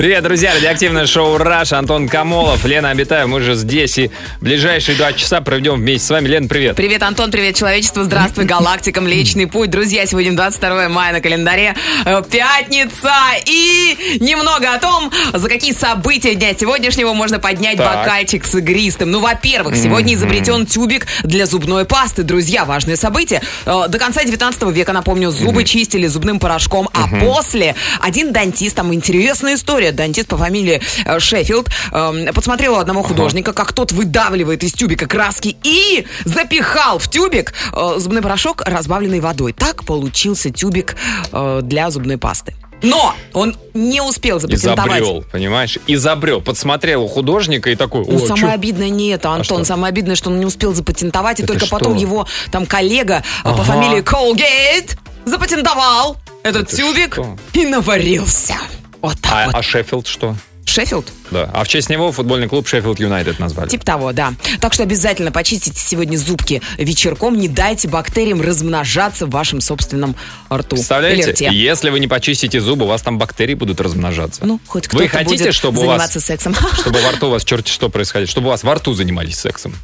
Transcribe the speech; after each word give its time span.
Привет, 0.00 0.22
друзья! 0.22 0.54
Радиоактивное 0.54 1.04
шоу 1.04 1.36
«Раш». 1.36 1.74
Антон 1.74 2.08
Камолов, 2.08 2.64
Лена 2.64 2.88
Обитаева. 2.88 3.26
Мы 3.26 3.42
же 3.42 3.54
здесь 3.54 3.98
и 3.98 4.10
ближайшие 4.40 4.96
два 4.96 5.12
часа 5.12 5.42
проведем 5.42 5.74
вместе 5.74 6.06
с 6.06 6.08
вами. 6.08 6.26
Лен, 6.26 6.48
привет! 6.48 6.74
Привет, 6.74 7.02
Антон, 7.02 7.30
привет, 7.30 7.54
человечество, 7.54 8.02
здравствуй, 8.04 8.46
галактика, 8.46 9.02
Млечный 9.02 9.46
Путь. 9.46 9.68
Друзья, 9.68 10.06
сегодня 10.06 10.32
22 10.32 10.88
мая 10.88 11.12
на 11.12 11.20
календаре, 11.20 11.74
э, 12.06 12.22
пятница. 12.30 13.12
И 13.44 14.18
немного 14.20 14.72
о 14.72 14.78
том, 14.78 15.12
за 15.34 15.46
какие 15.50 15.74
события 15.74 16.34
дня 16.34 16.54
сегодняшнего 16.58 17.12
можно 17.12 17.38
поднять 17.38 17.76
Так. 17.76 17.98
бокальчик 17.98 18.46
с 18.46 18.54
игристым. 18.54 19.10
Ну, 19.10 19.20
во-первых, 19.20 19.76
сегодня 19.76 20.14
изобретен 20.14 20.64
тюбик 20.64 21.08
для 21.24 21.44
зубной 21.44 21.84
пасты. 21.84 22.22
Друзья, 22.22 22.64
важное 22.64 22.96
событие. 22.96 23.42
Э, 23.66 23.82
До 23.88 23.98
конца 23.98 24.24
19 24.24 24.72
века, 24.72 24.94
напомню, 24.94 25.30
зубы 25.30 25.64
чистили 25.64 26.06
зубным 26.06 26.38
порошком, 26.38 26.88
а 26.94 27.06
после 27.20 27.74
один 28.00 28.32
дантист, 28.32 28.76
там 28.76 28.94
интересная 28.94 29.56
история, 29.56 29.89
дантист 29.96 30.28
по 30.28 30.36
фамилии 30.36 30.80
э, 31.04 31.18
Шеффилд, 31.20 31.68
э, 31.92 32.32
подсмотрел 32.34 32.74
у 32.74 32.78
одного 32.78 33.02
художника, 33.02 33.52
как 33.52 33.72
тот 33.72 33.92
выдавливает 33.92 34.62
из 34.64 34.72
тюбика 34.72 35.06
краски 35.06 35.56
и 35.62 36.06
запихал 36.24 36.98
в 36.98 37.08
тюбик 37.10 37.52
э, 37.72 37.94
зубной 37.98 38.22
порошок, 38.22 38.62
разбавленный 38.66 39.20
водой. 39.20 39.52
Так 39.52 39.84
получился 39.84 40.50
тюбик 40.50 40.96
э, 41.32 41.60
для 41.62 41.90
зубной 41.90 42.18
пасты. 42.18 42.54
Но 42.82 43.14
он 43.34 43.56
не 43.74 44.00
успел 44.00 44.40
запатентовать. 44.40 45.02
Изобрел, 45.02 45.24
понимаешь? 45.30 45.76
Изобрел. 45.86 46.40
Подсмотрел 46.40 47.02
у 47.04 47.08
художника 47.08 47.68
и 47.68 47.76
такой, 47.76 48.06
Ну, 48.06 48.18
самое 48.20 48.36
чё? 48.46 48.50
обидное 48.52 48.88
не 48.88 49.08
это, 49.10 49.28
Антон. 49.28 49.58
что? 49.58 49.64
самое 49.66 49.90
обидное, 49.90 50.16
что 50.16 50.30
он 50.30 50.40
не 50.40 50.46
успел 50.46 50.72
запатентовать, 50.72 51.40
и 51.40 51.42
Это 51.42 51.52
только 51.52 51.66
что? 51.66 51.76
потом 51.76 51.96
его 51.96 52.26
там 52.50 52.64
коллега 52.64 53.22
э, 53.40 53.42
по 53.44 53.50
Ага. 53.50 53.62
фамилии 53.64 54.00
Колгейт 54.00 54.96
запатентовал 55.26 56.16
этот 56.42 56.68
Это 56.72 56.76
тюбик 56.76 57.12
что? 57.12 57.36
и 57.52 57.66
наварился. 57.66 58.54
Вот 59.00 59.18
так 59.20 59.32
А, 59.32 59.46
вот. 59.46 59.54
а 59.54 59.62
Шеффилд 59.62 60.06
что? 60.06 60.36
Шеффилд? 60.64 61.12
Да. 61.30 61.50
А 61.52 61.64
в 61.64 61.68
честь 61.68 61.90
него 61.90 62.12
футбольный 62.12 62.48
клуб 62.48 62.66
Шеффилд 62.66 62.98
Юнайтед 62.98 63.38
назвали. 63.38 63.68
Типа 63.68 63.84
того, 63.84 64.12
да. 64.12 64.34
Так 64.60 64.72
что 64.72 64.82
обязательно 64.82 65.32
почистите 65.32 65.78
сегодня 65.80 66.16
зубки 66.16 66.60
вечерком. 66.76 67.38
Не 67.38 67.48
дайте 67.48 67.88
бактериям 67.88 68.40
размножаться 68.40 69.26
в 69.26 69.30
вашем 69.30 69.60
собственном 69.60 70.16
рту. 70.52 70.76
Представляете? 70.76 71.30
рте. 71.30 71.48
Если 71.52 71.90
вы 71.90 72.00
не 72.00 72.08
почистите 72.08 72.60
зубы, 72.60 72.84
у 72.84 72.88
вас 72.88 73.02
там 73.02 73.18
бактерии 73.18 73.54
будут 73.54 73.80
размножаться. 73.80 74.44
Ну, 74.44 74.60
хоть 74.66 74.88
кто-то 74.88 75.04
Вы 75.04 75.08
хотите, 75.08 75.44
будет 75.44 75.54
чтобы 75.54 75.82
у 75.82 75.86
вас 75.86 76.12
сексом. 76.12 76.54
чтобы 76.80 77.00
во 77.00 77.12
рту 77.12 77.28
у 77.28 77.30
вас 77.30 77.44
черти 77.44 77.70
что 77.70 77.88
происходит, 77.88 78.28
чтобы 78.28 78.48
у 78.48 78.50
вас 78.50 78.64
во 78.64 78.74
рту 78.74 78.92
занимались 78.92 79.38
сексом. 79.38 79.74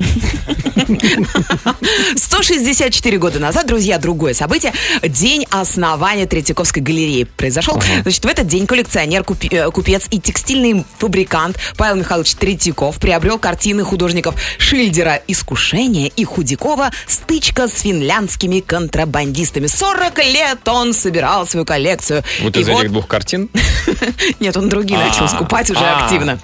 164 2.16 3.18
года 3.18 3.38
назад, 3.38 3.66
друзья, 3.66 3.98
другое 3.98 4.34
событие. 4.34 4.72
День 5.02 5.46
основания 5.50 6.26
Третьяковской 6.26 6.80
галереи 6.80 7.24
произошел. 7.24 7.80
Значит, 8.02 8.24
в 8.24 8.28
этот 8.28 8.46
день 8.46 8.66
коллекционер, 8.66 9.24
э, 9.50 9.70
купец 9.70 10.06
и 10.10 10.20
текстильный 10.20 10.84
фабрикант 10.98 11.35
Павел 11.76 11.96
Михайлович 11.96 12.34
Третьяков 12.34 12.98
приобрел 12.98 13.38
картины 13.38 13.84
художников 13.84 14.34
Шильдера 14.58 15.20
«Искушение» 15.28 16.08
и 16.08 16.24
Худякова 16.24 16.90
«Стычка 17.06 17.68
с 17.68 17.80
финляндскими 17.82 18.60
контрабандистами». 18.60 19.66
40 19.66 20.18
лет 20.24 20.66
он 20.66 20.94
собирал 20.94 21.46
свою 21.46 21.66
коллекцию. 21.66 22.22
Вот 22.40 22.56
И 22.56 22.60
из 22.60 22.68
этих 22.68 22.90
двух 22.90 23.06
картин. 23.06 23.50
Нет, 24.40 24.56
он 24.56 24.68
другие 24.68 24.98
начал 24.98 25.24
А, 25.24 25.28
скупать 25.28 25.70
уже 25.70 25.80
а, 25.80 26.04
активно. 26.04 26.38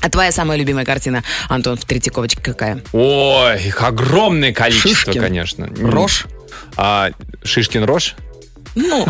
А 0.00 0.10
твоя 0.10 0.32
самая 0.32 0.58
любимая 0.58 0.84
картина, 0.84 1.22
Антон, 1.48 1.76
в 1.76 1.84
Третьяковочке 1.84 2.42
какая? 2.42 2.82
Ой, 2.92 3.62
их 3.62 3.82
огромное 3.82 4.52
количество, 4.52 5.12
конечно. 5.12 5.68
Рожь? 5.78 6.26
А, 6.76 7.10
Шишкин 7.44 7.84
рожь? 7.84 8.16
Ну, 8.74 9.06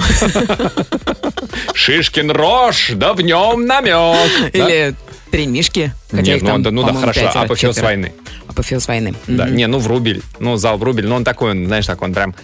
Шишкин 1.75 2.31
рожь, 2.31 2.91
да 2.95 3.15
в 3.15 3.21
нем 3.21 3.67
намек. 3.67 4.53
Да? 4.53 4.95
Три 5.33 5.47
мишки. 5.47 5.93
Хотя 6.11 6.23
Нет, 6.23 6.37
их 6.37 6.43
ну, 6.43 6.63
там, 6.63 6.75
ну 6.75 6.83
да, 6.85 6.93
хорошо, 6.93 7.21
пятеро, 7.21 7.43
апофеоз 7.43 7.75
четверо. 7.75 7.87
войны. 7.87 8.13
Апофеоз 8.53 8.87
войны. 8.89 9.15
Да, 9.27 9.47
Мгм. 9.47 9.57
не, 9.57 9.67
ну 9.67 9.79
Врубель, 9.79 10.23
ну 10.39 10.57
зал 10.57 10.79
Врубель, 10.79 11.07
но 11.07 11.17
он 11.17 11.25
такой, 11.25 11.51
он, 11.51 11.67
знаешь, 11.67 11.87
так 11.87 12.01
он 12.03 12.15
прям... 12.15 12.35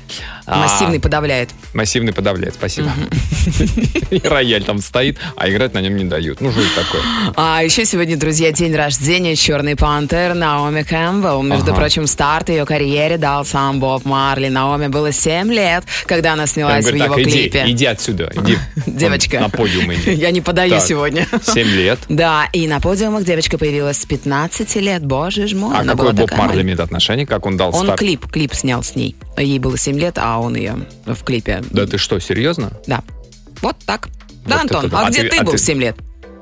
а, 0.46 0.58
Массивный 0.62 1.00
подавляет. 1.00 1.50
Массивный 1.74 2.12
подавляет, 2.12 2.54
спасибо. 2.54 2.90
И 4.10 4.20
рояль 4.24 4.64
там 4.64 4.80
стоит, 4.80 5.18
а 5.36 5.48
играть 5.48 5.74
на 5.74 5.80
нем 5.80 5.96
не 5.96 6.04
дают. 6.04 6.40
Ну, 6.40 6.50
что 6.50 6.60
это 6.60 6.70
такое? 6.84 7.02
А 7.36 7.62
еще 7.62 7.84
сегодня, 7.84 8.16
друзья, 8.16 8.52
день 8.52 8.74
рождения 8.74 9.36
Черный 9.36 9.76
Пантер 9.76 10.34
Наоми 10.34 10.82
Кэмпбелл. 10.82 11.42
Между 11.42 11.72
Ага. 11.72 11.80
прочим, 11.80 12.06
старт 12.06 12.48
ее 12.48 12.64
карьере 12.64 13.18
дал 13.18 13.44
сам 13.44 13.80
Боб 13.80 14.04
Марли. 14.04 14.48
Наоми 14.48 14.86
было 14.88 15.12
7 15.12 15.52
лет, 15.52 15.84
когда 16.06 16.32
она 16.32 16.42
Он 16.42 16.48
снялась 16.48 16.84
в 16.86 16.94
его 16.94 17.20
иди, 17.22 17.30
клипе. 17.30 17.64
иди 17.66 17.84
отсюда, 17.86 18.32
иди. 18.34 18.58
Девочка. 18.86 19.40
На 19.40 19.48
подиум 19.50 19.92
иди. 19.92 20.12
Я 20.14 20.30
не 20.30 20.40
подаю 20.40 20.70
Так, 20.76 20.82
сегодня. 20.84 21.26
Семь 21.42 21.68
лет. 21.68 21.98
Да, 22.08 22.46
и 22.52 22.66
на 22.66 22.80
подиумах 22.80 23.24
девочка 23.24 23.58
появилась 23.58 23.98
с 23.98 24.06
15 24.06 24.76
лет. 24.76 25.04
Боже 25.04 25.46
ж 25.48 25.52
мой, 25.54 25.76
А 25.76 25.80
она 25.80 25.94
какой 25.98 26.12
была 26.14 26.26
Боб 26.26 26.36
Марли 26.38 26.62
имеет 26.62 26.80
отношение? 26.80 27.26
Как 27.26 27.46
он 27.46 27.56
дал 27.56 27.74
Он 27.74 27.84
старт? 27.84 27.98
клип, 27.98 28.26
клип 28.30 28.54
снял 28.54 28.82
с 28.82 28.94
ней. 28.96 29.14
Ей 29.36 29.58
было 29.58 29.76
7 29.78 29.98
лет, 29.98 30.16
а 30.18 30.38
он 30.38 30.56
ее 30.56 30.76
в 31.06 31.22
клипе. 31.24 31.62
Да 31.70 31.86
ты 31.86 31.98
что, 31.98 32.18
серьезно? 32.18 32.72
Да. 32.86 33.02
Вот 33.62 33.76
так. 33.86 34.08
Да, 34.46 34.54
Вот 34.54 34.60
Антон, 34.62 34.78
это 34.86 34.88
да. 34.88 35.00
а, 35.02 35.06
А 35.06 35.10
где 35.10 35.22
ты- 35.24 35.28
ты, 35.30 35.36
а 35.38 35.42
был 35.44 35.52
ты- 35.52 35.58
в 35.58 35.60
7 35.60 35.80
лет? 35.80 35.96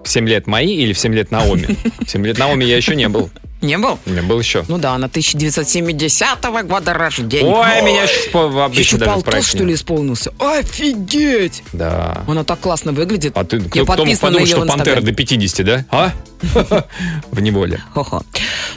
В 0.04 0.08
7 0.08 0.28
лет 0.28 0.46
мои 0.46 0.72
или 0.76 0.92
в 0.92 0.98
7 0.98 1.12
лет 1.14 1.30
Наоми? 1.32 1.76
В 2.04 2.08
7 2.08 2.24
лет 2.24 2.38
Наоми 2.38 2.64
я 2.64 2.76
еще 2.76 2.94
не 2.94 3.08
был. 3.08 3.30
Не 3.62 3.78
был? 3.78 3.98
Не 4.04 4.20
был 4.22 4.38
еще. 4.38 4.64
Ну 4.68 4.78
да, 4.78 4.96
на 4.98 5.06
1970 5.06 6.44
года 6.64 6.92
рождения. 6.92 7.48
Ой, 7.48 7.82
меня 7.82 8.06
сейчас 8.06 8.76
Еще 8.76 8.98
полтос, 8.98 9.46
что 9.46 9.64
ли, 9.64 9.74
исполнился? 9.74 10.32
Офигеть! 10.38 11.62
Да. 11.72 12.22
Она 12.26 12.44
так 12.44 12.60
классно 12.60 12.92
выглядит. 12.92 13.36
А 13.36 13.44
ты 13.44 13.56
Я 13.56 13.62
кто, 13.64 13.84
кто 13.84 14.04
мог 14.04 14.18
подумать, 14.18 14.48
что 14.48 14.66
пантера 14.66 15.00
до 15.00 15.12
50, 15.12 15.66
да? 15.66 15.84
А? 15.90 16.12
В 17.30 17.40
неволе. 17.40 17.80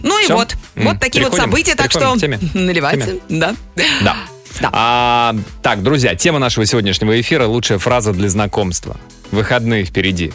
Ну 0.01 0.25
и 0.25 0.31
вот. 0.31 0.55
Вот 0.75 0.99
такие 0.99 1.25
вот 1.25 1.35
события, 1.35 1.75
так 1.75 1.91
что 1.91 2.15
наливайте. 2.53 3.19
Да. 3.27 3.55
Да. 4.01 4.15
Да. 4.61 4.69
А, 4.73 5.35
так, 5.61 5.83
друзья, 5.83 6.15
тема 6.15 6.39
нашего 6.39 6.65
сегодняшнего 6.65 7.19
эфира 7.19 7.45
лучшая 7.45 7.77
фраза 7.77 8.11
для 8.13 8.29
знакомства. 8.29 8.97
Выходные 9.31 9.85
впереди. 9.85 10.33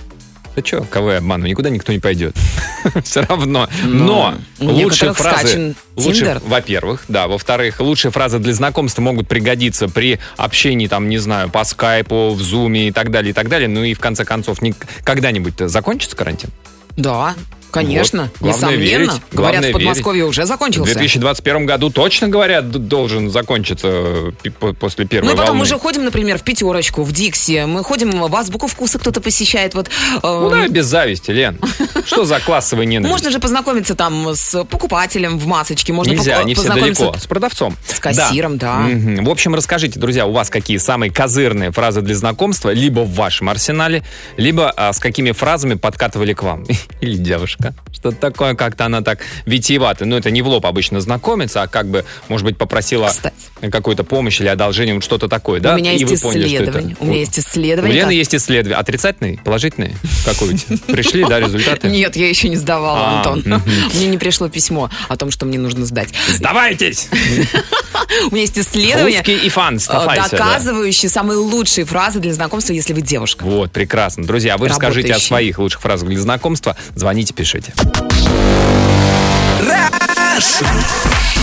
Да 0.57 0.63
что, 0.65 0.83
кого 0.85 1.13
я 1.13 1.19
обману? 1.19 1.47
Никуда 1.47 1.69
никто 1.71 1.93
не 1.93 1.99
пойдет. 1.99 2.37
Все 3.05 3.23
равно. 3.23 3.69
Но 3.85 4.37
лучшие 4.61 5.13
фразы... 5.13 5.75
Тиндер. 5.97 6.41
Во-первых, 6.45 7.05
да. 7.09 7.27
Во-вторых, 7.29 7.81
лучшие 7.81 8.11
фразы 8.13 8.39
для 8.39 8.53
знакомства 8.53 9.03
могут 9.03 9.27
пригодиться 9.29 9.89
при 9.89 10.19
общении, 10.37 10.87
там, 10.87 11.09
не 11.09 11.19
знаю, 11.19 11.51
по 11.51 11.65
скайпу, 11.65 12.31
в 12.35 12.43
зуме 12.43 12.89
и 12.89 12.93
так 12.93 13.11
далее, 13.11 13.31
и 13.31 13.33
так 13.33 13.49
далее. 13.49 13.69
Ну 13.69 13.83
и 13.85 13.95
в 13.95 14.01
конце 14.01 14.25
концов, 14.25 14.63
не- 14.63 14.75
когда-нибудь 15.05 15.55
закончится 15.59 16.17
карантин? 16.17 16.51
Да, 16.97 17.35
конечно. 17.75 18.31
Вот. 18.41 18.53
Главное 18.53 18.77
Несомненно. 18.77 18.83
верить. 18.83 19.07
Говорят, 19.09 19.23
Главное 19.33 19.71
в 19.71 19.73
Подмосковье 19.73 20.25
уже 20.25 20.43
В 20.43 20.47
закончился. 20.47 20.93
2021 20.93 21.67
году 21.67 21.91
точно, 21.91 22.29
говорят, 22.29 22.71
должен 22.71 23.31
закончиться 23.31 23.89
э, 23.89 24.51
после 24.79 25.07
первой 25.07 25.27
Ну 25.27 25.33
и 25.33 25.37
потом 25.37 25.49
волны. 25.49 25.61
мы 25.61 25.67
же 25.67 25.79
ходим, 25.79 26.05
например, 26.05 26.39
в 26.39 26.43
пятерочку, 26.43 27.03
в 27.03 27.13
Дикси. 27.13 27.65
Мы 27.67 27.83
ходим 27.85 28.11
в 28.11 28.37
азбуку 28.37 28.67
вкуса, 28.67 28.99
кто-то 28.99 29.21
посещает. 29.21 29.75
Вот, 29.75 29.89
э, 29.89 30.21
Куда 30.21 30.69
без 30.69 30.87
зависти, 30.87 31.31
Лен? 31.31 31.59
Что 32.07 32.25
за 32.25 32.41
классовый 32.41 32.87
ненависть? 32.87 33.11
Можно 33.11 33.31
же 33.31 33.39
познакомиться 33.39 33.95
там 33.95 34.35
с 34.35 34.65
покупателем 34.65 35.39
в 35.39 35.47
масочке. 35.47 35.93
Можно 35.93 36.13
Нельзя, 36.13 36.39
они 36.39 36.55
все 36.55 36.69
далеко. 36.69 37.15
С 37.19 37.27
продавцом. 37.27 37.77
с 37.87 37.99
кассиром, 38.01 38.59
да. 38.59 38.87
В 38.89 39.31
общем, 39.31 39.55
расскажите, 39.55 39.99
друзья, 39.99 40.27
у 40.27 40.33
вас 40.33 40.51
какие 40.51 40.77
самые 40.77 41.11
козырные 41.11 41.71
фразы 41.73 42.03
для 42.03 42.15
знакомства, 42.15 42.71
либо 42.71 43.01
в 43.01 43.15
вашем 43.15 43.49
арсенале, 43.49 44.03
либо 44.37 44.71
а, 44.71 44.93
с 44.93 44.99
какими 44.99 45.33
фразами 45.33 45.75
подкатывали 45.75 46.35
к 46.35 46.43
вам. 46.43 46.65
Или 47.01 47.17
девушка. 47.17 47.64
Что-то 47.93 48.17
такое, 48.17 48.55
как-то 48.55 48.87
она 48.87 49.03
так 49.03 49.21
витиевато. 49.47 50.05
Ну, 50.05 50.17
это 50.17 50.31
не 50.31 50.43
в 50.43 50.49
лоб 50.49 50.67
обычно 50.67 51.01
знакомится, 51.01 51.63
а 51.63 51.67
как 51.69 51.87
бы, 51.87 52.05
может 52.29 52.45
быть, 52.45 52.59
попросила 52.59 53.09
Кстати. 53.09 53.35
Какую-то 53.71 54.05
помощь 54.05 54.41
или 54.41 54.49
одолжение, 54.49 54.95
вот 54.95 55.05
что-то 55.05 55.29
такое, 55.29 55.61
да? 55.61 55.75
У 55.75 55.79
меня 55.79 55.93
И 55.93 55.99
есть 55.99 56.11
вы 56.13 56.19
поняли, 56.31 56.47
что 56.47 56.55
это. 56.57 56.63
исследование. 56.65 56.97
У 57.01 57.05
меня 57.07 57.19
есть 57.19 57.39
У 57.39 57.41
исследование. 57.41 57.95
Лены 57.97 58.07
как- 58.07 58.15
есть 58.15 58.35
исследования. 58.35 58.77
Отрицательные? 58.77 59.39
Положительные? 59.45 59.95
Какой-то? 60.25 60.77
Пришли, 60.93 61.25
да, 61.25 61.41
результаты? 61.41 61.89
Нет, 61.89 62.17
я 62.17 62.29
еще 62.29 62.49
не 62.49 62.57
сдавала, 62.57 62.99
А, 63.01 63.17
Антон. 63.33 63.63
Мне 63.95 64.07
не 64.07 64.19
пришло 64.19 64.49
письмо 64.49 64.91
о 65.09 65.17
том, 65.17 65.31
что 65.31 65.47
мне 65.47 65.59
нужно 65.59 65.85
сдать. 65.87 66.09
Сдавайтесь! 66.29 67.09
У 68.31 68.33
меня 68.33 68.43
есть 68.43 68.59
исследование, 68.59 69.19
Русский 69.19 69.37
и 69.37 69.49
фан, 69.49 69.77
э, 69.79 70.17
доказывающее 70.31 71.09
самые 71.09 71.39
лучшие 71.39 71.85
фразы 71.85 72.21
для 72.21 72.33
знакомства, 72.35 72.73
если 72.73 72.93
вы 72.93 73.01
девушка. 73.01 73.45
Вот, 73.45 73.73
прекрасно. 73.73 74.25
Друзья, 74.27 74.57
вы 74.57 74.69
расскажите 74.69 75.15
о 75.15 75.19
своих 75.19 75.59
лучших 75.59 75.81
фразах 75.81 76.09
для 76.09 76.21
знакомства. 76.21 76.77
Звоните, 76.95 77.33
пишите. 77.35 77.73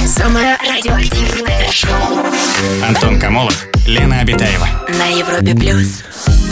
Самое 0.06 0.58
радиоактивное 0.58 1.72
шоу 1.72 2.21
Антон 2.84 3.20
Камолов, 3.20 3.68
Лена 3.88 4.20
Обитаева. 4.20 4.68
на 4.98 5.08
Европе 5.08 5.56
плюс. 5.56 6.04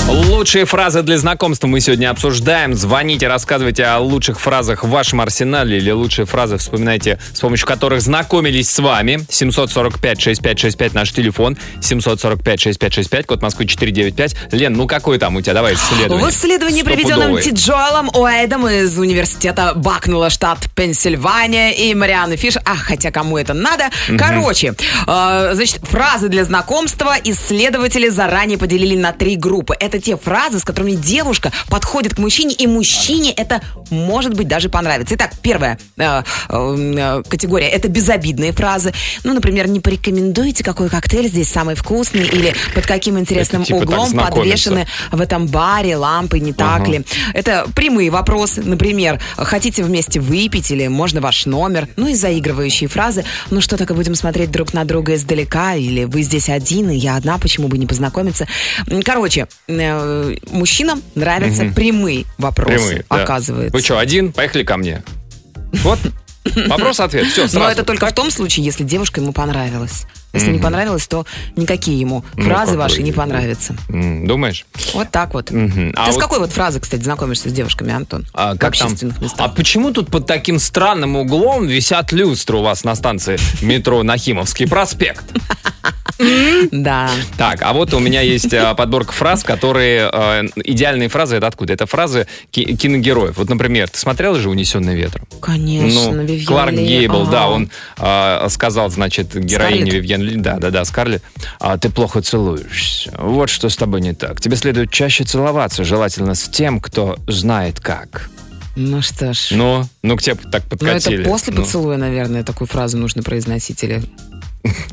Лучшие 0.08 0.66
фразы 0.66 1.04
для 1.04 1.20
знакомства 1.20 1.68
мы 1.68 1.82
сегодня 1.82 2.10
обсуждаем. 2.10 2.74
Звоните, 2.74 3.28
рассказывайте 3.28 3.86
о 3.86 4.00
лучших 4.00 4.40
фразах 4.40 4.84
в 4.84 4.90
вашем 4.90 5.22
арсенале 5.22 5.78
или 5.78 5.92
лучшие 5.92 6.26
фразы 6.26 6.58
вспоминайте, 6.58 7.20
с 7.32 7.40
помощью 7.40 7.68
которых 7.68 8.02
знакомились 8.02 8.72
с 8.72 8.80
вами. 8.80 9.20
745-6565 9.30 10.92
наш 10.94 11.12
телефон. 11.12 11.58
745-6565, 11.82 13.24
код 13.26 13.42
Москвы 13.44 13.68
495. 13.68 14.36
Лен, 14.54 14.74
ну 14.74 14.88
какой 14.88 15.20
там 15.20 15.36
у 15.36 15.42
тебя? 15.42 15.54
Давай 15.54 15.76
исследование. 15.76 16.26
В 16.26 16.30
исследовании, 16.32 16.82
проведенном 16.82 17.38
Стопудовый. 17.38 17.44
Ти 17.44 17.52
Джоэлом 17.52 18.10
Уэйдом 18.16 18.68
из 18.68 18.98
университета 18.98 19.74
Бакнула, 19.76 20.32
штат 20.32 20.70
Пенсильвания, 20.76 21.70
и 21.70 21.94
Марианы 21.94 22.36
Фиш, 22.36 22.56
а 22.66 22.76
хотя 22.76 23.12
кому 23.12 23.38
это 23.38 23.54
надо. 23.54 23.90
Короче, 24.18 24.74
э, 25.06 25.52
значит, 25.54 25.82
фразы 26.00 26.30
для 26.30 26.46
знакомства 26.46 27.18
исследователи 27.22 28.08
заранее 28.08 28.58
поделили 28.58 28.96
на 28.96 29.12
три 29.12 29.36
группы. 29.36 29.76
Это 29.78 30.00
те 30.00 30.16
фразы, 30.16 30.60
с 30.60 30.64
которыми 30.64 30.94
девушка 30.94 31.52
подходит 31.68 32.16
к 32.16 32.20
мужчине, 32.20 32.56
и 32.56 32.68
мужчине 32.68 33.34
это 33.34 33.62
может 33.90 34.34
быть 34.34 34.48
даже 34.48 34.70
понравится. 34.70 35.16
Итак, 35.16 35.34
первая 35.42 35.78
э, 35.98 36.24
э, 36.48 37.24
категория– 37.28 37.68
это 37.70 37.90
безобидные 37.90 38.54
фразы. 38.54 38.94
Ну, 39.26 39.34
например, 39.34 39.68
не 39.68 39.82
порекомендуете, 39.82 40.64
какой 40.64 40.88
коктейль 40.88 41.28
здесь 41.28 41.50
самый 41.50 41.76
вкусный, 41.76 42.26
или 42.28 42.56
под 42.74 42.86
каким 42.86 43.20
интересным 43.20 43.66
типа 43.66 43.82
так 43.82 43.90
углом 43.90 44.14
подвешены 44.14 44.88
в 45.12 45.20
этом 45.20 45.48
баре 45.48 45.98
лампы, 45.98 46.40
не 46.40 46.54
так 46.54 46.84
Ага. 46.84 46.92
ли? 46.92 47.06
Это 47.34 47.68
прямые 47.76 48.10
вопросы. 48.10 48.62
Например, 48.62 49.20
хотите 49.36 49.84
вместе 49.84 50.22
выпить 50.22 50.72
или 50.72 50.88
можно 50.88 51.20
ваш 51.20 51.46
номер? 51.46 51.90
Ну 51.98 52.08
и 52.08 52.14
заигрывающие 52.14 52.88
фразы. 52.88 53.26
Ну 53.50 53.60
что, 53.60 53.76
так 53.76 53.92
и 53.92 53.94
будем 53.94 54.16
смотреть 54.16 54.50
друг 54.50 54.74
на 54.74 54.86
друга 54.86 55.16
издалека? 55.16 55.76
Или 55.90 56.04
вы 56.06 56.22
здесь 56.22 56.50
один, 56.50 56.90
и 56.92 56.96
я 56.96 57.16
одна, 57.16 57.38
почему 57.40 57.68
бы 57.68 57.78
не 57.78 57.88
познакомиться? 57.88 58.48
Короче, 59.04 59.48
э, 59.68 60.36
мужчинам 60.52 61.02
нравятся 61.16 61.66
прямые 61.76 62.26
вопросы, 62.38 62.76
Прямые, 62.78 63.06
да. 63.10 63.24
оказывается. 63.24 63.74
Вы 63.76 63.82
что, 63.82 63.98
один? 63.98 64.32
Поехали 64.32 64.64
ко 64.64 64.78
мне. 64.78 65.04
Вот. 65.84 66.00
Вопрос-ответ. 66.68 67.28
Все, 67.28 67.44
Но 67.44 67.48
сразу. 67.48 67.72
это 67.72 67.84
только 67.84 68.08
в 68.08 68.14
том 68.14 68.32
случае, 68.32 68.66
если 68.66 68.84
девушка 68.84 69.20
ему 69.22 69.34
понравилась. 69.34 70.06
Если 70.32 70.52
не 70.52 70.60
понравилось, 70.60 71.08
то 71.08 71.26
никакие 71.56 72.00
ему 72.00 72.24
Ну, 72.36 72.44
фразы 72.46 72.78
ваши 72.78 72.98
бы, 72.98 73.02
не 73.04 73.12
понравятся. 73.12 73.76
Думаешь? 73.90 74.66
Вот 74.94 75.10
так 75.10 75.34
вот. 75.34 75.50
Мгм. 75.50 75.92
А 75.96 76.06
Ты 76.06 76.12
с 76.12 76.16
вот- 76.16 76.22
какой 76.24 76.38
вот 76.40 76.52
фразы, 76.52 76.80
кстати, 76.80 77.02
знакомишься 77.02 77.50
с 77.50 77.52
девушками, 77.52 77.92
Антон? 77.94 78.28
А, 78.34 78.56
как 78.56 78.78
там? 78.78 78.96
А 79.38 79.50
почему 79.50 79.92
тут 79.92 80.12
под 80.12 80.28
таким 80.28 80.60
странным 80.60 81.16
углом 81.16 81.66
висят 81.66 82.12
люстры 82.12 82.58
у 82.58 82.62
вас 82.62 82.84
на 82.84 82.94
станции 82.96 83.38
метро 83.64 84.04
Нахимовский 84.04 84.68
проспект? 84.68 85.26
Да. 86.72 87.10
Так, 87.38 87.62
а 87.62 87.74
вот 87.74 87.94
у 87.94 88.00
меня 88.00 88.22
есть 88.22 88.52
э, 88.54 88.76
подборка 88.76 89.12
фраз, 89.14 89.44
которые... 89.44 90.10
э, 90.12 90.44
идеальные 90.64 91.08
фразы, 91.10 91.38
это 91.38 91.48
откуда? 91.48 91.74
Это 91.74 91.86
фразы 91.86 92.28
ки- 92.52 92.76
киногероев. 92.76 93.38
Вот, 93.38 93.50
например, 93.50 93.90
ты 93.90 93.98
смотрел 93.98 94.36
же 94.36 94.50
«Унесенный 94.50 94.96
ветром»? 94.96 95.26
Конечно, 95.42 96.12
Ну, 96.12 96.24
Вивьен 96.24 96.46
Кларк 96.46 96.72
Ли. 96.74 96.86
Гейбл, 96.86 97.22
Ага. 97.22 97.32
да, 97.32 97.48
он 97.50 97.72
э, 97.98 98.48
сказал, 98.50 98.90
значит, 98.90 99.34
героине. 99.36 99.92
Вивьен 99.92 100.22
Ли, 100.22 100.36
да, 100.36 100.58
да, 100.58 100.70
да, 100.72 100.84
Скарлетт, 100.86 101.24
«А, 101.60 101.78
ты 101.78 101.90
плохо 101.90 102.22
целуешься. 102.22 103.14
Вот 103.18 103.50
что 103.50 103.70
с 103.70 103.78
тобой 103.78 104.02
не 104.02 104.14
так. 104.14 104.42
Тебе 104.42 104.56
следует 104.58 104.92
чаще 104.92 105.24
целоваться, 105.24 105.84
желательно 105.84 106.36
с 106.36 106.50
тем, 106.50 106.80
кто 106.82 107.18
знает 107.28 107.80
как. 107.80 108.30
Ну 108.76 109.02
что 109.02 109.34
ж. 109.34 109.48
Ну, 109.52 109.84
ну 110.04 110.16
к 110.16 110.22
тебе 110.22 110.36
так 110.36 110.64
Ну, 110.64 110.70
подкатили. 110.78 111.22
это 111.22 111.30
после 111.30 111.54
Ну. 111.54 111.64
поцелуя, 111.64 111.98
наверное, 111.98 112.44
такую 112.44 112.68
фразу 112.68 112.98
нужно 112.98 113.24
произносить. 113.24 113.84
Или... 113.84 114.02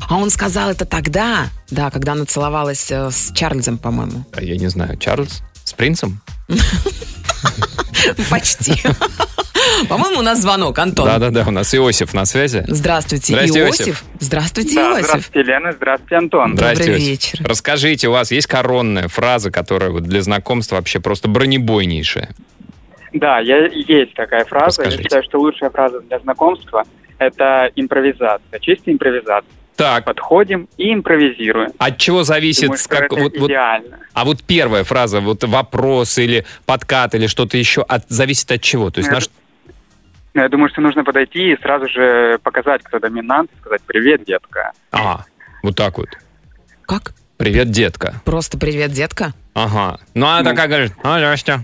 А 0.09 0.15
он 0.17 0.29
сказал 0.29 0.69
это 0.69 0.85
тогда, 0.85 1.47
да, 1.69 1.89
когда 1.91 2.13
она 2.13 2.25
целовалась 2.25 2.89
э, 2.91 3.11
с 3.11 3.31
Чарльзом, 3.33 3.77
по-моему. 3.77 4.23
А 4.33 4.41
Я 4.41 4.55
не 4.57 4.67
знаю, 4.67 4.97
Чарльз? 4.97 5.43
С 5.65 5.73
принцем? 5.73 6.21
Почти. 8.29 8.73
По-моему, 9.89 10.19
у 10.19 10.21
нас 10.21 10.41
звонок, 10.41 10.79
Антон. 10.79 11.05
Да-да-да, 11.05 11.43
у 11.47 11.51
нас 11.51 11.73
Иосиф 11.75 12.13
на 12.13 12.25
связи. 12.25 12.63
Здравствуйте, 12.67 13.33
Здрасте, 13.33 13.59
Иосиф. 13.59 13.87
Иосиф. 13.87 14.03
Здравствуйте, 14.19 14.75
Да, 14.75 14.91
Иосиф. 14.93 15.05
здравствуйте, 15.07 15.47
Лена, 15.47 15.71
здравствуйте, 15.73 16.15
Антон. 16.15 16.53
Здрасте, 16.55 16.83
Добрый 16.83 16.95
Иосиф. 16.99 17.07
вечер. 17.09 17.39
Расскажите, 17.47 18.07
у 18.07 18.11
вас 18.11 18.31
есть 18.31 18.47
коронная 18.47 19.07
фраза, 19.07 19.51
которая 19.51 19.91
вот 19.91 20.03
для 20.03 20.21
знакомства 20.21 20.77
вообще 20.77 20.99
просто 20.99 21.27
бронебойнейшая? 21.27 22.29
Да, 23.13 23.39
я, 23.39 23.65
есть 23.67 24.13
такая 24.15 24.45
фраза. 24.45 24.67
Расскажите. 24.67 24.97
Я 24.97 25.03
считаю, 25.03 25.23
что 25.23 25.39
лучшая 25.39 25.69
фраза 25.69 25.99
для 26.01 26.19
знакомства– 26.19 26.83
это 27.19 27.69
импровизация, 27.75 28.59
чистая 28.59 28.93
импровизация. 28.93 29.51
Так, 29.77 30.05
Подходим 30.05 30.67
и 30.77 30.91
импровизируем. 30.91 31.69
от 31.77 31.97
чего 31.99 32.23
зависит, 32.23 32.63
Думаю, 32.63 32.79
как, 32.89 33.11
вот, 33.11 33.37
вот- 33.37 33.49
идеально. 33.51 33.99
а 34.13 34.25
вот 34.25 34.43
первая 34.43 34.83
фраза, 34.83 35.21
вот 35.21 35.43
вопрос 35.43 36.17
или 36.17 36.45
подкат 36.65 37.13
или 37.13 37.27
что-то 37.27 37.57
еще, 37.57 37.83
от, 37.83 38.03
зависит 38.09 38.51
от 38.51 38.59
чего? 38.61 38.89
То 38.89 38.99
есть 38.99 39.09
Ну, 39.09 39.15
наш... 39.15 39.29
Но 40.33 40.41
я 40.41 40.49
думаю, 40.49 40.69
что 40.69 40.81
нужно 40.81 41.03
подойти 41.03 41.51
и 41.53 41.57
сразу 41.61 41.87
же 41.89 42.39
показать, 42.43 42.81
кто 42.83 42.97
доминант, 42.99 43.51
сказать 43.61 43.81
«Привет, 43.85 44.23
детка». 44.25 44.71
А, 44.91 45.25
вот 45.61 45.75
так 45.75 45.97
вот. 45.99 46.09
Как? 46.87 47.13
Привет, 47.37 47.69
детка. 47.69 48.15
Просто 48.25 48.57
привет, 48.57 48.91
детка. 48.91 49.33
Ага. 49.53 49.99
Ну, 50.15 50.25
она 50.25 50.39
Ну. 50.41 50.49
такая 50.49 50.67
говорит, 50.67 50.93
а, 51.03 51.19
здрасте. 51.19 51.59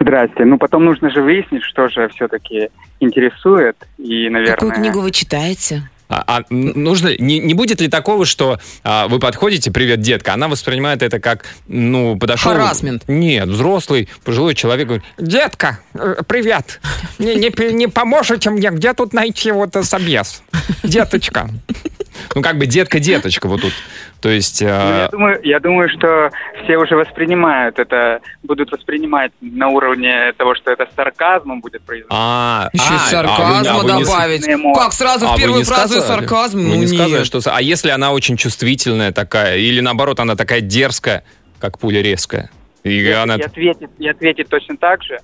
Здрасте. 0.00 0.44
Ну, 0.44 0.58
потом 0.58 0.84
нужно 0.84 1.10
же 1.10 1.22
выяснить, 1.22 1.62
что 1.62 1.88
же 1.88 2.08
все-таки 2.08 2.70
интересует. 2.98 3.76
И, 3.98 4.28
наверное... 4.28 4.54
Какую 4.54 4.72
книгу 4.72 5.00
вы 5.00 5.10
читаете? 5.12 5.88
А, 6.08 6.24
а 6.26 6.44
нужно, 6.50 7.14
не, 7.18 7.38
не 7.38 7.54
будет 7.54 7.80
ли 7.80 7.88
такого, 7.88 8.24
что 8.24 8.58
а, 8.82 9.08
вы 9.08 9.18
подходите, 9.18 9.70
привет, 9.70 10.00
детка, 10.00 10.34
она 10.34 10.48
воспринимает 10.48 11.02
это 11.02 11.20
как, 11.20 11.44
ну, 11.66 12.18
подошел... 12.18 12.52
Харассмент. 12.52 13.04
Нет, 13.08 13.48
взрослый, 13.48 14.08
пожилой 14.24 14.54
человек 14.54 14.86
говорит, 14.86 15.04
детка, 15.18 15.80
э, 15.94 16.22
привет, 16.26 16.80
не, 17.18 17.34
не, 17.34 17.72
не 17.72 17.88
поможете 17.88 18.50
мне, 18.50 18.70
где 18.70 18.94
тут 18.94 19.12
найти 19.12 19.52
вот 19.52 19.76
собес? 19.82 20.42
Деточка. 20.82 21.50
Ну, 22.34 22.42
как 22.42 22.58
бы 22.58 22.66
детка-деточка 22.66 23.46
вот 23.48 23.62
тут. 23.62 23.72
То 24.20 24.28
есть... 24.30 24.60
Ну, 24.62 24.68
я, 24.68 25.04
э, 25.06 25.08
думаю, 25.12 25.40
я 25.44 25.60
думаю, 25.60 25.88
что 25.90 26.30
все 26.64 26.76
уже 26.76 26.96
воспринимают 26.96 27.78
это, 27.78 28.20
будут 28.42 28.72
воспринимать 28.72 29.30
на 29.40 29.68
уровне 29.68 30.32
того, 30.36 30.54
что 30.56 30.72
это 30.72 30.88
сарказмом 30.96 31.60
будет 31.60 31.82
произноситься. 31.82 32.16
а, 32.16 32.68
Еще 32.72 32.84
а, 32.90 32.94
и 32.94 32.96
а 32.96 32.98
вы- 32.98 33.10
сарказма 33.10 33.80
а 33.94 33.98
не 33.98 34.04
с- 34.04 34.08
добавить. 34.08 34.48
Эмоции. 34.48 34.80
Как 34.82 34.92
сразу 34.92 35.26
а 35.28 35.34
в 35.34 35.36
первую 35.36 35.58
не 35.60 35.64
фразу 35.64 35.94
сказали? 36.00 36.20
сарказм? 36.20 36.58
Вы 36.58 36.64
Ну, 36.64 36.74
не 36.74 36.86
сказали, 36.88 37.10
нет. 37.18 37.26
что... 37.26 37.40
А 37.46 37.62
если 37.62 37.90
она 37.90 38.10
очень 38.12 38.36
чувствительная 38.36 39.12
такая, 39.12 39.56
или 39.58 39.80
наоборот, 39.80 40.18
она 40.18 40.34
такая 40.34 40.60
дерзкая, 40.62 41.22
как 41.60 41.78
пуля 41.78 42.02
резкая? 42.02 42.50
И 42.82 42.90
И, 43.00 43.10
она... 43.12 43.36
и 43.36 43.42
ответит, 43.42 43.90
и 43.98 44.08
ответит 44.08 44.48
точно 44.48 44.76
так 44.76 45.02
же. 45.04 45.18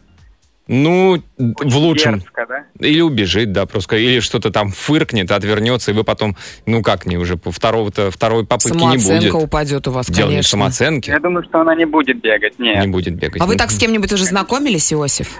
Ну, 0.66 1.22
в 1.36 1.42
Очень 1.66 1.76
лучшем. 1.78 2.18
дерзко, 2.20 2.46
да? 2.48 2.64
Или 2.86 3.02
убежит, 3.02 3.52
да, 3.52 3.66
просто. 3.66 3.96
Или 3.96 4.20
что-то 4.20 4.50
там 4.50 4.70
фыркнет, 4.70 5.30
отвернется, 5.30 5.90
и 5.90 5.94
вы 5.94 6.04
потом, 6.04 6.36
ну 6.64 6.82
как 6.82 7.04
не, 7.04 7.18
уже 7.18 7.36
по 7.36 7.52
второго-то, 7.52 8.10
второй 8.10 8.46
попытки 8.46 8.72
не 8.72 8.78
Самооценка 8.98 9.32
будет. 9.32 9.44
упадет 9.44 9.88
у 9.88 9.90
вас, 9.90 10.06
Дело 10.06 10.26
не 10.28 10.32
в 10.32 10.34
конечно. 10.36 10.50
самооценке, 10.50 11.10
Я 11.12 11.20
думаю, 11.20 11.44
что 11.44 11.60
она 11.60 11.74
не 11.74 11.84
будет 11.84 12.20
бегать, 12.22 12.58
нет. 12.58 12.80
не 12.80 12.86
будет 12.90 13.14
бегать. 13.14 13.42
А 13.42 13.46
вы 13.46 13.56
так 13.56 13.70
с 13.70 13.78
кем-нибудь 13.78 14.10
уже 14.12 14.24
знакомились, 14.24 14.90
Иосиф? 14.92 15.36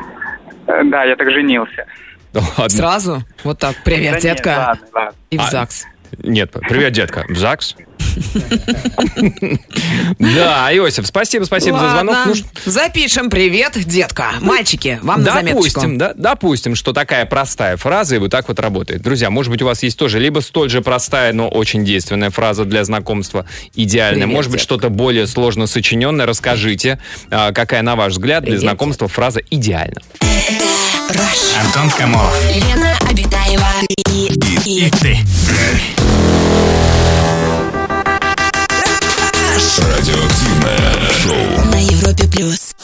Э, 0.67 0.83
Да, 0.85 1.05
я 1.05 1.17
так 1.17 1.31
женился. 1.31 1.87
ладно. 2.35 2.69
Сразу? 2.69 3.23
Вот 3.45 3.59
так, 3.59 3.77
привет, 3.83 4.13
Да 4.13 4.15
нет, 4.17 4.23
детка. 4.23 4.49
ладно, 4.69 4.87
ладно. 4.93 5.13
И 5.31 5.39
в 5.39 5.41
А, 5.41 5.51
ЗАГС. 5.51 5.87
Нет, 6.23 6.53
привет, 6.69 6.93
детка. 6.93 7.25
В 7.29 7.37
ЗАГС? 7.37 7.77
Да, 10.19 10.71
Иосиф, 10.77 11.07
спасибо, 11.07 11.45
спасибо 11.45 11.79
за 11.79 11.91
звонок. 11.91 12.17
Ну, 12.27 12.35
запишем 12.65 13.31
привет, 13.31 13.73
детка. 13.85 14.33
Мальчики, 14.41 14.99
вам 15.03 15.23
на. 15.23 15.43
Допустим, 15.43 15.99
да, 15.99 16.13
допустим, 16.15 16.75
что 16.75 16.93
такая 16.93 17.27
простая 17.27 17.77
фраза 17.77 18.17
и 18.17 18.19
вот 18.19 18.31
так 18.31 18.49
вот 18.49 18.61
работает. 18.61 19.03
Друзья, 19.03 19.31
может 19.31 19.51
быть, 19.51 19.63
у 19.63 19.67
вас 19.67 19.83
есть 19.83 19.99
тоже 19.99 20.19
либо 20.21 20.41
столь 20.41 20.71
же 20.71 20.81
простая, 20.81 21.33
но 21.33 21.49
очень 21.49 21.85
действенная 21.85 22.31
фраза 22.31 22.65
для 22.65 22.85
знакомства, 22.85 23.47
идеальная. 23.75 24.27
Может 24.27 24.51
быть, 24.51 24.61
что-то 24.61 24.89
более 24.91 25.27
сложно 25.27 25.67
сочиненное. 25.67 26.27
Расскажите, 26.27 27.01
а, 27.31 27.53
какая, 27.53 27.83
на 27.83 27.97
ваш 27.97 28.13
взгляд, 28.13 28.45
для 28.45 28.59
знакомства 28.59 29.09
фраза 29.09 29.41
идеальна. 29.51 30.01
Антон 31.61 31.91
Камолов. 31.91 32.35
Лена 32.55 32.97
и, 33.83 34.33
и, 34.67 34.87
И 34.87 34.91
ты. 34.91 35.19
Радиоактивное 39.79 41.11
шоу. 41.23 41.65
на 41.71 41.81
Европе 41.81 42.29
плюс. 42.29 42.75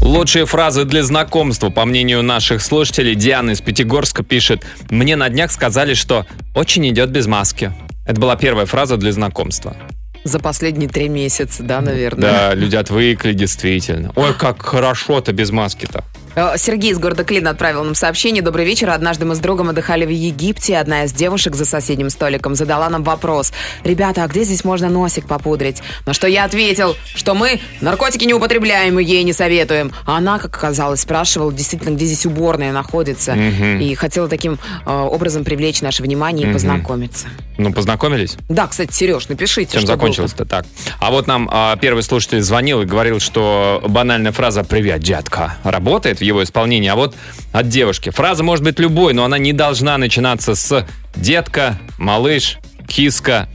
Лучшие 0.00 0.46
фразы 0.46 0.84
для 0.84 1.02
знакомства, 1.02 1.70
по 1.70 1.84
мнению 1.84 2.22
наших 2.22 2.62
слушателей, 2.62 3.14
Диана 3.14 3.50
из 3.52 3.60
Пятигорска 3.60 4.22
пишет, 4.22 4.64
«Мне 4.90 5.16
на 5.16 5.28
днях 5.28 5.50
сказали, 5.52 5.94
что 5.94 6.26
очень 6.54 6.88
идет 6.88 7.10
без 7.10 7.26
маски». 7.26 7.72
Это 8.06 8.20
была 8.20 8.36
первая 8.36 8.66
фраза 8.66 8.96
для 8.96 9.12
знакомства. 9.12 9.76
За 10.24 10.38
последние 10.38 10.88
три 10.88 11.08
месяца, 11.08 11.62
да, 11.62 11.80
наверное. 11.80 12.22
Да, 12.22 12.54
люди 12.54 12.76
отвыкли, 12.76 13.32
действительно. 13.32 14.12
Ой, 14.16 14.34
как 14.34 14.62
хорошо-то 14.62 15.32
без 15.32 15.50
маски-то. 15.50 16.04
Э, 16.38 16.56
Сергей 16.56 16.92
из 16.92 16.98
города 16.98 17.24
Клин 17.24 17.48
отправил 17.48 17.82
нам 17.82 17.96
сообщение. 17.96 18.42
Добрый 18.42 18.64
вечер. 18.64 18.90
Однажды 18.90 19.24
мы 19.24 19.34
с 19.34 19.40
другом 19.40 19.70
отдыхали 19.70 20.06
в 20.06 20.10
Египте. 20.10 20.78
Одна 20.78 21.04
из 21.04 21.12
девушек 21.12 21.56
за 21.56 21.64
соседним 21.64 22.10
столиком 22.10 22.54
задала 22.54 22.88
нам 22.88 23.02
вопрос. 23.02 23.52
Ребята, 23.82 24.22
а 24.22 24.28
где 24.28 24.44
здесь 24.44 24.62
можно 24.62 24.88
носик 24.88 25.26
попудрить? 25.26 25.82
На 26.06 26.14
что 26.14 26.28
я 26.28 26.44
ответил, 26.44 26.96
что 27.14 27.34
мы 27.34 27.60
наркотики 27.80 28.24
не 28.24 28.34
употребляем 28.34 29.00
и 29.00 29.04
ей 29.04 29.24
не 29.24 29.32
советуем. 29.32 29.92
А 30.06 30.18
она, 30.18 30.38
как 30.38 30.56
оказалось, 30.56 31.00
спрашивала 31.00 31.52
действительно, 31.52 31.96
где 31.96 32.04
здесь 32.04 32.24
уборная 32.24 32.72
находится. 32.72 33.34
И 33.34 33.94
хотела 33.96 34.28
таким 34.28 34.60
э, 34.86 34.90
образом 34.92 35.44
привлечь 35.44 35.82
наше 35.82 36.04
внимание 36.04 36.48
и 36.48 36.52
познакомиться. 36.52 37.26
Ну, 37.58 37.72
познакомились? 37.72 38.36
Да, 38.48 38.68
кстати, 38.68 38.92
Сереж, 38.92 39.28
напишите, 39.28 39.78
Чем 39.78 39.86
закончилось-то 39.86 40.44
так? 40.44 40.64
А 41.00 41.10
вот 41.10 41.26
нам 41.26 41.48
а, 41.50 41.76
первый 41.76 42.04
слушатель 42.04 42.40
звонил 42.40 42.82
и 42.82 42.84
говорил, 42.84 43.18
что 43.18 43.82
банальная 43.84 44.30
фраза 44.30 44.62
«Привет, 44.62 45.00
дядка» 45.00 45.56
работает 45.64 46.20
в 46.20 46.22
его 46.28 46.42
исполнении. 46.42 46.88
А 46.88 46.94
вот 46.94 47.14
от 47.52 47.68
девушки. 47.68 48.10
Фраза 48.10 48.44
может 48.44 48.64
быть 48.64 48.78
любой, 48.78 49.14
но 49.14 49.24
она 49.24 49.38
не 49.38 49.52
должна 49.52 49.98
начинаться 49.98 50.54
с 50.54 50.86
«детка», 51.14 51.78
«малыш», 51.98 52.58
«киска». 52.86 53.48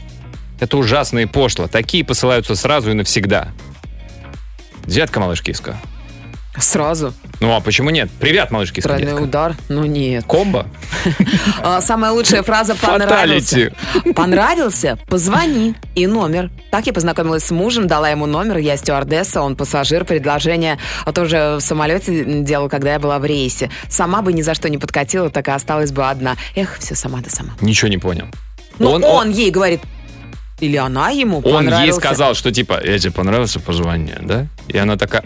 Это 0.59 0.77
ужасно 0.77 1.19
и 1.19 1.25
пошло. 1.25 1.67
Такие 1.67 2.05
посылаются 2.05 2.55
сразу 2.55 2.91
и 2.91 2.93
навсегда. 2.93 3.49
Детка, 4.85 5.19
малыш, 5.19 5.41
киска. 5.41 5.77
Сразу. 6.57 7.13
Ну 7.43 7.53
а 7.53 7.59
почему 7.59 7.89
нет? 7.89 8.09
Привет, 8.21 8.51
малыш, 8.51 8.71
киска. 8.71 8.87
Тройной 8.95 9.21
удар. 9.21 9.57
Ну 9.67 9.83
нет. 9.83 10.23
Комбо? 10.25 10.65
А, 11.61 11.81
Самая 11.81 12.13
лучшая 12.13 12.41
фраза 12.41 12.73
«понравился». 12.73 13.73
Понравился? 14.15 14.97
Позвони. 15.09 15.75
И 15.93 16.07
номер. 16.07 16.51
Так 16.71 16.87
я 16.87 16.93
познакомилась 16.93 17.43
с 17.43 17.51
мужем, 17.51 17.85
дала 17.85 18.07
ему 18.07 18.27
номер, 18.27 18.59
я 18.59 18.77
стюардесса, 18.77 19.41
он 19.41 19.57
пассажир, 19.57 20.05
предложение 20.05 20.79
а 21.03 21.11
тоже 21.11 21.57
в 21.59 21.61
самолете 21.61 22.23
делал, 22.43 22.69
когда 22.69 22.93
я 22.93 22.99
была 22.99 23.19
в 23.19 23.25
рейсе. 23.25 23.69
Сама 23.89 24.21
бы 24.21 24.31
ни 24.31 24.41
за 24.41 24.53
что 24.53 24.69
не 24.69 24.77
подкатила, 24.77 25.29
так 25.29 25.49
и 25.49 25.51
осталась 25.51 25.91
бы 25.91 26.09
одна. 26.09 26.37
Эх, 26.55 26.77
все 26.79 26.95
сама 26.95 27.19
да 27.19 27.29
сама. 27.29 27.55
Ничего 27.59 27.89
не 27.89 27.97
понял. 27.97 28.27
Ну, 28.79 28.89
Он- 28.91 29.03
он, 29.03 29.11
он- 29.11 29.29
ей 29.31 29.51
говорит, 29.51 29.81
или 30.63 30.77
она 30.77 31.09
ему 31.09 31.41
Он 31.43 31.67
ей 31.83 31.91
сказал, 31.91 32.35
что 32.35 32.51
типа, 32.51 32.79
я 32.83 32.97
тебе 32.97 33.11
понравился, 33.11 33.59
позвони, 33.59 34.13
да? 34.21 34.47
И 34.69 34.77
она 34.77 34.95
такая, 34.95 35.23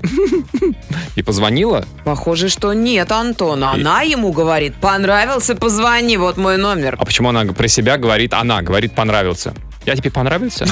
и 1.16 1.22
позвонила? 1.22 1.86
Похоже, 2.04 2.50
что 2.50 2.74
нет, 2.74 3.12
Антон. 3.12 3.64
Она 3.64 4.02
ему 4.02 4.32
говорит, 4.32 4.76
понравился, 4.82 5.56
позвони, 5.56 6.18
вот 6.18 6.38
мой 6.38 6.58
номер. 6.58 6.96
А 7.00 7.06
почему 7.06 7.30
она 7.30 7.46
про 7.54 7.68
себя 7.68 7.98
говорит, 7.98 8.34
она 8.34 8.64
говорит, 8.64 8.96
понравился? 8.96 9.54
Я 9.86 9.96
тебе 9.96 10.10
понравился? 10.10 10.66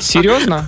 Серьезно? 0.00 0.66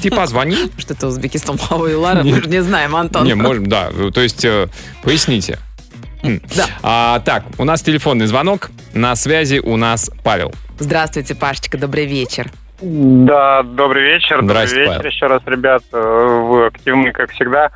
Ты 0.00 0.10
позвони? 0.10 0.56
Что 0.78 0.94
это 0.94 1.08
Узбекистан, 1.08 1.58
Павла 1.58 1.88
и 1.88 1.94
Лара, 1.94 2.22
мы 2.22 2.42
же 2.42 2.48
не 2.48 2.62
знаем, 2.62 2.96
Антон. 2.96 3.26
Не, 3.26 3.34
можем, 3.34 3.66
да. 3.68 3.90
То 4.14 4.20
есть, 4.22 4.44
э, 4.44 4.68
поясните. 5.02 5.58
Да. 6.24 6.64
А, 6.82 7.20
так, 7.20 7.44
у 7.58 7.64
нас 7.64 7.82
телефонный 7.82 8.26
звонок. 8.26 8.70
На 8.94 9.14
связи 9.16 9.58
у 9.58 9.76
нас 9.76 10.10
Павел. 10.24 10.52
Здравствуйте, 10.78 11.34
Пашечка, 11.34 11.78
добрый 11.78 12.06
вечер. 12.06 12.46
Да, 12.80 13.62
добрый 13.62 14.02
вечер. 14.02 14.40
Здрасте, 14.42 14.74
добрый 14.74 14.86
Павел. 14.86 14.98
вечер 15.02 15.06
еще 15.14 15.26
раз, 15.26 15.42
ребят. 15.46 15.82
Э, 15.92 16.42
Вы 16.48 16.66
активны, 16.66 17.12
как 17.12 17.30
всегда. 17.30 17.70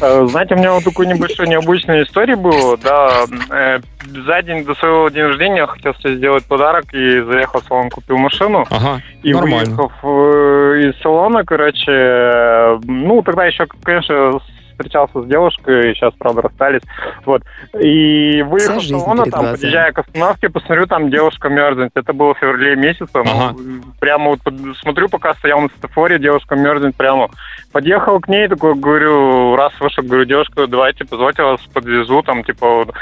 Э, 0.00 0.26
Знаете, 0.30 0.54
у 0.54 0.58
меня 0.58 0.72
вот 0.72 0.84
такой 0.84 1.06
небольшой 1.06 1.48
необычной 1.48 2.04
истории 2.04 2.34
было. 2.34 2.76
Да, 2.78 3.24
э, 3.50 3.80
за 4.26 4.42
день 4.42 4.64
до 4.64 4.74
своего 4.76 5.08
дня 5.08 5.26
рождения 5.28 5.56
я 5.58 5.66
хотел 5.66 5.94
себе 5.96 6.16
сделать 6.16 6.44
подарок 6.44 6.84
и 6.94 7.20
заехал 7.22 7.60
в 7.60 7.64
салон, 7.66 7.90
купил 7.90 8.16
машину. 8.16 8.64
Ага, 8.70 9.02
И 9.22 9.32
нормально. 9.34 9.74
выехав 9.74 9.92
из 10.04 11.02
салона, 11.02 11.44
короче, 11.44 12.78
ну, 12.84 13.22
тогда 13.22 13.46
еще, 13.46 13.66
конечно, 13.82 14.38
встречался 14.74 15.22
с 15.22 15.26
девушкой, 15.26 15.94
сейчас, 15.94 16.12
правда, 16.18 16.42
расстались, 16.42 16.82
вот. 17.24 17.42
И 17.80 18.42
выехав 18.42 18.60
Вся 18.60 18.76
из 18.76 18.82
жизнь 18.82 18.98
салона, 18.98 19.22
перед 19.22 19.34
там, 19.34 19.44
подъезжая 19.52 19.92
к 19.92 19.98
остановке, 19.98 20.48
посмотрю, 20.48 20.86
там 20.86 21.10
девушка 21.10 21.48
мерзнет. 21.48 21.92
Это 21.94 22.12
было 22.12 22.34
в 22.34 22.38
феврале 22.38 22.76
месяце. 22.76 23.10
ну, 23.14 23.22
Ага. 23.24 23.56
прямо 24.00 24.30
вот 24.30 24.40
смотрю, 24.82 25.08
пока 25.08 25.34
стоял 25.34 25.60
на 25.60 25.68
светофоре, 25.68 26.18
девушка 26.18 26.56
мерзнет 26.56 26.94
прямо. 26.96 27.30
Подъехал 27.72 28.20
к 28.20 28.28
ней, 28.28 28.48
такой, 28.48 28.74
говорю, 28.74 29.56
раз 29.56 29.72
вышел, 29.80 30.04
говорю, 30.04 30.24
девушка, 30.24 30.66
давайте, 30.66 31.04
позвольте 31.04 31.42
вас 31.42 31.60
подвезу, 31.72 32.22
там, 32.22 32.44
типа, 32.44 32.68
вот, 32.68 32.94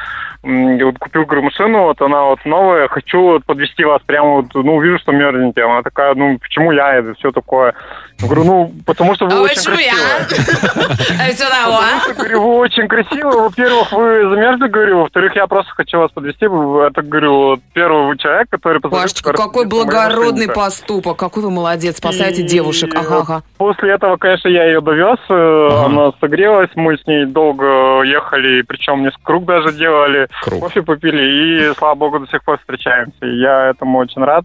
вот 0.42 0.98
купил, 0.98 1.24
говорю, 1.24 1.42
машину, 1.42 1.82
вот 1.84 2.00
она 2.00 2.24
вот 2.24 2.44
новая, 2.44 2.88
хочу 2.88 3.20
вот 3.20 3.44
подвезти 3.44 3.84
вас 3.84 4.00
прямо 4.06 4.36
вот, 4.36 4.46
ну, 4.54 4.80
вижу, 4.80 4.98
что 4.98 5.12
мерзнете. 5.12 5.62
Она 5.62 5.82
такая, 5.82 6.14
ну, 6.14 6.38
почему 6.38 6.72
я, 6.72 6.94
это 6.94 7.14
все 7.14 7.30
такое. 7.32 7.74
Я 8.18 8.26
говорю, 8.26 8.44
ну, 8.44 8.72
потому 8.86 9.14
что 9.14 9.26
вы 9.26 9.32
А 9.32 9.40
очень 9.42 9.56
почему 9.56 9.78
я? 9.78 9.94
а? 11.68 11.82
Потому 11.82 12.00
что, 12.00 12.14
говорю, 12.14 12.42
вы 12.42 12.54
очень 12.58 12.88
красивые. 12.88 13.36
Во-первых, 13.38 13.92
вы 13.92 14.28
замерзли, 14.30 14.68
говорю. 14.68 14.98
Во-вторых, 15.00 15.36
я 15.36 15.46
просто 15.46 15.72
хочу 15.72 15.98
вас 15.98 16.10
подвести. 16.12 16.44
Это, 16.44 17.02
говорю, 17.02 17.34
вот 17.34 17.60
первый 17.72 18.06
вы 18.06 18.18
человек, 18.18 18.48
который... 18.50 18.80
Пашечка, 18.80 19.32
какой 19.32 19.66
благородный 19.66 20.48
поступок. 20.48 21.16
Какой 21.16 21.42
вы 21.42 21.50
молодец, 21.50 21.98
спасаете 21.98 22.42
И 22.42 22.46
девушек. 22.46 22.94
Ага, 22.94 23.18
ага. 23.18 23.42
После 23.58 23.92
этого, 23.92 24.16
конечно, 24.16 24.48
я 24.48 24.64
ее 24.66 24.80
довез, 24.80 25.18
э, 25.28 25.68
Ага. 25.72 25.86
она 25.86 26.12
согрелась, 26.20 26.70
мы 26.74 26.96
с 26.96 27.06
ней 27.06 27.26
долго 27.26 28.02
ехали, 28.02 28.62
причем 28.62 29.02
несколько 29.02 29.24
круг 29.24 29.44
даже 29.44 29.72
делали, 29.72 30.28
Круг. 30.42 30.60
кофе 30.60 30.82
попили, 30.82 31.70
и, 31.70 31.74
слава 31.78 31.94
богу, 31.94 32.18
до 32.20 32.26
сих 32.26 32.42
пор 32.44 32.58
встречаемся. 32.58 33.24
Я 33.26 33.70
этому 33.70 33.98
очень 33.98 34.22
рад. 34.22 34.44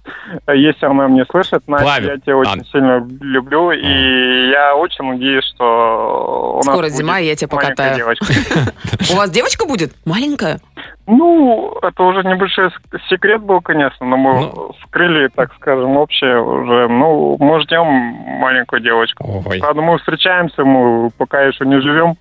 Если 0.54 0.86
она 0.86 1.08
меня 1.08 1.26
слышит, 1.30 1.68
Настя, 1.68 2.02
я 2.04 2.18
тебя 2.18 2.38
очень 2.38 2.62
а. 2.62 2.66
сильно 2.72 3.08
люблю, 3.22 3.72
и 3.72 4.50
я 4.50 4.76
очень 4.76 5.06
надеюсь, 5.06 5.46
что 5.56 6.54
у 6.54 6.58
нас 6.58 6.66
Скоро 6.66 6.84
будет 6.88 6.98
зима, 7.08 7.20
и 7.20 7.26
я 7.28 7.36
тебя 7.36 7.48
покатаю. 7.48 8.06
У 9.12 9.16
вас 9.16 9.32
девочка 9.32 9.66
будет? 9.66 9.94
Маленькая? 10.06 10.60
Ну, 11.08 11.74
это 11.82 12.04
уже 12.04 12.22
небольшой 12.24 12.70
секрет 13.10 13.42
был, 13.42 13.62
конечно, 13.62 14.06
но 14.06 14.18
мы 14.18 14.42
Ну. 14.42 14.72
скрыли, 14.86 15.30
так 15.34 15.54
скажем, 15.56 15.96
общее 15.96 16.42
уже. 16.42 16.88
Ну, 16.90 17.38
мы 17.40 17.62
ждем 17.62 17.86
маленькую 17.86 18.82
девочку. 18.82 19.44
Ой. 19.48 19.60
Правда, 19.60 19.82
мы 19.82 19.98
встречаемся, 20.00 20.64
мы 20.66 21.10
пока 21.18 21.42
еще 21.44 21.66
не 21.66 21.80
живем 21.82 22.18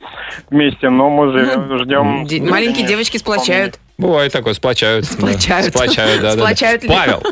вместе, 0.50 0.88
но 0.88 1.10
мы 1.10 1.32
живем, 1.32 1.78
ждем. 1.80 2.24
Де- 2.26 2.40
Маленькие 2.48 2.86
девочки 2.86 3.16
сплочают. 3.16 3.80
Бывает 3.98 4.30
такое, 4.32 4.52
сплочают. 4.52 5.06
да. 5.06 5.12
Сплочают. 5.12 5.66
Сплочают, 5.74 6.20
да, 6.22 6.30
да, 6.30 6.36
да. 6.36 6.42
Сплочают 6.42 6.82
людей. 6.82 6.96
Павел, 6.96 7.22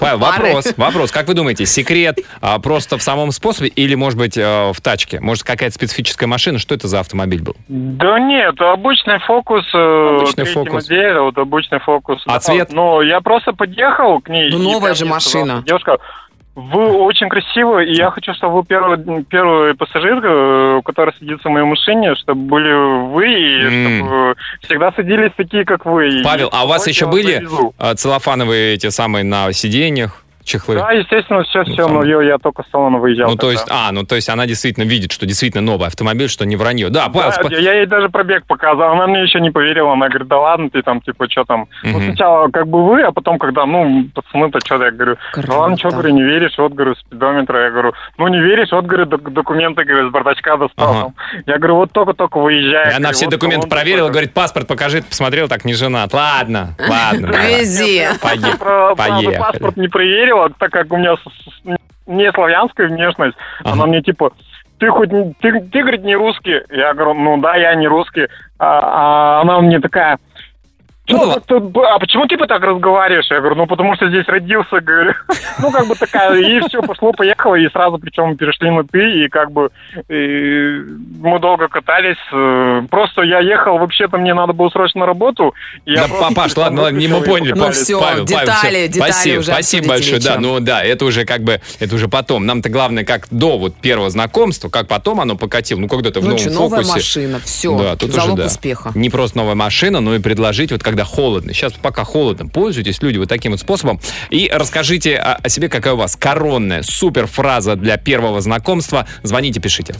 Павел, 0.00 0.18
Пары. 0.20 0.42
вопрос, 0.44 0.74
вопрос. 0.76 1.10
Как 1.12 1.28
вы 1.28 1.34
думаете, 1.34 1.66
секрет 1.66 2.18
а, 2.40 2.58
просто 2.58 2.96
в 2.96 3.02
самом 3.02 3.30
способе 3.30 3.68
или, 3.68 3.94
может 3.94 4.18
быть, 4.18 4.38
э, 4.38 4.72
в 4.72 4.80
тачке? 4.80 5.20
Может, 5.20 5.44
какая-то 5.44 5.74
специфическая 5.74 6.26
машина? 6.26 6.58
Что 6.58 6.74
это 6.74 6.88
за 6.88 7.00
автомобиль 7.00 7.42
был? 7.42 7.56
Да 7.68 8.18
нет, 8.18 8.58
обычный 8.60 9.18
фокус. 9.20 9.64
э, 9.74 10.16
Обычный 10.22 10.44
фокус. 10.46 10.72
модели, 10.88 11.18
вот 11.18 11.36
обычный 11.36 11.80
фокус. 11.80 12.22
А 12.26 12.32
Да, 12.34 12.40
цвет? 12.40 12.68
Ну, 12.72 13.02
я 13.02 13.20
просто 13.20 13.52
подъехал 13.52 14.20
к 14.20 14.28
ней. 14.30 14.50
Ну, 14.50 14.58
новая 14.58 14.94
же 14.94 15.04
машина. 15.04 15.62
Девушка, 15.66 15.98
вы 16.54 16.92
очень 16.92 17.28
красивы, 17.28 17.84
и 17.84 17.96
я 17.96 18.10
хочу, 18.10 18.32
чтобы 18.34 18.54
вы 18.56 18.64
первый, 18.64 19.24
первый 19.24 19.74
пассажир, 19.74 20.20
э, 20.22 20.82
который 20.84 21.12
садится 21.18 21.48
в 21.48 21.52
моей 21.52 21.66
машине, 21.66 22.14
чтобы 22.14 22.42
были 22.42 23.08
вы, 23.12 23.26
и 23.26 23.64
М. 23.64 24.06
чтобы 24.06 24.36
всегда 24.62 24.92
садились 24.92 25.32
такие, 25.36 25.64
как 25.64 25.84
вы. 25.84 26.22
Павел, 26.22 26.48
а 26.52 26.64
у 26.64 26.68
вас 26.68 26.86
еще 26.86 27.06
были 27.06 27.44
а, 27.78 27.94
целлофановые 27.94 28.74
эти 28.74 28.88
самые 28.90 29.24
на 29.24 29.52
сиденьях, 29.52 30.23
чехлы? 30.44 30.76
Да, 30.76 30.92
естественно, 30.92 31.42
все, 31.44 31.64
все, 31.64 31.88
но 31.88 32.04
я, 32.04 32.20
я 32.22 32.38
только 32.38 32.62
с 32.62 32.70
салона 32.70 32.98
выезжал. 32.98 33.30
Ну, 33.30 33.36
то 33.36 33.50
есть, 33.50 33.64
тогда. 33.66 33.88
а, 33.88 33.92
ну, 33.92 34.04
то 34.04 34.14
есть 34.14 34.28
она 34.28 34.46
действительно 34.46 34.84
видит, 34.84 35.12
что 35.12 35.26
действительно 35.26 35.62
новый 35.62 35.86
автомобиль, 35.88 36.28
что 36.28 36.44
не 36.46 36.56
вранье. 36.56 36.88
Да, 36.90 37.08
Павел, 37.08 37.30
Да, 37.30 37.42
спа- 37.42 37.60
я 37.60 37.74
ей 37.74 37.86
даже 37.86 38.08
пробег 38.08 38.44
показал, 38.46 38.92
она 38.92 39.06
мне 39.06 39.22
еще 39.22 39.40
не 39.40 39.50
поверила, 39.50 39.92
она 39.92 40.08
говорит, 40.08 40.28
да 40.28 40.38
ладно, 40.38 40.70
ты 40.70 40.82
там, 40.82 41.00
типа, 41.00 41.26
что 41.30 41.44
там. 41.44 41.66
Ну, 41.82 41.90
Мгм. 41.98 42.04
сначала 42.06 42.48
как 42.48 42.66
бы 42.68 42.84
вы, 42.86 43.02
а 43.02 43.12
потом, 43.12 43.38
когда, 43.38 43.66
ну, 43.66 44.06
пацаны-то 44.14 44.60
что-то, 44.60 44.84
я 44.84 44.90
говорю, 44.90 45.16
Круто. 45.32 45.48
да 45.48 45.56
ладно, 45.58 45.76
что, 45.78 45.90
говорю, 45.90 46.10
не 46.10 46.22
веришь, 46.22 46.52
вот, 46.58 46.72
говорю, 46.72 46.94
спидометра, 46.96 47.64
я 47.64 47.70
говорю, 47.70 47.92
ну, 48.18 48.28
не 48.28 48.40
веришь, 48.40 48.68
вот, 48.72 48.84
говорю, 48.86 49.06
док- 49.06 49.32
документы, 49.32 49.84
говорю, 49.84 50.08
с 50.08 50.12
бардачка 50.12 50.56
достал. 50.56 50.90
Ага. 50.90 51.00
там. 51.02 51.14
Я 51.46 51.58
говорю, 51.58 51.76
вот 51.76 51.92
только-только 51.92 52.38
выезжаю. 52.40 52.92
И 52.92 52.94
она 52.94 53.12
все 53.12 53.26
документы 53.28 53.68
проверила, 53.68 54.08
говорит, 54.10 54.32
паспорт 54.34 54.66
покажи, 54.68 55.02
посмотрел, 55.02 55.48
так 55.48 55.64
не 55.64 55.74
женат. 55.74 56.12
Ладно, 56.12 56.74
ладно. 56.78 57.28
давай. 57.28 57.60
Вези. 57.60 58.02
Поехали. 58.20 59.36
Паспорт 59.38 59.76
не 59.76 59.88
проверила, 60.34 60.50
так 60.58 60.70
как 60.70 60.92
у 60.92 60.96
меня 60.96 61.16
не 62.06 62.30
славянская 62.32 62.88
внешность. 62.88 63.36
Ага. 63.60 63.72
Она 63.72 63.86
мне 63.86 64.02
типа, 64.02 64.32
ты 64.78 64.90
хоть 64.90 65.10
ты, 65.10 65.60
ты, 65.60 65.80
говорит, 65.80 66.04
не 66.04 66.16
русский. 66.16 66.60
Я 66.70 66.94
говорю, 66.94 67.14
ну 67.14 67.40
да, 67.40 67.56
я 67.56 67.74
не 67.74 67.86
русский. 67.86 68.26
А, 68.58 69.38
а 69.38 69.40
она 69.42 69.60
мне 69.60 69.80
такая, 69.80 70.18
Чё, 71.06 71.18
Ну, 71.18 71.34
как-то 71.34 71.56
а 71.94 71.98
почему 71.98 72.26
типа 72.26 72.46
так 72.46 72.62
разговариваешь? 72.62 73.26
Я 73.30 73.40
говорю, 73.40 73.56
ну 73.56 73.66
потому 73.66 73.94
что 73.94 74.08
здесь 74.08 74.26
родился, 74.26 74.80
говорю. 74.80 75.12
Ну, 75.60 75.70
как 75.70 75.86
бы 75.86 75.94
такая, 75.94 76.36
и 76.40 76.60
все, 76.68 76.82
пошло-поехало, 76.82 77.54
и 77.56 77.68
сразу 77.70 77.98
причем 77.98 78.36
перешли 78.36 78.70
на 78.70 78.84
ты, 78.84 79.24
и 79.24 79.28
как 79.28 79.52
бы 79.52 79.70
и 80.08 80.80
мы 81.20 81.38
долго 81.40 81.68
катались. 81.68 82.16
э, 82.32 82.82
Просто 82.90 83.22
я 83.22 83.40
ехал, 83.40 83.78
вообще-то 83.78 84.16
мне 84.18 84.34
надо 84.34 84.52
было 84.52 84.68
срочно 84.70 85.00
на 85.00 85.06
работу. 85.06 85.54
Да, 85.86 86.06
просто 86.08 86.28
папаш, 86.28 86.56
ладно, 86.56 86.82
ладно, 86.82 86.98
не 86.98 87.06
мы 87.08 87.20
поняли. 87.22 87.50
Ну 87.50 87.56
Па- 87.56 87.60
покатались. 87.66 87.84
всё, 87.84 88.00
Павел, 88.00 88.24
Павел, 88.24 88.26
детали, 88.26 88.48
всё. 88.56 88.88
детали 88.88 89.10
спасибо, 89.10 89.38
уже 89.40 89.52
спасибо 89.52 89.88
большое. 89.88 90.12
Да, 90.20 90.28
вечером. 90.36 90.42
ну 90.42 90.60
да, 90.60 90.82
это 90.84 91.04
уже 91.04 91.24
как 91.24 91.42
бы, 91.42 91.60
это 91.80 91.94
уже 91.94 92.08
потом. 92.08 92.46
Нам-то 92.46 92.68
главное, 92.70 93.04
как 93.04 93.26
до 93.30 93.58
вот 93.58 93.74
первого 93.76 94.10
знакомства, 94.10 94.68
как 94.70 94.88
потом 94.88 95.20
оно 95.20 95.36
покатило. 95.36 95.78
Ну, 95.80 95.88
когда 95.88 96.10
ты 96.10 96.20
в 96.20 96.24
Ну 96.24 96.30
новом 96.30 96.38
что, 96.40 96.50
новая 96.50 96.82
фокусе. 96.82 96.92
машина, 96.94 97.40
все, 97.44 97.78
Да, 97.78 97.96
тут 97.96 98.10
залог 98.12 98.34
уже, 98.34 98.42
да. 98.42 98.46
успеха. 98.46 98.90
Не 98.94 99.10
просто 99.10 99.36
новая 99.38 99.54
машина, 99.54 100.00
но 100.00 100.14
и 100.14 100.18
предложить, 100.18 100.72
вот 100.72 100.82
когда 100.94 101.04
холодно. 101.04 101.52
Сейчас 101.52 101.72
пока 101.72 102.04
холодно, 102.04 102.46
пользуйтесь, 102.46 103.02
люди, 103.02 103.18
вот 103.18 103.28
таким 103.28 103.50
вот 103.50 103.60
способом. 103.60 103.98
И 104.30 104.48
расскажите 104.52 105.16
о, 105.16 105.34
о 105.34 105.48
себе, 105.48 105.68
какая 105.68 105.94
у 105.94 105.96
вас 105.96 106.14
коронная 106.14 106.84
суперфраза 106.84 107.74
для 107.74 107.96
первого 107.96 108.40
знакомства. 108.40 109.08
Звоните, 109.24 109.58
пишите. 109.58 109.96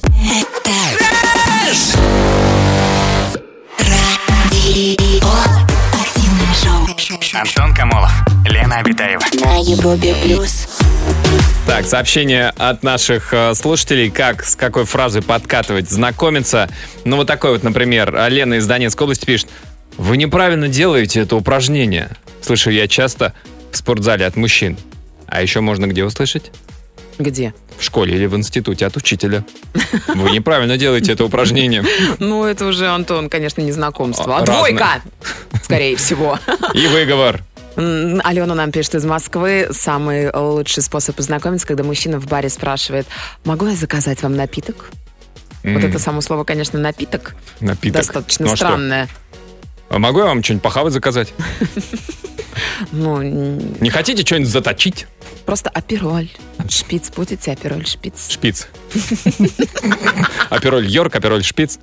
Антон 7.34 7.74
Камолов, 7.74 8.12
Лена 8.46 8.78
Абитаева. 8.78 9.24
На 9.44 9.56
Европе 9.56 10.14
плюс. 10.22 10.68
Так, 11.66 11.86
сообщение 11.86 12.50
от 12.50 12.84
наших 12.84 13.34
э, 13.34 13.54
слушателей, 13.54 14.10
как, 14.10 14.44
с 14.44 14.54
какой 14.54 14.84
фразой 14.84 15.22
подкатывать, 15.22 15.90
знакомиться. 15.90 16.68
Ну, 17.04 17.16
вот 17.16 17.26
такой 17.26 17.50
вот, 17.50 17.64
например, 17.64 18.14
Лена 18.28 18.54
из 18.54 18.66
Донецкой 18.68 19.06
области 19.06 19.24
пишет. 19.24 19.48
Вы 19.96 20.16
неправильно 20.16 20.68
делаете 20.68 21.20
это 21.20 21.36
упражнение. 21.36 22.10
Слышу 22.40 22.70
я 22.70 22.88
часто 22.88 23.32
в 23.70 23.76
спортзале 23.76 24.26
от 24.26 24.36
мужчин. 24.36 24.76
А 25.26 25.40
еще 25.42 25.60
можно 25.60 25.86
где 25.86 26.04
услышать? 26.04 26.50
Где? 27.18 27.54
В 27.78 27.82
школе 27.82 28.14
или 28.14 28.26
в 28.26 28.36
институте 28.36 28.86
от 28.86 28.96
учителя. 28.96 29.44
Вы 30.08 30.30
неправильно 30.30 30.76
делаете 30.76 31.12
это 31.12 31.24
упражнение. 31.24 31.84
Ну, 32.18 32.44
это 32.44 32.66
уже, 32.66 32.88
Антон, 32.88 33.28
конечно, 33.28 33.60
не 33.62 33.72
знакомство, 33.72 34.38
а, 34.38 34.42
двойка, 34.42 35.02
скорее 35.62 35.96
всего. 35.96 36.38
И 36.72 36.86
выговор. 36.86 37.42
Алена 37.76 38.54
нам 38.54 38.70
пишет 38.70 38.96
из 38.96 39.04
Москвы. 39.04 39.68
Самый 39.72 40.30
лучший 40.32 40.82
способ 40.82 41.16
познакомиться, 41.16 41.66
когда 41.66 41.82
мужчина 41.82 42.20
в 42.20 42.26
баре 42.26 42.48
спрашивает, 42.48 43.06
могу 43.44 43.66
я 43.66 43.74
заказать 43.74 44.22
вам 44.22 44.36
напиток? 44.36 44.90
Вот 45.64 45.82
это 45.82 45.98
само 45.98 46.20
слово, 46.20 46.44
конечно, 46.44 46.78
напиток. 46.78 47.34
Напиток. 47.60 48.02
Достаточно 48.02 48.46
Ну, 48.46 48.52
а 48.52 48.56
странное. 48.56 49.08
А 49.94 49.98
могу 50.00 50.18
я 50.18 50.24
вам 50.24 50.42
что-нибудь 50.42 50.62
похавать 50.62 50.92
заказать? 50.92 51.32
Ну, 52.92 53.20
Не 53.22 53.90
хотите 53.90 54.24
что-нибудь 54.24 54.48
заточить? 54.48 55.06
просто 55.44 55.70
апероль. 55.70 56.28
Шпиц, 56.68 57.10
будете 57.14 57.52
апероль, 57.52 57.86
шпиц. 57.86 58.28
Шпиц. 58.30 58.68
Апероль 60.50 60.86
Йорк, 60.86 61.14
апероль 61.14 61.44
Шпиц, 61.44 61.78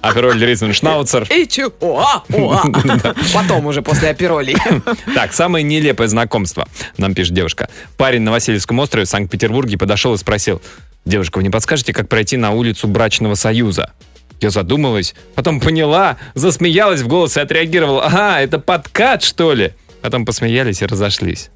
апероль 0.00 0.42
Ризеншнауцер. 0.42 1.26
И 1.30 1.46
чего? 1.46 1.72
О, 1.80 2.00
а. 2.02 3.14
Потом 3.34 3.66
уже 3.66 3.82
после 3.82 4.10
аперолей. 4.10 4.56
Так, 5.14 5.32
самое 5.32 5.62
нелепое 5.62 6.08
знакомство, 6.08 6.66
нам 6.98 7.14
пишет 7.14 7.34
девушка. 7.34 7.68
Парень 7.96 8.22
на 8.22 8.32
Васильевском 8.32 8.78
острове 8.78 9.06
в 9.06 9.08
Санкт-Петербурге 9.08 9.78
подошел 9.78 10.12
и 10.14 10.18
спросил, 10.18 10.60
девушка, 11.04 11.38
вы 11.38 11.44
не 11.44 11.50
подскажете, 11.50 11.92
как 11.92 12.08
пройти 12.08 12.36
на 12.36 12.50
улицу 12.52 12.88
брачного 12.88 13.34
союза? 13.34 13.92
Я 14.40 14.50
задумалась, 14.50 15.14
потом 15.34 15.60
поняла, 15.60 16.18
засмеялась 16.34 17.00
в 17.00 17.08
голос 17.08 17.36
и 17.36 17.40
отреагировала, 17.40 18.04
ага, 18.04 18.40
это 18.40 18.58
подкат, 18.58 19.22
что 19.22 19.54
ли? 19.54 19.72
Потом 20.02 20.24
посмеялись 20.24 20.82
и 20.82 20.86
разошлись. 20.86 21.50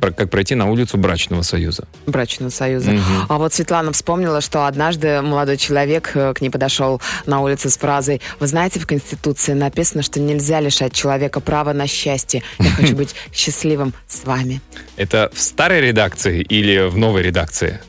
Про 0.00 0.10
как 0.10 0.30
пройти 0.30 0.54
на 0.54 0.70
улицу 0.70 0.98
брачного 0.98 1.42
союза. 1.42 1.88
Брачного 2.06 2.50
союза. 2.50 2.90
Мгм. 2.90 3.26
А 3.28 3.38
вот 3.38 3.54
Светлана 3.54 3.92
вспомнила, 3.92 4.40
что 4.40 4.66
однажды 4.66 5.22
молодой 5.22 5.56
человек 5.56 6.10
э, 6.14 6.34
к 6.34 6.40
ней 6.40 6.50
подошел 6.50 7.00
на 7.26 7.40
улице 7.40 7.70
с 7.70 7.78
фразой 7.78 8.20
«Вы 8.40 8.46
знаете, 8.46 8.78
в 8.78 8.86
Конституции 8.86 9.54
написано, 9.54 10.02
что 10.02 10.20
нельзя 10.20 10.60
лишать 10.60 10.92
человека 10.92 11.40
права 11.40 11.72
на 11.72 11.86
счастье. 11.86 12.42
Я 12.58 12.70
хочу 12.70 12.94
быть 12.96 13.14
счастливым 13.32 13.94
с 14.06 14.24
вами». 14.24 14.60
Это 14.96 15.30
в 15.32 15.40
старой 15.40 15.80
редакции 15.80 16.42
или 16.42 16.86
в 16.86 16.98
новой 16.98 17.22
редакции? 17.22 17.80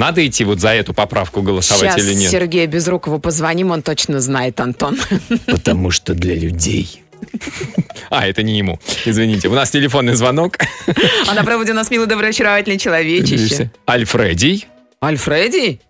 Надо 0.00 0.26
идти 0.26 0.44
вот 0.44 0.60
за 0.60 0.70
эту 0.70 0.94
поправку 0.94 1.42
голосовать 1.42 1.92
Сейчас 1.92 2.06
или 2.06 2.14
нет? 2.14 2.30
Сергею 2.30 2.66
Безрукову 2.70 3.18
позвоним, 3.18 3.70
он 3.70 3.82
точно 3.82 4.20
знает, 4.20 4.58
Антон. 4.58 4.98
Потому 5.46 5.90
что 5.90 6.14
для 6.14 6.34
людей. 6.34 7.04
А, 8.08 8.26
это 8.26 8.42
не 8.42 8.56
ему. 8.56 8.80
Извините. 9.04 9.48
У 9.48 9.54
нас 9.54 9.70
телефонный 9.70 10.14
звонок. 10.14 10.56
А 11.28 11.34
на 11.34 11.44
проводе 11.44 11.72
у 11.72 11.74
нас 11.74 11.90
милый 11.90 12.06
доброочаровательный 12.06 12.78
человечище. 12.78 13.70
Альфредий. 13.86 14.66
Альфреди? 15.04 15.82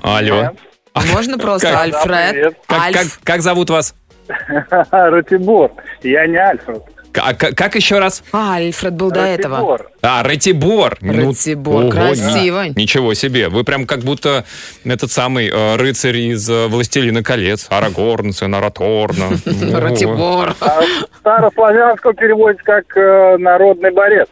Алло. 0.00 0.50
А 0.94 1.02
можно 1.12 1.38
просто 1.38 1.68
Как? 1.68 1.80
Альфред? 1.80 2.30
привет. 2.32 2.56
Как, 2.66 2.82
Альф. 2.82 2.96
как, 2.96 3.22
как 3.22 3.42
зовут 3.42 3.70
вас? 3.70 3.94
Ратибор. 4.90 5.70
Я 6.02 6.26
не 6.26 6.38
Альфред. 6.38 6.82
А 7.18 7.34
как 7.34 7.74
еще 7.76 7.98
раз? 7.98 8.22
А, 8.32 8.54
Альфред 8.56 8.94
был 8.94 9.10
до 9.10 9.20
этого. 9.20 9.56
Ратибор. 9.56 9.90
А, 10.02 10.22
Ратибор. 10.22 10.98
Ну, 11.00 11.30
Ратибор, 11.30 11.82
ого, 11.84 11.90
красиво. 11.90 12.68
ни- 12.68 12.80
Ничего 12.80 13.14
себе. 13.14 13.48
Вы 13.48 13.64
прям 13.64 13.86
как 13.86 14.00
будто 14.00 14.44
этот 14.84 15.10
самый 15.12 15.48
э, 15.48 15.76
рыцарь 15.76 16.16
из 16.16 16.48
э, 16.48 16.66
«Властелина 16.68 17.22
колец». 17.22 17.66
Арагорн, 17.70 18.32
сын 18.32 18.54
Араторна. 18.54 19.26
Ого. 19.46 19.78
Ратибор. 19.80 20.56
А 20.60 20.80
в 20.82 21.18
старославянском 21.20 22.14
переводится 22.14 22.64
как 22.64 22.96
э, 22.96 23.36
народный 23.38 23.90
борец. 23.92 24.28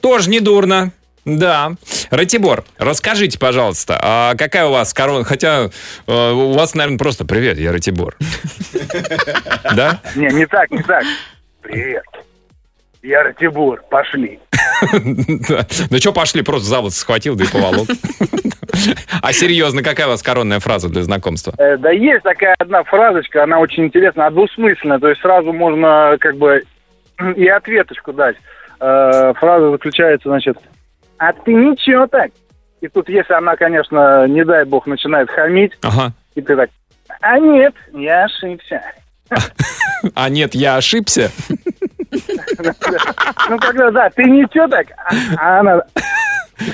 Тоже 0.00 0.30
недурно. 0.30 0.92
Да. 1.24 1.72
Ратибор, 2.10 2.64
расскажите, 2.78 3.38
пожалуйста, 3.38 3.98
а 4.00 4.34
какая 4.34 4.64
у 4.66 4.70
вас 4.72 4.94
корона? 4.94 5.24
Хотя 5.24 5.68
э, 6.06 6.30
у 6.32 6.52
вас, 6.54 6.74
наверное, 6.74 6.96
просто 6.98 7.26
«Привет, 7.26 7.58
я 7.58 7.70
Ратибор». 7.72 8.16
Да? 9.74 10.00
Не, 10.14 10.28
не 10.28 10.46
так, 10.46 10.70
не 10.70 10.82
так. 10.82 11.04
Привет. 11.68 12.04
Я 13.02 13.24
Ратибор, 13.24 13.82
пошли. 13.90 14.40
Ну 15.90 15.98
что, 15.98 16.12
пошли, 16.12 16.42
просто 16.42 16.66
завод 16.68 16.92
схватил, 16.94 17.36
да 17.36 17.44
и 17.44 17.48
поволок. 17.48 17.88
А 19.22 19.32
серьезно, 19.32 19.82
какая 19.82 20.06
у 20.06 20.10
вас 20.10 20.22
коронная 20.22 20.60
фраза 20.60 20.88
для 20.88 21.02
знакомства? 21.02 21.52
Э, 21.58 21.76
да 21.76 21.90
есть 21.90 22.22
такая 22.22 22.54
одна 22.58 22.84
фразочка, 22.84 23.42
она 23.42 23.58
очень 23.58 23.86
интересная, 23.86 24.30
двусмысленная, 24.30 25.00
то 25.00 25.08
есть 25.08 25.20
сразу 25.20 25.52
можно 25.52 26.16
как 26.20 26.36
бы 26.36 26.62
и 27.36 27.46
ответочку 27.48 28.12
дать. 28.12 28.36
Э, 28.80 29.34
фраза 29.34 29.70
заключается, 29.72 30.28
значит, 30.28 30.56
а 31.18 31.32
ты 31.32 31.52
ничего 31.52 32.06
так. 32.06 32.30
И 32.80 32.88
тут, 32.88 33.08
если 33.08 33.34
она, 33.34 33.56
конечно, 33.56 34.26
не 34.28 34.44
дай 34.44 34.64
бог, 34.64 34.86
начинает 34.86 35.28
хамить, 35.28 35.72
Ага. 35.82 36.12
и 36.36 36.40
ты 36.40 36.56
так, 36.56 36.70
а 37.20 37.38
нет, 37.38 37.74
я 37.92 38.24
ошибся. 38.24 38.80
А 40.14 40.28
нет, 40.28 40.54
я 40.54 40.76
ошибся. 40.76 41.30
Ну, 42.10 43.58
когда, 43.58 43.90
да, 43.90 44.10
ты 44.10 44.24
ничего 44.24 44.66
так, 44.68 44.86
а, 45.38 45.60
она, 45.60 45.82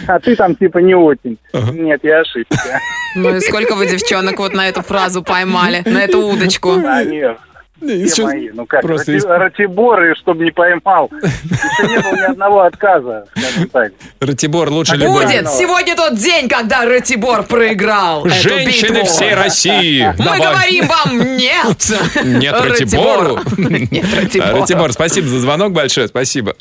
а 0.07 0.21
ты 0.21 0.37
там 0.37 0.55
типа 0.55 0.79
не 0.79 0.95
очень. 0.95 1.39
Нет, 1.73 2.01
я 2.03 2.21
ошибся. 2.21 2.81
Ну 3.17 3.37
и 3.37 3.41
сколько 3.41 3.75
вы 3.75 3.87
девчонок 3.87 4.39
вот 4.39 4.55
на 4.55 4.69
эту 4.69 4.83
фразу 4.83 5.23
поймали, 5.23 5.83
на 5.87 6.03
эту 6.03 6.21
удочку? 6.21 6.73
А 6.85 7.05
нет, 7.05 7.39
все 7.81 8.09
Сейчас- 8.09 8.19
мои. 8.33 8.51
Ну 8.53 8.67
как, 8.67 8.83
просто 8.83 9.13
рати- 9.13 9.17
из- 9.19 9.25
ратиборы, 9.25 10.15
чтобы 10.17 10.45
не 10.45 10.51
поймал. 10.53 11.11
Еще 11.13 11.89
не 11.89 11.99
было 12.01 12.17
ни 12.17 12.31
одного 12.31 12.61
отказа, 12.63 13.27
скажем 13.37 13.69
так. 13.69 13.93
Ратибор 14.21 14.71
лучше 14.71 14.97
любой. 14.97 15.25
Будет 15.25 15.49
сегодня 15.51 15.97
тот 15.97 16.17
день, 16.17 16.49
когда 16.49 16.85
Ратибор 16.85 17.43
проиграл 17.45 18.27
Женщины 18.29 19.05
всей 19.05 19.35
России. 19.35 20.15
Мы 20.19 20.39
говорим 20.39 20.87
вам 20.87 21.37
нет. 21.37 21.93
Нет 22.25 22.55
Ратибору. 22.61 23.41
Нет 23.59 24.07
Ратибору. 24.15 24.61
Ратибор, 24.61 24.93
спасибо 24.93 25.27
за 25.29 25.41
звонок 25.41 25.73
большое, 25.73 26.09
спасибо. 26.09 26.55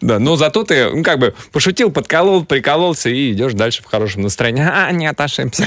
Да, 0.00 0.18
но 0.18 0.36
зато 0.36 0.64
ты, 0.64 0.90
ну, 0.90 1.02
как 1.02 1.18
бы, 1.18 1.34
пошутил, 1.52 1.90
подколол, 1.90 2.44
прикололся 2.44 3.08
и 3.10 3.32
идешь 3.32 3.52
дальше 3.52 3.82
в 3.82 3.86
хорошем 3.86 4.22
настроении. 4.22 4.64
А, 4.66 4.90
нет, 4.92 5.20
ошибся. 5.20 5.64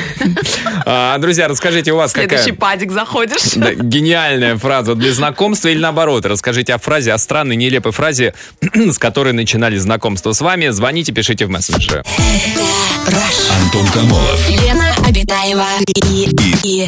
А, 0.85 1.17
Друзья, 1.19 1.47
расскажите, 1.47 1.91
у 1.93 1.97
вас 1.97 2.11
Следующий 2.11 2.51
какая 2.51 2.59
падик 2.59 2.91
заходишь. 2.91 3.53
да, 3.55 3.73
гениальная 3.73 4.55
фраза 4.63 4.95
для 4.95 5.11
знакомства 5.13 5.67
или 5.67 5.79
наоборот? 5.79 6.25
Расскажите 6.25 6.73
о 6.73 6.77
фразе, 6.77 7.11
о 7.11 7.17
странной, 7.17 7.57
нелепой 7.57 7.91
фразе, 7.91 8.33
с 8.73 8.97
которой 8.97 9.33
начинали 9.33 9.75
знакомство 9.77 10.31
с 10.31 10.39
вами. 10.39 10.69
Звоните, 10.69 11.11
пишите 11.11 11.45
в 11.45 11.49
мессенджеры. 11.49 12.01
Антон 13.61 13.85
Камолов. 13.87 14.49
Лена 14.49 14.95
Обитаева 15.05 15.67
и, 16.07 16.29
и 16.63 16.87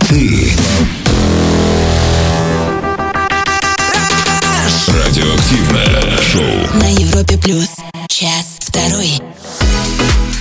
Радиоактивное 4.88 6.18
шоу. 6.22 6.80
на 6.80 6.90
Европе 6.90 7.38
плюс. 7.38 7.70
Час 8.08 8.58
второй. 8.60 9.20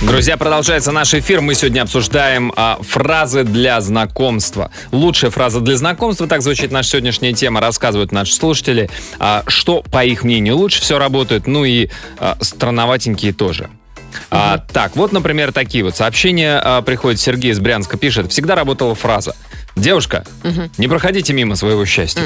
Друзья, 0.05 0.37
продолжается 0.37 0.91
наш 0.91 1.15
эфир. 1.15 1.41
Мы 1.41 1.55
сегодня 1.55 1.81
обсуждаем 1.81 2.53
а, 2.55 2.77
фразы 2.81 3.43
для 3.43 3.81
знакомства. 3.81 4.69
Лучшая 4.91 5.31
фраза 5.31 5.61
для 5.61 5.75
знакомства, 5.77 6.27
так 6.27 6.43
звучит 6.43 6.71
наша 6.71 6.91
сегодняшняя 6.91 7.33
тема. 7.33 7.59
Рассказывают 7.59 8.11
наши 8.11 8.33
слушатели, 8.35 8.87
а, 9.17 9.43
что, 9.47 9.81
по 9.81 10.05
их 10.05 10.23
мнению, 10.23 10.57
лучше 10.57 10.79
все 10.79 10.99
работает. 10.99 11.47
Ну 11.47 11.65
и 11.65 11.89
а, 12.19 12.37
странноватенькие 12.39 13.33
тоже. 13.33 13.71
А, 14.31 14.57
так, 14.57 14.95
вот, 14.95 15.11
например, 15.11 15.51
такие 15.51 15.83
вот 15.83 15.95
сообщения 15.95 16.59
а, 16.63 16.81
приходят. 16.81 17.19
Сергей 17.19 17.51
из 17.51 17.59
Брянска 17.59 17.97
пишет. 17.97 18.31
Всегда 18.31 18.55
работала 18.55 18.95
фраза. 18.95 19.35
Девушка, 19.75 20.23
не 20.77 20.87
проходите 20.87 21.33
мимо 21.33 21.55
своего 21.55 21.85
счастья. 21.85 22.21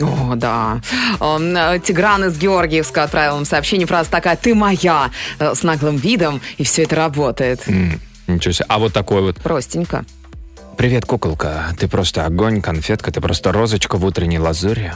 О, 0.00 0.34
да. 0.34 0.80
Э, 1.18 1.78
Тигран 1.82 2.24
из 2.24 2.36
Георгиевска 2.38 3.04
отправил 3.04 3.36
нам 3.36 3.44
сообщение. 3.46 3.86
Фраза 3.86 4.10
такая 4.10 4.36
«ты 4.36 4.54
моя» 4.54 5.10
э, 5.38 5.54
с 5.54 5.62
наглым 5.62 5.96
видом, 5.96 6.42
и 6.58 6.64
все 6.64 6.82
это 6.82 6.96
работает. 6.96 7.62
М, 7.66 8.00
Ничего 8.26 8.52
себе. 8.52 8.66
А 8.68 8.78
вот 8.78 8.92
такой 8.92 9.22
вот. 9.22 9.36
Простенько. 9.36 10.04
Привет, 10.76 11.04
куколка. 11.06 11.74
Ты 11.78 11.88
просто 11.88 12.24
огонь, 12.26 12.60
конфетка, 12.62 13.10
ты 13.12 13.20
просто 13.20 13.50
розочка 13.52 13.96
в 13.96 14.04
утренней 14.04 14.38
лазури. 14.38 14.92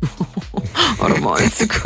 Романтик. 1.00 1.82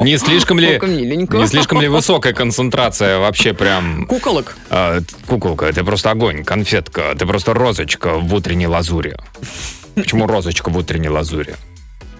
Не 0.00 0.18
слишком 0.18 0.58
ли, 0.58 0.78
не 0.82 1.46
слишком 1.46 1.80
ли 1.80 1.88
высокая 1.88 2.32
концентрация 2.32 3.18
вообще 3.18 3.52
прям... 3.54 4.06
Куколок. 4.06 4.56
А, 4.70 5.00
куколка, 5.26 5.72
ты 5.72 5.84
просто 5.84 6.10
огонь, 6.10 6.44
конфетка, 6.44 7.14
ты 7.18 7.26
просто 7.26 7.54
розочка 7.54 8.14
в 8.18 8.32
утренней 8.34 8.66
лазури. 8.66 9.16
Почему 9.94 10.26
розочка 10.26 10.70
в 10.70 10.76
утренней 10.76 11.08
лазури? 11.08 11.54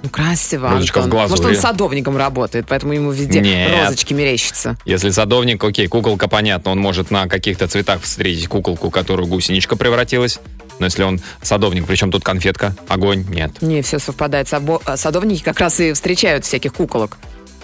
Ну, 0.03 0.11
красиво, 0.11 0.71
Розочка 0.71 1.01
Антон. 1.01 1.11
в 1.11 1.15
глазу, 1.15 1.31
Может, 1.37 1.47
он 1.47 1.57
садовником 1.57 2.17
работает, 2.17 2.67
поэтому 2.69 2.93
ему 2.93 3.11
везде 3.11 3.41
Нет. 3.41 3.87
розочки 3.87 4.13
мерещатся. 4.13 4.77
Если 4.85 5.11
садовник, 5.11 5.65
окей, 5.65 5.89
куколка, 5.89 6.29
понятно, 6.29 6.71
он 6.71 6.79
может 6.79 7.11
на 7.11 7.27
каких-то 7.29 7.67
цветах 7.67 8.03
встретить 8.03 8.47
куколку, 8.47 8.91
которую 8.91 9.27
гусеничка 9.27 9.75
превратилась. 9.75 10.39
Но 10.79 10.87
если 10.87 11.03
он 11.03 11.21
садовник, 11.43 11.87
причем 11.87 12.11
тут 12.11 12.23
конфетка, 12.25 12.75
огонь, 12.89 13.25
нет. 13.29 13.63
Не, 13.63 13.81
все 13.83 13.99
совпадает. 13.99 14.47
Сабо- 14.49 14.83
а 14.85 14.97
Садовники 14.97 15.43
как 15.43 15.59
раз 15.61 15.81
и 15.81 15.93
встречают 15.93 16.45
всяких 16.45 16.75
куколок. 16.75 17.17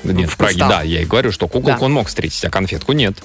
Нет, 0.02 0.28
в 0.30 0.32
в 0.32 0.36
Праге, 0.36 0.58
да, 0.58 0.82
я 0.82 1.02
и 1.02 1.04
говорю, 1.04 1.30
что 1.30 1.46
куколку 1.46 1.80
Да. 1.80 1.86
он 1.86 1.92
мог 1.92 2.08
встретить, 2.08 2.44
а 2.44 2.50
конфетку 2.50 2.92
нет. 2.92 3.16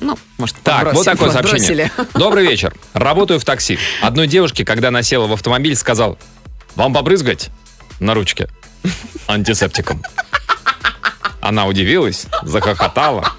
Ну, 0.00 0.18
может, 0.38 0.56
Так, 0.62 0.84
подбросили- 0.84 0.96
вот 0.96 1.04
такое 1.04 1.30
сообщение. 1.30 1.90
Добрый 2.14 2.46
вечер. 2.46 2.74
Работаю 2.94 3.38
в 3.40 3.44
такси. 3.44 3.78
Одной 4.02 4.26
девушке, 4.26 4.64
когда 4.64 4.88
она 4.88 5.02
села 5.02 5.26
в 5.26 5.32
автомобиль, 5.32 5.76
сказал, 5.76 6.18
вам 6.76 6.92
побрызгать 6.94 7.50
на 8.00 8.14
ручке 8.14 8.48
антисептиком. 9.28 10.02
Она 11.40 11.66
удивилась, 11.66 12.26
захохотала 12.42 13.32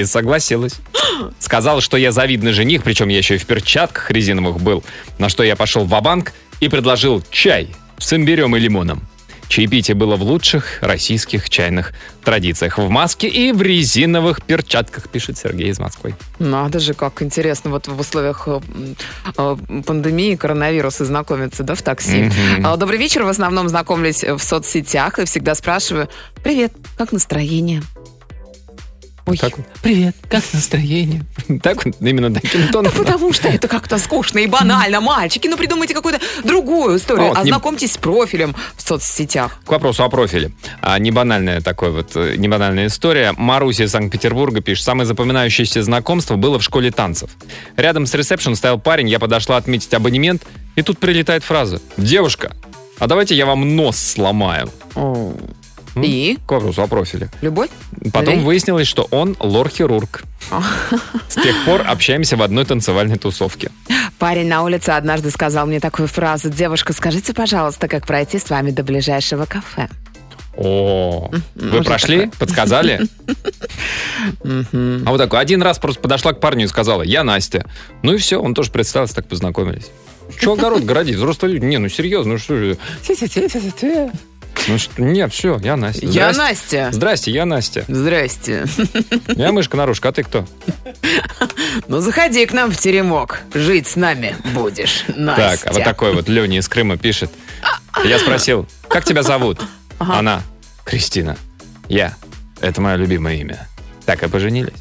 и 0.00 0.04
согласилась. 0.04 0.74
Сказал, 1.38 1.80
что 1.80 1.96
я 1.96 2.12
завидный 2.12 2.52
жених, 2.52 2.82
причем 2.82 3.08
я 3.08 3.18
еще 3.18 3.36
и 3.36 3.38
в 3.38 3.46
перчатках 3.46 4.10
резиновых 4.10 4.60
был, 4.60 4.84
на 5.18 5.28
что 5.28 5.42
я 5.42 5.56
пошел 5.56 5.84
в 5.84 6.00
банк 6.00 6.32
и 6.60 6.68
предложил 6.68 7.22
чай 7.30 7.68
с 7.98 8.12
имбирем 8.12 8.56
и 8.56 8.60
лимоном. 8.60 9.02
Чаепитие 9.48 9.94
было 9.94 10.16
в 10.16 10.22
лучших 10.22 10.82
российских 10.82 11.48
чайных 11.48 11.94
традициях. 12.22 12.76
В 12.76 12.88
маске 12.90 13.28
и 13.28 13.50
в 13.52 13.62
резиновых 13.62 14.42
перчатках, 14.42 15.08
пишет 15.08 15.38
Сергей 15.38 15.70
из 15.70 15.78
Москвы. 15.78 16.14
Надо 16.38 16.78
же, 16.80 16.92
как 16.92 17.22
интересно 17.22 17.70
вот 17.70 17.88
в 17.88 17.98
условиях 17.98 18.46
э, 18.46 18.60
э, 19.36 19.56
пандемии 19.86 20.36
коронавируса 20.36 21.06
знакомиться, 21.06 21.62
да, 21.62 21.74
в 21.74 21.82
такси. 21.82 22.30
А, 22.62 22.76
Добрый 22.76 22.98
вечер, 22.98 23.24
в 23.24 23.28
основном 23.28 23.70
знакомлюсь 23.70 24.22
в 24.22 24.38
соцсетях 24.38 25.18
и 25.18 25.24
всегда 25.24 25.54
спрашиваю, 25.54 26.08
привет, 26.42 26.72
как 26.98 27.12
настроение? 27.12 27.82
Ой, 29.28 29.36
Так 29.36 29.56
вот, 29.58 29.66
Привет, 29.82 30.16
как 30.28 30.42
настроение? 30.52 31.24
Так 31.62 31.84
вот, 31.84 31.94
именно 32.00 32.32
таким 32.32 32.68
тоном. 32.68 32.92
потому 32.92 33.32
что 33.32 33.48
это 33.48 33.68
как-то 33.68 33.98
скучно 33.98 34.38
и 34.38 34.46
банально, 34.46 35.00
мальчики, 35.00 35.48
ну 35.48 35.56
придумайте 35.56 35.94
какую-то 35.94 36.20
другую 36.44 36.96
историю, 36.98 37.32
не- 37.34 37.40
ознакомьтесь 37.40 37.92
с 37.92 37.96
профилем 37.98 38.54
в 38.76 38.82
соцсетях. 38.82 39.60
К 39.64 39.70
вопросу 39.70 40.04
о 40.04 40.08
профиле. 40.08 40.52
А, 40.80 40.98
не 40.98 41.10
банальная 41.10 41.60
такой 41.60 41.90
вот, 41.90 42.12
э, 42.16 42.36
не 42.36 42.48
банальная 42.48 42.86
история. 42.86 43.32
Маруся 43.36 43.84
из 43.84 43.90
Санкт-Петербурга 43.90 44.60
пишет. 44.60 44.84
Самое 44.84 45.06
запоминающееся 45.06 45.82
знакомство 45.82 46.36
было 46.36 46.58
в 46.58 46.62
школе 46.62 46.90
танцев. 46.90 47.30
Рядом 47.76 48.06
с 48.06 48.14
ресепшн 48.14 48.54
стоял 48.54 48.78
парень, 48.78 49.08
я 49.08 49.18
подошла 49.18 49.56
отметить 49.56 49.92
абонемент, 49.94 50.42
и 50.76 50.82
тут 50.82 50.98
прилетает 50.98 51.44
фраза. 51.44 51.80
Девушка, 51.96 52.54
а 52.98 53.06
давайте 53.06 53.34
я 53.34 53.46
вам 53.46 53.76
нос 53.76 53.98
сломаю. 53.98 54.70
И? 56.06 56.38
К 56.46 56.52
вопросу 56.52 56.82
о 56.82 56.86
профиле. 56.86 57.28
Любовь? 57.40 57.70
Потом 58.12 58.24
Доверие? 58.24 58.44
выяснилось, 58.44 58.86
что 58.86 59.06
он 59.10 59.36
лор-хирург. 59.40 60.22
С 61.28 61.34
тех 61.34 61.64
пор 61.64 61.82
общаемся 61.86 62.36
в 62.36 62.42
одной 62.42 62.64
танцевальной 62.64 63.16
тусовке. 63.18 63.70
Парень 64.18 64.48
на 64.48 64.62
улице 64.62 64.90
однажды 64.90 65.30
сказал 65.30 65.66
мне 65.66 65.80
такую 65.80 66.08
фразу. 66.08 66.50
Девушка, 66.50 66.92
скажите, 66.92 67.32
пожалуйста, 67.34 67.88
как 67.88 68.06
пройти 68.06 68.38
с 68.38 68.50
вами 68.50 68.70
до 68.70 68.82
ближайшего 68.82 69.44
кафе? 69.44 69.88
О, 70.56 71.30
вы 71.54 71.82
прошли? 71.84 72.22
такое? 72.22 72.38
Подсказали? 72.38 73.00
А 74.44 75.10
вот 75.10 75.18
такой, 75.18 75.38
один 75.40 75.62
раз 75.62 75.78
просто 75.78 76.00
подошла 76.00 76.32
к 76.32 76.40
парню 76.40 76.64
и 76.64 76.68
сказала, 76.68 77.02
я 77.02 77.22
Настя. 77.22 77.64
Ну 78.02 78.14
и 78.14 78.16
все, 78.18 78.40
он 78.40 78.54
тоже 78.54 78.72
представился, 78.72 79.14
так 79.14 79.28
познакомились. 79.28 79.90
Че 80.40 80.54
огород 80.54 80.82
городить? 80.82 81.16
Взрослые 81.16 81.54
люди. 81.54 81.64
Не, 81.64 81.78
ну 81.78 81.88
серьезно, 81.88 82.32
ну 82.32 82.38
что 82.38 82.56
же. 82.56 82.76
Ну 84.66 84.78
что, 84.78 85.02
нет, 85.02 85.32
все, 85.32 85.58
я 85.62 85.76
Настя. 85.76 86.06
Я 86.06 86.32
Здрасте. 86.32 86.42
Настя. 86.42 86.88
Здрасте, 86.92 87.30
я 87.30 87.46
Настя. 87.46 87.84
Здрасте. 87.88 88.64
Я 89.28 89.52
мышка-нарушка, 89.52 90.08
а 90.08 90.12
ты 90.12 90.22
кто? 90.22 90.46
Ну, 91.86 92.00
заходи 92.00 92.44
к 92.46 92.52
нам 92.52 92.70
в 92.70 92.76
теремок. 92.76 93.40
Жить 93.54 93.86
с 93.86 93.96
нами 93.96 94.36
будешь, 94.54 95.04
Настя. 95.08 95.64
Так, 95.64 95.66
а 95.66 95.72
вот 95.74 95.84
такой 95.84 96.14
вот 96.14 96.28
Леня 96.28 96.58
из 96.58 96.68
Крыма 96.68 96.96
пишет. 96.98 97.30
Я 98.04 98.18
спросил, 98.18 98.66
как 98.88 99.04
тебя 99.04 99.22
зовут? 99.22 99.60
Она, 99.98 100.42
Кристина. 100.84 101.36
Я. 101.88 102.14
Это 102.60 102.80
мое 102.80 102.96
любимое 102.96 103.36
имя. 103.36 103.68
Так 104.04 104.22
и 104.22 104.28
поженились. 104.28 104.74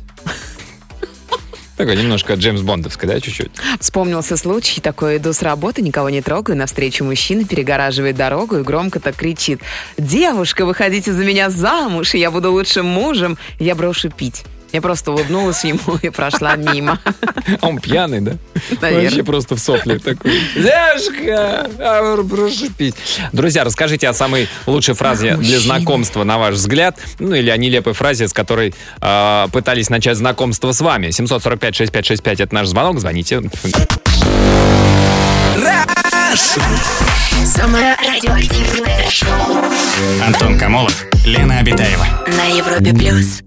Такой 1.77 1.95
немножко 1.95 2.33
Джеймс 2.33 2.61
Бондовская, 2.61 3.09
да, 3.09 3.21
чуть-чуть? 3.21 3.51
Вспомнился 3.79 4.35
случай, 4.35 4.81
такой, 4.81 5.17
иду 5.17 5.31
с 5.31 5.43
работы, 5.43 5.83
никого 5.83 6.09
не 6.09 6.23
трогаю, 6.23 6.57
навстречу 6.57 7.03
мужчина 7.03 7.45
перегораживает 7.45 8.15
дорогу 8.15 8.57
и 8.57 8.63
громко 8.63 8.99
так 8.99 9.15
кричит. 9.15 9.61
«Девушка, 9.97 10.65
выходите 10.65 11.13
за 11.13 11.23
меня 11.23 11.51
замуж, 11.51 12.15
и 12.15 12.17
я 12.17 12.31
буду 12.31 12.51
лучшим 12.51 12.87
мужем, 12.87 13.37
я 13.59 13.75
брошу 13.75 14.09
пить». 14.09 14.43
Я 14.73 14.81
просто 14.81 15.11
улыбнулась 15.11 15.63
ему 15.63 15.97
и 16.01 16.09
прошла 16.09 16.55
мимо. 16.55 16.99
А 17.05 17.57
он 17.67 17.79
пьяный, 17.79 18.19
да? 18.21 18.33
Наверное. 18.81 19.03
Вообще 19.05 19.23
просто 19.23 19.55
в 19.55 19.59
сопле 19.59 19.97
такой. 19.99 20.41
Девушка, 20.55 21.69
а, 21.79 22.23
прошу 22.23 22.69
пить. 22.77 22.95
Друзья, 23.31 23.63
расскажите 23.63 24.07
о 24.09 24.13
самой 24.13 24.49
лучшей 24.65 24.93
фразе 24.93 25.29
для 25.29 25.37
Мужчина. 25.37 25.59
знакомства, 25.61 26.23
на 26.23 26.37
ваш 26.37 26.55
взгляд. 26.55 26.97
Ну 27.19 27.33
или 27.33 27.49
о 27.49 27.57
нелепой 27.57 27.93
фразе, 27.93 28.27
с 28.27 28.33
которой 28.33 28.73
а, 28.99 29.47
пытались 29.53 29.89
начать 29.89 30.17
знакомство 30.17 30.71
с 30.73 30.81
вами. 30.81 31.07
745-6565 31.07 32.43
это 32.43 32.53
наш 32.53 32.67
звонок. 32.67 32.99
Звоните. 32.99 33.41
Самое 37.45 37.95
радиоактивное 37.95 39.09
шоу 39.09 39.57
Антон 40.25 40.59
Камолов, 40.59 41.05
Лена 41.25 41.59
Обитаева. 41.59 42.05
на 42.27 42.45
Европе 42.45 42.93
плюс. 42.93 43.41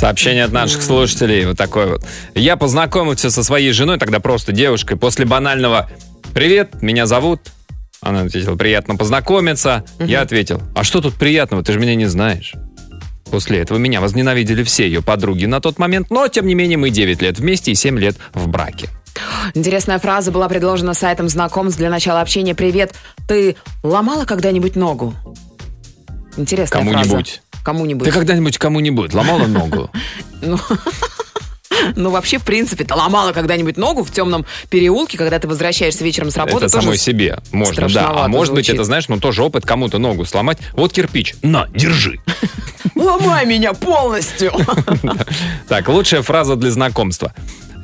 Сообщение 0.00 0.44
от 0.44 0.52
наших 0.52 0.82
слушателей 0.82 1.44
вот 1.44 1.58
такое 1.58 1.86
вот. 1.88 2.06
Я 2.34 2.56
познакомился 2.56 3.30
со 3.30 3.44
своей 3.44 3.72
женой, 3.72 3.98
тогда 3.98 4.18
просто 4.18 4.50
девушкой, 4.50 4.96
после 4.96 5.26
банального 5.26 5.90
«Привет, 6.32 6.80
меня 6.80 7.04
зовут». 7.04 7.42
Она 8.00 8.22
ответила 8.22 8.56
«Приятно 8.56 8.96
познакомиться». 8.96 9.84
Я 9.98 10.22
ответил 10.22 10.62
«А 10.74 10.84
что 10.84 11.02
тут 11.02 11.16
приятного? 11.16 11.62
Ты 11.62 11.74
же 11.74 11.78
меня 11.78 11.94
не 11.96 12.06
знаешь». 12.06 12.54
После 13.30 13.58
этого 13.58 13.76
меня 13.76 14.00
возненавидели 14.00 14.62
все 14.62 14.86
ее 14.86 15.02
подруги 15.02 15.44
на 15.44 15.60
тот 15.60 15.78
момент, 15.78 16.08
но, 16.08 16.28
тем 16.28 16.46
не 16.46 16.54
менее, 16.54 16.78
мы 16.78 16.88
9 16.88 17.20
лет 17.20 17.38
вместе 17.38 17.72
и 17.72 17.74
7 17.74 17.98
лет 17.98 18.16
в 18.32 18.48
браке. 18.48 18.88
Интересная 19.52 19.98
фраза 19.98 20.32
была 20.32 20.48
предложена 20.48 20.94
сайтом 20.94 21.28
знакомств 21.28 21.76
для 21.76 21.90
начала 21.90 22.22
общения. 22.22 22.54
«Привет, 22.54 22.94
ты 23.28 23.56
ломала 23.82 24.24
когда-нибудь 24.24 24.76
ногу?» 24.76 25.14
Интересная 26.38 26.82
фраза. 26.84 27.02
Кому-нибудь. 27.02 27.42
Кому-нибудь. 27.62 28.06
Ты 28.06 28.12
когда-нибудь 28.12 28.58
кому-нибудь 28.58 29.14
ломала 29.14 29.46
ногу? 29.46 29.90
Ну, 30.42 30.58
ну, 31.96 32.10
вообще, 32.10 32.38
в 32.38 32.44
принципе, 32.44 32.84
ты 32.84 32.94
ломала 32.94 33.32
когда-нибудь 33.32 33.76
ногу 33.76 34.04
в 34.04 34.10
темном 34.10 34.44
переулке, 34.68 35.18
когда 35.18 35.38
ты 35.38 35.48
возвращаешься 35.48 36.04
вечером 36.04 36.30
с 36.30 36.36
работы. 36.36 36.66
Это 36.66 36.80
самой 36.80 36.98
себе. 36.98 37.38
Можно, 37.52 37.88
да. 37.88 38.24
А 38.24 38.28
может 38.28 38.54
быть, 38.54 38.66
звучит. 38.66 38.74
это, 38.74 38.84
знаешь, 38.84 39.08
ну 39.08 39.18
тоже 39.18 39.42
опыт 39.42 39.66
кому-то 39.66 39.98
ногу 39.98 40.24
сломать. 40.24 40.58
Вот 40.72 40.92
кирпич. 40.92 41.34
На, 41.42 41.68
держи. 41.68 42.20
Ломай 42.94 43.46
меня 43.46 43.72
полностью. 43.72 44.52
Так, 45.68 45.88
лучшая 45.88 46.22
фраза 46.22 46.56
для 46.56 46.70
знакомства. 46.70 47.32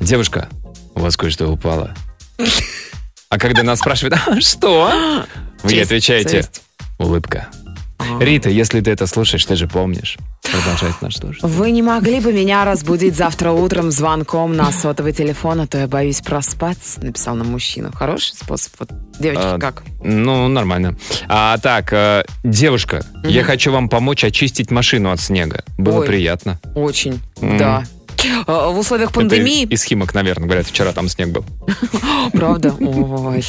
Девушка, 0.01 0.49
у 0.93 0.99
вас 0.99 1.15
кое-что 1.15 1.47
упало. 1.47 1.95
А 3.29 3.37
когда 3.37 3.63
нас 3.63 3.79
спрашивают, 3.79 4.19
а 4.25 4.41
что? 4.41 5.25
Вы 5.63 5.81
отвечаете, 5.81 6.43
совесть. 6.43 6.61
Рита, 8.19 8.49
если 8.49 8.81
ты 8.81 8.91
это 8.91 9.07
слушаешь, 9.07 9.45
ты 9.45 9.55
же 9.55 9.67
помнишь. 9.67 10.17
продолжает 10.43 11.01
наш 11.01 11.15
дождь. 11.15 11.39
Вы 11.41 11.71
не 11.71 11.81
могли 11.81 12.19
бы 12.19 12.31
меня 12.31 12.63
разбудить 12.65 13.15
завтра 13.15 13.51
утром 13.51 13.91
звонком 13.91 14.55
на 14.55 14.71
сотовый 14.71 15.11
телефон, 15.13 15.61
а 15.61 15.67
то 15.67 15.77
я 15.77 15.87
боюсь 15.87 16.21
проспать, 16.21 16.77
написал 17.01 17.35
нам 17.35 17.47
мужчина. 17.47 17.91
Хороший 17.93 18.33
способ. 18.35 18.73
Вот, 18.79 18.89
девочки, 19.19 19.43
А, 19.43 19.57
как? 19.59 19.83
Ну, 20.03 20.47
нормально. 20.47 20.95
А 21.27 21.57
так, 21.57 21.91
э, 21.91 22.23
девушка, 22.43 23.05
я 23.23 23.43
хочу 23.43 23.71
вам 23.71 23.89
помочь 23.89 24.23
очистить 24.23 24.71
машину 24.71 25.11
от 25.11 25.19
снега. 25.19 25.63
Было 25.77 25.99
Ой. 25.99 26.07
приятно. 26.07 26.59
Очень, 26.75 27.19
М. 27.41 27.57
да. 27.57 27.83
А, 28.47 28.69
В 28.69 28.79
условиях 28.79 29.09
Это 29.09 29.19
пандемии, 29.19 29.65
из 29.65 29.83
Химок, 29.83 30.13
наверное, 30.13 30.47
говорят, 30.47 30.67
вчера 30.67 30.91
там 30.91 31.07
снег 31.09 31.29
был. 31.29 31.45
правда? 32.33 32.73
Ой, 32.79 33.43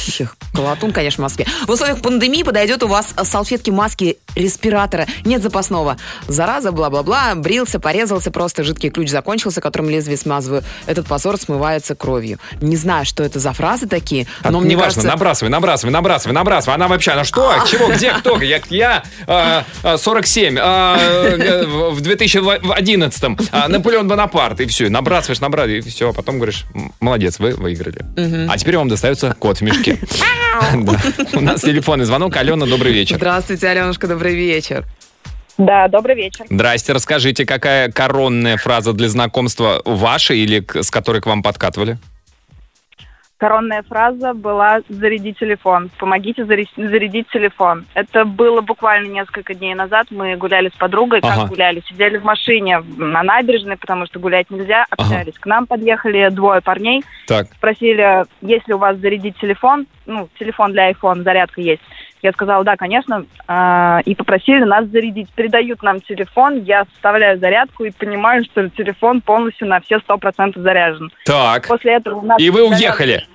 колотун, 0.53 0.91
конечно, 0.91 1.21
в 1.21 1.25
Москве. 1.25 1.45
В 1.67 1.71
условиях 1.71 2.01
пандемии 2.01 2.43
подойдет 2.43 2.83
у 2.83 2.87
вас 2.87 3.13
салфетки, 3.23 3.69
маски, 3.69 4.17
респиратора. 4.35 5.07
Нет 5.25 5.41
запасного. 5.41 5.97
Зараза, 6.27 6.71
бла-бла-бла, 6.71 7.35
брился, 7.35 7.79
порезался, 7.79 8.31
просто 8.31 8.63
жидкий 8.63 8.89
ключ 8.89 9.09
закончился, 9.09 9.61
которым 9.61 9.89
лезвие 9.89 10.17
смазываю. 10.17 10.63
Этот 10.85 11.07
позор 11.07 11.37
смывается 11.37 11.95
кровью. 11.95 12.39
Не 12.61 12.75
знаю, 12.75 13.05
что 13.05 13.23
это 13.23 13.39
за 13.39 13.53
фразы 13.53 13.87
такие, 13.87 14.27
А, 14.43 14.51
но 14.51 14.59
мне 14.59 14.71
неважно, 14.71 15.01
кажется... 15.01 15.07
набрасывай, 15.07 15.49
набрасывай, 15.49 15.93
набрасывай, 15.93 16.33
набрасывай. 16.33 16.75
Она 16.75 16.87
вообще, 16.87 17.11
она 17.11 17.23
что? 17.23 17.53
Чего? 17.69 17.91
Где? 17.91 18.11
Кто? 18.13 18.39
Я, 18.41 18.61
я 18.69 19.03
а, 19.27 19.65
а, 19.83 19.97
47, 19.97 20.57
а, 20.59 20.97
э, 20.97 21.65
в 21.65 22.01
2011-м, 22.01 23.37
а, 23.51 23.67
Наполеон 23.67 24.07
Бонапарт, 24.07 24.58
и 24.59 24.67
все. 24.67 24.89
Набрасываешь, 24.89 25.39
набрасываешь, 25.41 25.85
и 25.85 25.89
все. 25.89 26.13
Потом 26.13 26.37
говоришь, 26.37 26.65
«М, 26.73 26.91
молодец, 26.99 27.39
вы 27.39 27.53
выиграли. 27.55 28.05
А 28.49 28.57
теперь 28.57 28.77
вам 28.77 28.87
достается 28.89 29.35
кот 29.39 29.57
в 29.57 29.61
мешке. 29.61 29.97
У 31.33 31.39
нас 31.41 31.61
телефонный 31.61 32.05
звонок. 32.05 32.35
Алена, 32.37 32.65
добрый 32.65 32.91
вечер. 32.93 33.15
Здравствуйте, 33.17 33.67
Аленушка, 33.67 34.07
добрый 34.07 34.35
вечер. 34.35 34.85
Да, 35.57 35.87
добрый 35.89 36.15
вечер. 36.15 36.45
Здрасте, 36.49 36.93
расскажите, 36.93 37.45
какая 37.45 37.91
коронная 37.91 38.55
фраза 38.55 38.93
для 38.93 39.09
знакомства 39.09 39.81
ваша 39.83 40.33
или 40.33 40.65
с 40.81 40.89
которой 40.89 41.21
к 41.21 41.25
вам 41.25 41.43
подкатывали? 41.43 41.97
Коронная 43.39 43.83
фраза 43.83 44.33
была 44.33 44.81
«заряди 44.89 45.31
телефон». 45.31 45.89
Помогите 45.97 46.43
зарядить 46.43 47.29
телефон. 47.29 47.85
Это 47.93 48.25
было 48.25 48.59
буквально 48.59 49.07
несколько 49.07 49.53
дней 49.53 49.73
назад. 49.75 50.07
Мы 50.09 50.35
гуляли 50.35 50.67
с 50.67 50.77
подругой. 50.77 51.19
Ага. 51.21 51.43
Как 51.43 51.49
гуляли? 51.49 51.81
Сидели 51.87 52.17
в 52.17 52.25
машине 52.25 52.83
на 52.97 53.23
набережной, 53.23 53.77
потому 53.77 54.07
что 54.07 54.19
гулять 54.19 54.49
нельзя. 54.49 54.85
Общались. 54.89 55.39
К 55.39 55.45
нам 55.45 55.67
подъехали 55.67 56.27
двое 56.31 56.59
парней. 56.59 57.01
Так, 57.27 57.47
Спросили, 57.53 58.25
есть 58.41 58.67
ли 58.67 58.73
у 58.73 58.77
вас 58.77 58.97
зарядить 58.97 59.39
телефон. 59.39 59.87
Ну, 60.05 60.27
телефон 60.37 60.73
для 60.73 60.91
iPhone, 60.91 61.23
зарядка 61.23 61.61
есть. 61.61 61.81
Я 62.21 62.31
сказала, 62.33 62.63
да, 62.63 62.75
конечно. 62.75 63.25
А, 63.47 64.01
И 64.05 64.13
попросили 64.15 64.63
нас 64.63 64.85
зарядить. 64.87 65.29
Передают 65.33 65.81
нам 65.83 66.01
телефон. 66.01 66.63
Я 66.63 66.83
вставляю 66.95 67.39
зарядку 67.39 67.85
и 67.85 67.91
понимаю, 67.91 68.43
что 68.43 68.67
телефон 68.69 69.21
полностью 69.21 69.67
на 69.67 69.79
все 69.79 69.99
сто 69.99 70.17
процентов 70.17 70.61
заряжен. 70.63 71.11
так. 71.25 71.67
После 71.67 71.93
этого 71.95 72.19
у 72.19 72.25
нас 72.25 72.39
И 72.41 72.49
вы 72.49 72.67
уехали? 72.67 73.25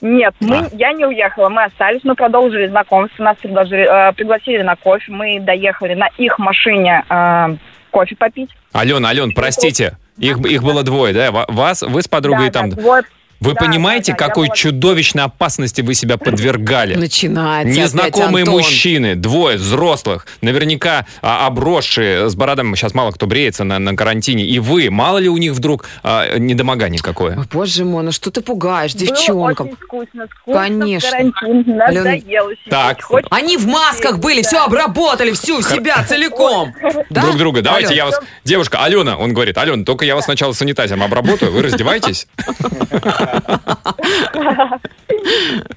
Нет, 0.00 0.32
мы, 0.38 0.58
А. 0.58 0.68
я 0.74 0.92
не 0.92 1.04
уехала, 1.06 1.48
мы 1.48 1.64
остались, 1.64 2.04
мы 2.04 2.14
продолжили 2.14 2.68
знакомство, 2.68 3.24
нас 3.24 3.36
предложили, 3.38 3.82
э, 3.82 4.12
пригласили 4.12 4.62
на 4.62 4.76
кофе, 4.76 5.10
мы 5.10 5.40
доехали 5.40 5.94
на 5.94 6.06
их 6.18 6.38
машине 6.38 7.02
э, 7.10 7.56
кофе 7.90 8.14
попить. 8.14 8.50
Алена, 8.72 9.08
Ален, 9.08 9.32
простите. 9.32 9.96
Их, 10.16 10.38
их 10.46 10.62
было 10.62 10.84
двое, 10.84 11.12
да? 11.12 11.32
Ва- 11.32 11.46
Вас, 11.48 11.82
вы 11.82 12.00
с 12.00 12.06
подругой 12.06 12.46
Да, 12.46 12.60
там... 12.60 12.70
да, 12.70 12.76
двое- 12.80 13.02
Вы 13.40 13.54
Да, 13.54 13.60
понимаете, 13.60 14.12
да, 14.12 14.18
да, 14.18 14.26
какой 14.26 14.50
чудовищной 14.52 15.24
опасности 15.24 15.80
вы 15.80 15.94
себя 15.94 16.16
подвергали? 16.16 16.94
Начинается 16.96 17.78
Незнакомые 17.78 18.42
опять, 18.42 18.48
Антон. 18.48 18.54
мужчины, 18.54 19.14
двое 19.14 19.56
взрослых, 19.58 20.26
наверняка 20.40 21.06
а, 21.22 21.46
обросшие 21.46 22.28
с 22.28 22.34
бородами, 22.34 22.74
сейчас 22.74 22.94
мало 22.94 23.12
кто 23.12 23.26
бреется 23.26 23.62
на, 23.64 23.78
на 23.78 23.94
карантине, 23.94 24.44
и 24.44 24.58
вы, 24.58 24.90
мало 24.90 25.18
ли 25.18 25.28
у 25.28 25.36
них 25.36 25.52
вдруг 25.52 25.84
а, 26.02 26.36
недомогание 26.36 27.00
какое? 27.00 27.38
Ой, 27.38 27.44
боже 27.52 27.84
мой, 27.84 28.02
ну 28.02 28.10
что 28.12 28.30
ты 28.30 28.40
пугаешь, 28.40 28.94
Было 28.94 29.06
девчонка? 29.06 29.62
очень 29.62 29.76
скучно, 29.84 30.26
скучно 30.40 30.60
Конечно. 30.60 31.08
в 31.08 31.12
карантин, 31.12 31.80
Алена, 31.82 32.04
надоело 32.04 32.50
так. 32.68 33.02
Хочется 33.02 33.34
Они 33.34 33.56
в 33.56 33.66
масках 33.66 34.18
были, 34.18 34.42
все 34.42 34.64
обработали, 34.64 35.30
всю 35.32 35.62
себя 35.62 36.02
целиком. 36.04 36.74
Да? 37.10 37.22
Друг 37.22 37.36
друга, 37.36 37.62
давайте 37.62 37.88
Ален, 37.88 37.96
я 37.96 38.04
вас... 38.06 38.20
Девушка, 38.44 38.84
Алена, 38.84 39.16
он 39.16 39.32
говорит, 39.32 39.56
Алена, 39.56 39.84
только 39.84 40.04
я 40.04 40.14
вас 40.14 40.24
сначала 40.26 40.52
санитайзером 40.52 41.02
обработаю, 41.04 41.52
вы 41.52 41.62
раздеваетесь? 41.62 42.26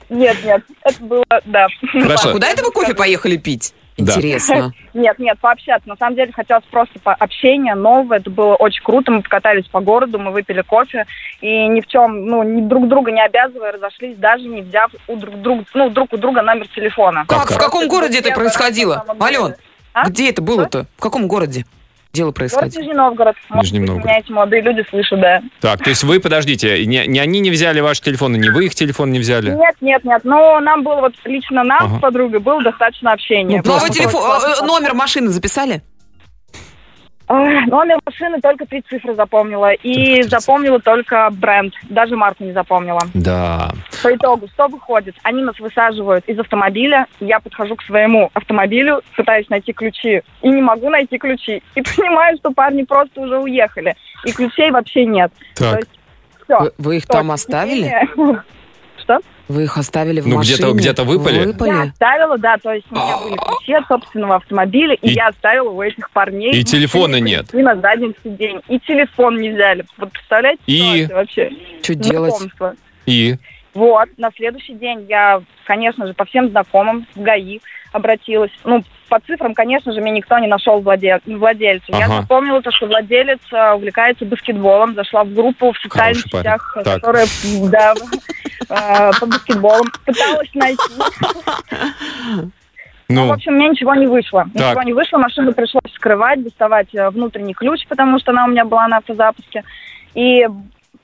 Нет, 0.09 0.37
нет, 0.43 0.61
это 0.83 1.03
было, 1.03 1.23
да. 1.45 1.67
А 1.67 2.01
Хорошо. 2.01 2.31
куда 2.33 2.47
это 2.49 2.63
вы 2.63 2.71
кофе 2.71 2.93
поехали 2.93 3.37
пить? 3.37 3.73
Да. 3.97 4.13
Интересно. 4.13 4.73
Нет, 4.93 5.19
нет, 5.19 5.37
пообщаться. 5.39 5.87
На 5.87 5.95
самом 5.95 6.15
деле 6.15 6.31
хотелось 6.31 6.63
просто 6.71 6.93
общения 7.03 7.75
нового. 7.75 8.15
Это 8.15 8.29
было 8.29 8.55
очень 8.55 8.83
круто. 8.83 9.11
Мы 9.11 9.21
покатались 9.21 9.67
по 9.67 9.79
городу, 9.79 10.17
мы 10.17 10.31
выпили 10.31 10.61
кофе. 10.61 11.05
И 11.41 11.67
ни 11.67 11.81
в 11.81 11.87
чем, 11.87 12.25
ну, 12.25 12.41
ни 12.41 12.61
друг 12.67 12.87
друга 12.87 13.11
не 13.11 13.23
обязывая, 13.23 13.73
разошлись, 13.73 14.17
даже 14.17 14.43
не 14.47 14.61
взяв 14.61 14.91
у 15.07 15.15
друг 15.17 15.35
друга, 15.41 15.65
ну, 15.73 15.89
друг 15.89 16.13
у 16.13 16.17
друга 16.17 16.41
номер 16.41 16.67
телефона. 16.69 17.25
Как 17.27 17.51
в 17.51 17.57
каком 17.57 17.87
городе 17.87 18.19
это 18.19 18.31
происходило? 18.31 19.05
Ален, 19.21 19.55
А? 19.93 20.09
где 20.09 20.29
это 20.29 20.41
было-то? 20.41 20.87
В 20.97 21.01
каком 21.01 21.27
городе 21.27 21.65
дело 22.13 22.27
Город 22.27 22.35
происходило? 22.37 22.81
Нижний 22.81 22.93
Новгород. 22.93 23.35
Может 23.49 23.71
Нижний 23.73 23.87
Новгород. 23.87 24.05
меня 24.05 24.19
эти 24.19 24.31
молодые 24.31 24.61
люди 24.61 24.85
слышат, 24.89 25.19
да. 25.19 25.41
Так, 25.61 25.83
то 25.83 25.89
есть 25.89 26.03
вы, 26.03 26.19
подождите, 26.19 26.85
не, 26.85 27.05
не 27.07 27.19
они 27.19 27.39
не 27.39 27.49
взяли 27.51 27.79
ваш 27.79 27.99
телефон, 28.01 28.35
и 28.35 28.39
не 28.39 28.49
вы 28.49 28.65
их 28.65 28.75
телефон 28.75 29.11
не 29.11 29.19
взяли? 29.19 29.51
Нет, 29.51 29.75
нет, 29.81 30.03
нет. 30.03 30.21
Но 30.23 30.59
нам 30.59 30.83
было 30.83 31.01
вот 31.01 31.13
лично 31.25 31.63
нам 31.63 31.83
Ага. 31.85 31.97
с 31.97 32.01
подругой 32.01 32.39
было 32.39 32.61
достаточно 32.61 33.11
общения. 33.13 33.57
Ну, 33.63 33.71
вы 33.73 33.79
Просто 33.79 33.93
телефон, 33.93 34.23
просто- 34.23 34.63
э, 34.63 34.67
номер 34.67 34.93
машины 34.93 35.29
записали? 35.29 35.81
Номер 37.31 37.99
машины 38.05 38.41
только 38.41 38.65
три 38.65 38.81
цифры 38.81 39.15
запомнила. 39.15 39.71
И 39.71 40.21
запомнила 40.23 40.79
только 40.79 41.29
бренд. 41.31 41.73
Даже 41.89 42.15
марку 42.17 42.43
не 42.43 42.51
запомнила. 42.51 42.99
Да. 43.13 43.69
По 44.03 44.13
итогу, 44.13 44.47
что 44.53 44.67
выходит? 44.67 45.15
Они 45.23 45.41
нас 45.41 45.57
высаживают 45.59 46.25
из 46.27 46.37
автомобиля. 46.39 47.07
Я 47.19 47.39
подхожу 47.39 47.75
к 47.75 47.83
своему 47.83 48.29
автомобилю, 48.33 49.01
пытаюсь 49.15 49.49
найти 49.49 49.71
ключи. 49.71 50.21
И 50.41 50.49
не 50.49 50.61
могу 50.61 50.89
найти 50.89 51.17
ключи. 51.17 51.63
И 51.75 51.81
понимаю, 51.95 52.37
что 52.37 52.51
парни 52.51 52.83
просто 52.83 53.21
уже 53.21 53.39
уехали. 53.39 53.95
И 54.25 54.31
ключей 54.33 54.71
вообще 54.71 55.05
нет. 55.05 55.31
То 55.55 55.71
Так. 55.71 55.79
есть, 55.79 55.99
все. 56.43 56.59
Вы, 56.59 56.71
вы 56.77 56.97
их 56.97 57.07
там 57.07 57.31
оставили? 57.31 57.91
Что? 59.01 59.19
Вы 59.51 59.63
их 59.63 59.77
оставили 59.77 60.21
в 60.21 60.27
Ну, 60.27 60.39
где-то- 60.39 60.61
машине? 60.67 60.79
где-то 60.79 61.03
выпали? 61.03 61.39
Я 61.39 61.45
Выпали? 61.47 61.89
оставила, 61.89 62.37
да, 62.37 62.55
то 62.57 62.71
есть 62.71 62.85
у 62.89 62.95
меня 62.95 63.17
были 63.17 63.35
ключи 63.35 63.73
от 63.73 63.85
собственного 63.87 64.35
автомобиля, 64.37 64.93
и, 64.95 65.09
И- 65.09 65.13
я 65.13 65.27
оставила 65.27 65.69
у 65.69 65.81
этих 65.81 66.09
парней. 66.11 66.51
и 66.51 66.63
телефона 66.63 67.19
нет. 67.19 67.49
ключи 67.49 67.63
на 67.63 67.75
заднем 67.75 68.15
сиденье. 68.23 68.61
И 68.69 68.79
телефон 68.79 69.37
не 69.37 69.49
взяли. 69.49 69.85
Вот 69.97 70.11
представляете, 70.11 70.61
И? 70.67 71.05
вообще? 71.11 71.51
Что 71.83 71.95
делать? 71.95 72.33
И? 73.05 73.35
Вот, 73.73 74.07
на 74.17 74.29
следующий 74.35 74.73
день 74.73 75.05
я, 75.09 75.41
конечно 75.65 76.05
же, 76.07 76.13
по 76.13 76.25
всем 76.25 76.49
знакомым 76.49 77.05
в 77.15 77.21
ГАИ 77.21 77.59
обратилась. 77.93 78.51
Ну, 78.63 78.83
по 79.09 79.19
цифрам, 79.19 79.53
конечно 79.53 79.91
же, 79.93 79.99
мне 80.01 80.11
никто 80.11 80.37
не 80.39 80.47
нашел 80.47 80.81
владе- 80.81 81.19
владельца. 81.25 81.85
Я 81.89 82.05
Ага. 82.05 82.21
запомнила 82.21 82.61
то, 82.61 82.71
что 82.71 82.85
владелец 82.87 83.39
э, 83.51 83.73
увлекается 83.73 84.25
баскетболом, 84.25 84.93
зашла 84.95 85.23
в 85.25 85.33
группу 85.33 85.71
в 85.73 85.77
социальных 85.77 86.23
Хороший 86.23 86.39
сетях, 86.39 86.73
которая 86.85 87.25
да, 87.69 87.93
э, 88.69 89.11
по 89.19 89.25
баскетболу. 89.25 89.83
Пыталась 90.05 90.49
найти. 90.53 90.93
Ну, 93.09 93.23
в 93.23 93.27
Ну, 93.27 93.33
общем, 93.33 93.55
мне 93.55 93.69
ничего 93.69 93.93
не 93.95 94.07
вышло. 94.07 94.45
Так. 94.53 94.69
Ничего 94.69 94.83
не 94.83 94.93
вышло, 94.93 95.17
машину 95.17 95.53
пришлось 95.53 95.91
вскрывать, 95.91 96.43
доставать 96.43 96.93
э, 96.95 97.09
внутренний 97.09 97.53
ключ, 97.53 97.85
потому 97.87 98.19
что 98.19 98.31
она 98.31 98.45
у 98.45 98.47
меня 98.47 98.63
была 98.63 98.87
на 98.87 98.97
автозапуске. 98.97 99.63
И 100.13 100.45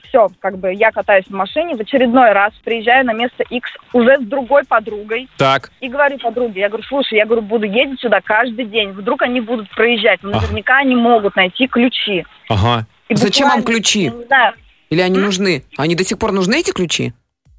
все, 0.08 0.30
как 0.40 0.58
бы 0.58 0.74
я 0.74 0.92
катаюсь 0.92 1.26
в 1.26 1.34
машине, 1.34 1.76
в 1.76 1.82
очередной 1.82 2.32
раз 2.32 2.54
приезжаю 2.64 3.06
на 3.06 3.14
место 3.14 3.44
X 3.50 3.70
уже 3.94 4.18
с 4.18 4.22
другой 4.22 4.64
подругой 4.64 5.28
так. 5.38 5.72
и 5.82 5.90
говорю 5.90 6.18
подруге, 6.18 6.62
я 6.62 6.70
говорю, 6.70 6.84
слушай, 6.88 7.18
я 7.18 7.26
говорю, 7.26 7.42
буду 7.42 7.66
ездить 7.66 8.00
сюда 8.00 8.22
каждый 8.24 8.66
день, 8.66 8.92
вдруг 8.92 9.22
они 9.22 9.42
будут 9.42 9.70
проезжать, 9.72 10.20
но 10.24 10.32
наверняка 10.32 10.78
они 10.78 10.96
могут 10.96 11.36
найти 11.36 11.68
ключи. 11.68 12.26
Ага. 12.50 12.86
И 13.10 13.16
Зачем 13.16 13.50
вам 13.50 13.64
ключи? 13.64 14.04
я 14.04 14.12
Не 14.12 14.26
знаю, 14.26 14.54
Или 14.90 15.02
они 15.02 15.20
нужны? 15.20 15.64
Они 15.78 15.96
до 15.96 16.04
сих 16.04 16.18
пор 16.20 16.32
нужны, 16.32 16.60
эти 16.60 16.72
ключи? 16.72 17.14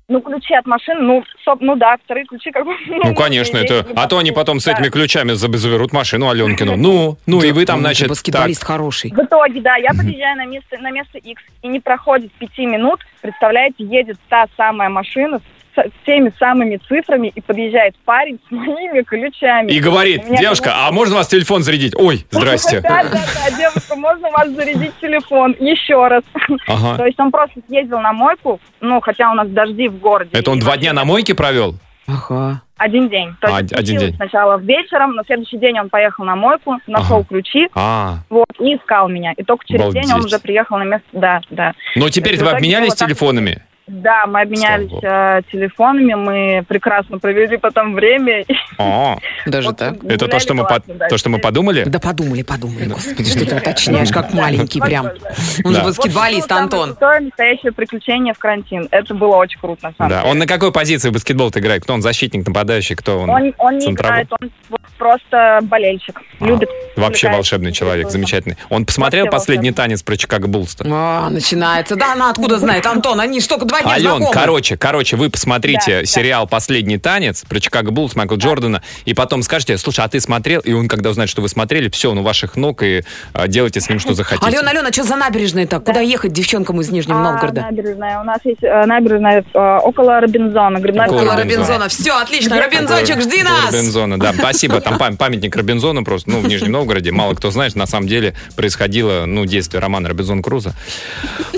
Ну, 0.09 0.23
ключи 0.23 0.55
от 0.55 0.67
машины, 0.67 1.01
ну, 1.01 1.25
соп- 1.47 1.59
ну 1.61 1.77
да, 1.77 1.97
вторые 2.03 2.25
ключи 2.25 2.51
как 2.51 2.65
бы... 2.65 2.73
Ну, 2.89 3.15
конечно, 3.15 3.59
это... 3.59 3.87
А 3.95 4.09
то 4.09 4.19
они 4.19 4.33
потом 4.33 4.59
с 4.59 4.67
этими 4.67 4.89
ключами 4.89 5.33
заб- 5.33 5.57
заберут 5.57 5.93
машину 5.93 6.31
Аленкину. 6.31 6.77
Ну, 6.77 7.19
ну 7.27 7.43
и 7.43 7.53
вы 7.53 7.67
там, 7.67 7.81
значит, 7.81 8.09
баскетболист 8.09 8.65
хороший. 8.65 9.11
В 9.11 9.19
итоге, 9.19 9.61
да, 9.61 9.77
я 9.77 9.91
подъезжаю 9.91 10.37
на 10.37 10.47
место, 10.47 10.79
на 10.79 10.91
место 10.91 11.19
X, 11.19 11.43
и 11.63 11.69
не 11.69 11.81
проходит 11.81 12.33
пяти 12.33 12.65
минут, 12.65 13.01
представляете, 13.21 13.85
едет 13.85 14.19
та 14.31 14.47
самая 14.57 14.89
машина 14.89 15.41
с 15.41 15.58
с 15.83 16.07
теми 16.07 16.33
самыми 16.39 16.77
цифрами, 16.89 17.33
и 17.35 17.41
подъезжает 17.41 17.95
парень 18.05 18.39
с 18.49 18.51
моими 18.51 19.03
ключами. 19.03 19.71
И 19.71 19.81
говорит, 19.81 20.23
девушка, 20.39 20.73
а 20.87 20.93
можно 20.93 21.17
вас 21.17 21.29
телефон 21.29 21.63
зарядить? 21.63 21.95
Ой, 21.97 22.27
здрасте. 22.31 22.81
Да, 22.81 23.03
да, 23.05 23.11
да, 23.11 23.57
девушка, 23.57 23.97
можно 23.97 24.31
вас 24.31 24.49
зарядить 24.51 24.93
телефон 25.01 25.55
еще 25.59 26.07
раз. 26.09 26.23
То 26.97 27.07
есть 27.07 27.19
он 27.21 27.31
просто 27.31 27.61
съездил 27.69 28.01
на 28.01 28.13
мойку, 28.13 28.61
ну, 28.81 29.01
хотя 29.01 29.31
у 29.31 29.35
нас 29.35 29.49
дожди 29.49 29.89
в 29.89 29.99
городе. 29.99 30.31
Это 30.33 30.51
он 30.51 30.59
два 30.59 30.77
дня 30.77 30.93
на 30.93 31.05
мойке 31.05 31.35
провел? 31.35 31.75
Ага. 32.07 32.63
Один 32.79 33.09
день. 33.09 33.35
То 33.41 33.49
А, 33.55 33.61
есть 33.61 33.73
один 33.73 33.85
случилось 33.99 34.05
день. 34.07 34.17
Сначала 34.17 34.57
вечером, 34.59 35.15
на 35.17 35.25
следующий 35.25 35.59
день 35.59 35.79
он 35.81 35.91
поехал 35.91 36.25
на 36.25 36.37
мойку, 36.37 36.79
нашел 36.87 37.19
Ага. 37.19 37.27
ключи, 37.29 37.69
А, 37.75 38.19
вот, 38.31 38.47
и 38.61 38.77
искал 38.77 39.09
меня. 39.09 39.33
И 39.37 39.43
только 39.43 39.67
через 39.67 39.93
день 39.93 40.11
он 40.13 40.25
уже 40.25 40.39
приехал 40.39 40.79
на 40.79 40.85
место. 40.85 41.07
Да, 41.13 41.41
да. 41.51 41.73
но 41.97 42.09
теперь 42.09 42.43
вы 42.43 42.51
обменялись 42.51 42.95
телефонами? 42.95 43.63
Да, 43.89 44.27
мы 44.27 44.43
обменялись 44.43 44.91
э, 45.03 45.43
телефонами, 45.51 46.15
мы 46.15 46.65
прекрасно 46.69 47.19
провели 47.19 47.57
потом 47.57 47.95
время. 47.95 48.45
О, 48.79 49.19
Даже 49.47 49.73
так? 49.73 50.05
это 50.05 50.29
то, 50.29 50.39
что 50.39 50.55
мы, 50.55 50.67
то, 51.09 51.19
что 51.19 51.31
мы 51.31 51.39
подумали? 51.39 51.85
Да 51.85 51.99
подумали, 51.99 52.43
подумали. 52.43 52.85
Господи, 52.87 53.29
что 53.31 53.47
ты 53.47 53.57
уточняешь, 53.57 54.11
как 54.11 54.33
маленький 54.35 54.81
прям. 54.81 55.07
Он 55.65 55.75
же 55.75 55.83
баскетболист, 55.83 56.51
Антон. 56.53 56.91
крутое 56.91 57.21
настоящее 57.21 57.73
приключение 57.73 58.35
в 58.35 58.39
карантин. 58.39 58.89
Это 58.91 59.15
было 59.15 59.37
очень 59.37 59.59
круто, 59.61 59.89
на 59.89 59.93
самом 59.97 60.11
Да. 60.11 60.19
деле. 60.21 60.31
Он 60.33 60.39
на 60.39 60.47
какой 60.47 60.73
позиции 60.73 61.09
в 61.09 61.13
баскетбол 61.13 61.49
играет? 61.49 61.83
Кто 61.83 61.95
он, 61.95 62.03
защитник, 62.03 62.47
нападающий, 62.47 62.95
кто 62.95 63.21
он? 63.21 63.31
Он, 63.31 63.79
не 63.79 63.91
играет, 63.93 64.29
он 64.39 64.51
просто 64.99 65.61
болельщик. 65.63 66.21
А, 66.41 66.45
Любит. 66.45 66.69
Вообще 66.97 67.31
волшебный 67.31 67.73
человек, 67.73 68.11
замечательный. 68.11 68.57
Он 68.69 68.85
посмотрел 68.85 69.27
последний 69.29 69.73
танец 69.73 70.03
про 70.03 70.17
Чикаго 70.17 70.49
Буллс-то? 70.49 70.85
А, 70.91 71.31
начинается. 71.31 71.97
Да, 71.97 72.13
она 72.13 72.31
откуда 72.31 72.59
знает, 72.59 72.85
Антон? 72.87 73.21
Они 73.21 73.41
только 73.41 73.65
два 73.65 73.78
дня 73.83 73.93
Ален, 73.93 74.03
знакомы. 74.17 74.31
короче, 74.33 74.77
короче, 74.77 75.17
вы 75.17 75.31
посмотрите 75.31 75.79
Да, 75.97 76.01
да. 76.01 76.07
сериал 76.07 76.47
«Последний 76.47 76.99
танец» 76.99 77.45
про 77.49 77.61
Чикаго 77.61 77.91
Буллс 77.91 78.15
Майкла 78.17 78.37
Джордана, 78.37 78.83
и 79.05 79.15
потом 79.15 79.43
скажете, 79.43 79.77
слушай, 79.79 80.05
а 80.05 80.09
ты 80.09 80.21
смотрел? 80.21 80.61
И 80.61 80.73
он, 80.73 80.89
когда 80.89 81.11
узнает, 81.11 81.31
что 81.31 81.43
вы 81.43 81.49
смотрели, 81.49 81.89
все, 81.91 82.11
он 82.11 82.19
у 82.19 82.23
ваших 82.23 82.57
ног, 82.57 82.83
и 82.83 83.05
а, 83.33 83.49
делайте 83.49 83.81
с 83.81 83.89
ним, 83.89 83.99
что 83.99 84.15
захотите. 84.15 84.47
Алена, 84.47 84.71
Алена, 84.71 84.93
что 84.93 85.05
за 85.05 85.17
набережная 85.17 85.67
так? 85.67 85.85
Куда 85.85 86.01
ехать 86.01 86.33
девчонкам 86.33 86.81
из 86.81 86.91
Нижнего 86.91 87.21
А, 87.21 87.23
Новгорода? 87.33 87.63
набережная. 87.63 88.21
У 88.21 88.25
нас 88.25 88.39
есть 88.45 88.63
э, 88.63 88.85
набережная 88.87 89.45
э, 89.55 89.79
около 89.83 90.21
Робинзона. 90.21 90.79
Грибная 90.79 91.07
Около. 91.07 91.37
Робинзона. 91.37 91.43
Робинзона. 91.45 91.89
Все, 91.89 92.13
отлично. 92.21 92.61
Робинзончик, 92.63 93.21
жди 93.21 93.43
нас. 93.43 93.73
Робинзона, 93.73 94.19
да. 94.19 94.33
Спасибо. 94.33 94.81
Там 94.81 94.95
пам- 94.97 95.17
памятник 95.17 95.55
Робинзону 95.57 96.05
просто, 96.05 96.31
ну, 96.31 96.41
в 96.41 96.47
Нижнем 96.49 96.73
Новгороде. 96.73 97.13
Мало 97.13 97.35
кто 97.35 97.51
знает, 97.51 97.75
на 97.77 97.87
самом 97.87 98.09
деле 98.09 98.35
происходило, 98.57 99.25
ну, 99.27 99.45
действие 99.45 99.81
романа 99.81 100.09
Робинзон 100.09 100.43
Круза 100.43 100.75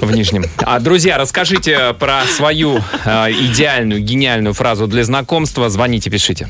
в 0.00 0.10
Нижнем. 0.12 0.44
А, 0.58 0.78
друзья, 0.80 1.18
расскажите 1.18 1.94
про 1.94 2.09
свою 2.36 2.82
э, 3.04 3.32
идеальную, 3.32 4.00
гениальную 4.00 4.54
фразу 4.54 4.86
для 4.86 5.04
знакомства. 5.04 5.68
Звоните, 5.68 6.10
пишите. 6.10 6.48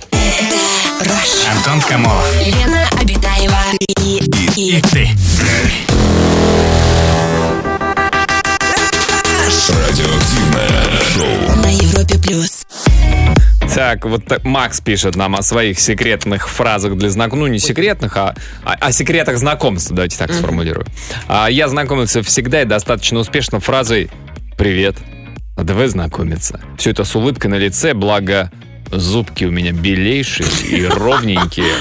Антон 1.50 1.80
Камолов. 1.82 2.46
Лена 2.46 2.88
Обитаева 3.00 3.58
и, 3.80 4.20
и, 4.56 4.76
И 4.76 4.82
ты. 4.82 5.08
Радиоактивное 9.68 11.00
шоу. 11.14 11.56
на 11.62 11.72
Европе 11.72 12.18
плюс. 12.18 12.66
Так, 13.74 14.04
вот 14.04 14.24
так 14.24 14.44
Макс 14.44 14.80
пишет 14.80 15.16
нам 15.16 15.36
о 15.36 15.42
своих 15.42 15.78
секретных 15.78 16.48
фразах 16.48 16.96
для 16.96 17.10
знакомств. 17.10 17.40
Ну, 17.40 17.46
не 17.46 17.58
секретных, 17.58 18.16
а 18.16 18.34
о, 18.64 18.72
о 18.72 18.92
секретах 18.92 19.38
знакомств, 19.38 19.90
давайте 19.92 20.16
так 20.18 20.32
сформулирую. 20.32 20.86
А, 21.28 21.48
я 21.48 21.68
знакомился 21.68 22.22
всегда 22.22 22.62
и 22.62 22.64
достаточно 22.64 23.20
успешно 23.20 23.60
фразой 23.60 24.10
«Привет, 24.56 24.96
а 24.98 25.19
давай 25.64 25.88
знакомиться». 25.88 26.60
Все 26.78 26.90
это 26.90 27.04
с 27.04 27.14
улыбкой 27.14 27.48
на 27.48 27.56
лице, 27.56 27.94
благо 27.94 28.50
зубки 28.90 29.44
у 29.44 29.50
меня 29.50 29.72
белейшие 29.72 30.48
и 30.68 30.84
ровненькие. 30.90 31.74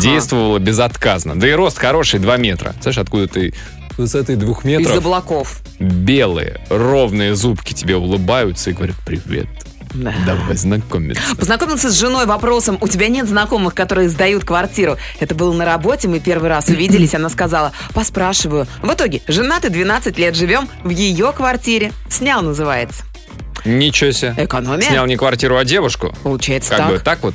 Действовало 0.00 0.58
безотказно. 0.58 1.34
Да 1.38 1.48
и 1.48 1.52
рост 1.52 1.78
хороший, 1.78 2.20
2 2.20 2.36
метра. 2.36 2.74
Знаешь, 2.82 2.98
откуда 2.98 3.26
ты 3.28 3.54
с 3.94 3.98
высоты 3.98 4.36
двух 4.36 4.64
Из 4.64 4.78
метров 4.80 4.96
облаков. 4.98 5.62
белые, 5.78 6.60
ровные 6.68 7.34
зубки 7.36 7.72
тебе 7.72 7.96
улыбаются 7.96 8.70
и 8.70 8.72
говорят 8.72 8.96
«Привет. 9.06 9.46
Давай 9.94 10.56
знакомиться». 10.56 11.22
Познакомился 11.36 11.90
с 11.90 11.98
женой 11.98 12.26
вопросом, 12.26 12.78
у 12.80 12.88
тебя 12.88 13.08
нет 13.08 13.28
знакомых, 13.28 13.74
которые 13.74 14.08
сдают 14.08 14.44
квартиру. 14.44 14.96
Это 15.20 15.34
было 15.34 15.52
на 15.52 15.64
работе, 15.64 16.08
мы 16.08 16.20
первый 16.20 16.48
раз 16.50 16.68
увиделись, 16.68 17.14
она 17.14 17.28
сказала, 17.28 17.72
поспрашиваю. 17.92 18.66
В 18.82 18.92
итоге, 18.92 19.22
женаты 19.28 19.70
12 19.70 20.18
лет, 20.18 20.34
живем 20.34 20.68
в 20.82 20.90
ее 20.90 21.32
квартире. 21.32 21.92
Снял, 22.08 22.42
называется. 22.42 23.04
Ничего 23.64 24.10
себе. 24.12 24.34
Экономия. 24.36 24.82
Снял 24.82 25.06
не 25.06 25.16
квартиру, 25.16 25.56
а 25.56 25.64
девушку. 25.64 26.14
Получается 26.22 26.70
Как 26.70 26.78
так. 26.78 26.88
бы 26.90 26.98
так 26.98 27.22
вот? 27.22 27.34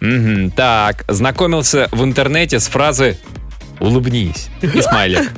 Мгм. 0.00 0.50
Так, 0.52 1.04
знакомился 1.08 1.88
в 1.92 2.02
интернете 2.02 2.58
с 2.60 2.66
фразы 2.66 3.18
«Улыбнись» 3.78 4.48
и 4.62 4.80
смайлик. 4.80 5.30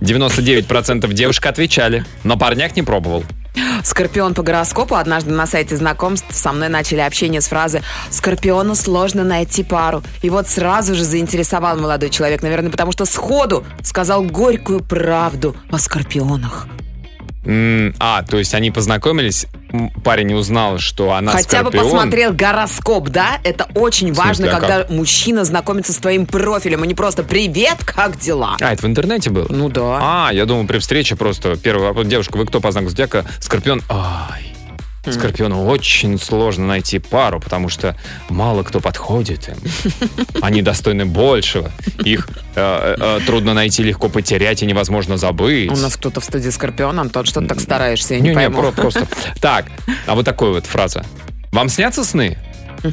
99% 0.00 1.12
девушек 1.12 1.46
отвечали, 1.46 2.04
но 2.24 2.36
парняк 2.36 2.74
не 2.76 2.82
пробовал. 2.82 3.24
Скорпион 3.82 4.34
по 4.34 4.42
гороскопу. 4.42 4.94
Однажды 4.94 5.30
на 5.32 5.46
сайте 5.46 5.76
знакомств 5.76 6.26
со 6.30 6.52
мной 6.52 6.68
начали 6.68 7.00
общение 7.00 7.40
с 7.40 7.48
фразы 7.48 7.82
«Скорпиону 8.10 8.74
сложно 8.74 9.24
найти 9.24 9.62
пару». 9.62 10.02
И 10.22 10.30
вот 10.30 10.48
сразу 10.48 10.94
же 10.94 11.04
заинтересовал 11.04 11.76
молодой 11.76 12.10
человек, 12.10 12.42
наверное, 12.42 12.70
потому 12.70 12.92
что 12.92 13.04
сходу 13.04 13.64
сказал 13.82 14.22
горькую 14.22 14.80
правду 14.80 15.56
о 15.70 15.78
скорпионах. 15.78 16.66
А, 17.46 18.22
то 18.22 18.38
есть 18.38 18.54
они 18.54 18.70
познакомились, 18.70 19.46
парень 20.02 20.34
узнал, 20.34 20.78
что 20.78 21.12
она 21.12 21.32
Хотя 21.32 21.62
бы 21.62 21.70
скорпион. 21.70 21.84
посмотрел 21.84 22.32
гороскоп, 22.32 23.08
да? 23.08 23.40
Это 23.44 23.66
очень 23.74 24.14
смысле, 24.14 24.22
важно, 24.22 24.56
а 24.56 24.60
когда 24.60 24.86
мужчина 24.88 25.44
знакомится 25.44 25.92
с 25.92 25.96
твоим 25.96 26.26
профилем, 26.26 26.82
а 26.82 26.86
не 26.86 26.94
просто 26.94 27.22
«Привет, 27.22 27.84
как 27.84 28.18
дела?» 28.18 28.56
А, 28.60 28.72
это 28.72 28.82
в 28.82 28.86
интернете 28.86 29.30
было? 29.30 29.46
Ну 29.48 29.68
да. 29.68 30.28
А, 30.28 30.30
я 30.32 30.46
думал, 30.46 30.66
при 30.66 30.78
встрече 30.78 31.16
просто 31.16 31.56
первый 31.56 31.88
вопрос. 31.88 32.06
Девушка, 32.06 32.36
вы 32.36 32.46
кто 32.46 32.60
по 32.60 32.70
знаку 32.70 32.88
зодиака? 32.88 33.24
Скорпион. 33.40 33.82
Ай. 33.88 34.53
Скорпиону 35.12 35.64
очень 35.66 36.18
сложно 36.18 36.66
найти 36.66 36.98
пару, 36.98 37.40
потому 37.40 37.68
что 37.68 37.96
мало 38.28 38.62
кто 38.62 38.80
подходит 38.80 39.48
им. 39.48 39.56
Они 40.42 40.62
достойны 40.62 41.04
большего. 41.06 41.70
Их 42.04 42.28
э, 42.54 42.96
э, 42.98 43.20
трудно 43.26 43.54
найти, 43.54 43.82
легко 43.82 44.08
потерять 44.08 44.62
и 44.62 44.66
невозможно 44.66 45.16
забыть. 45.16 45.70
У 45.70 45.76
нас 45.76 45.96
кто-то 45.96 46.20
в 46.20 46.24
студии 46.24 46.50
Скорпион, 46.50 46.98
Антон, 46.98 47.24
что 47.26 47.40
ты 47.40 47.46
так 47.46 47.60
стараешься, 47.60 48.14
я 48.14 48.20
не, 48.20 48.24
Не, 48.24 48.28
не, 48.30 48.34
пойму. 48.34 48.60
про- 48.60 48.72
просто. 48.72 49.06
Так, 49.40 49.66
а 50.06 50.14
вот 50.14 50.24
такой 50.24 50.52
вот 50.52 50.66
фраза. 50.66 51.04
Вам 51.52 51.68
снятся 51.68 52.04
сны? 52.04 52.38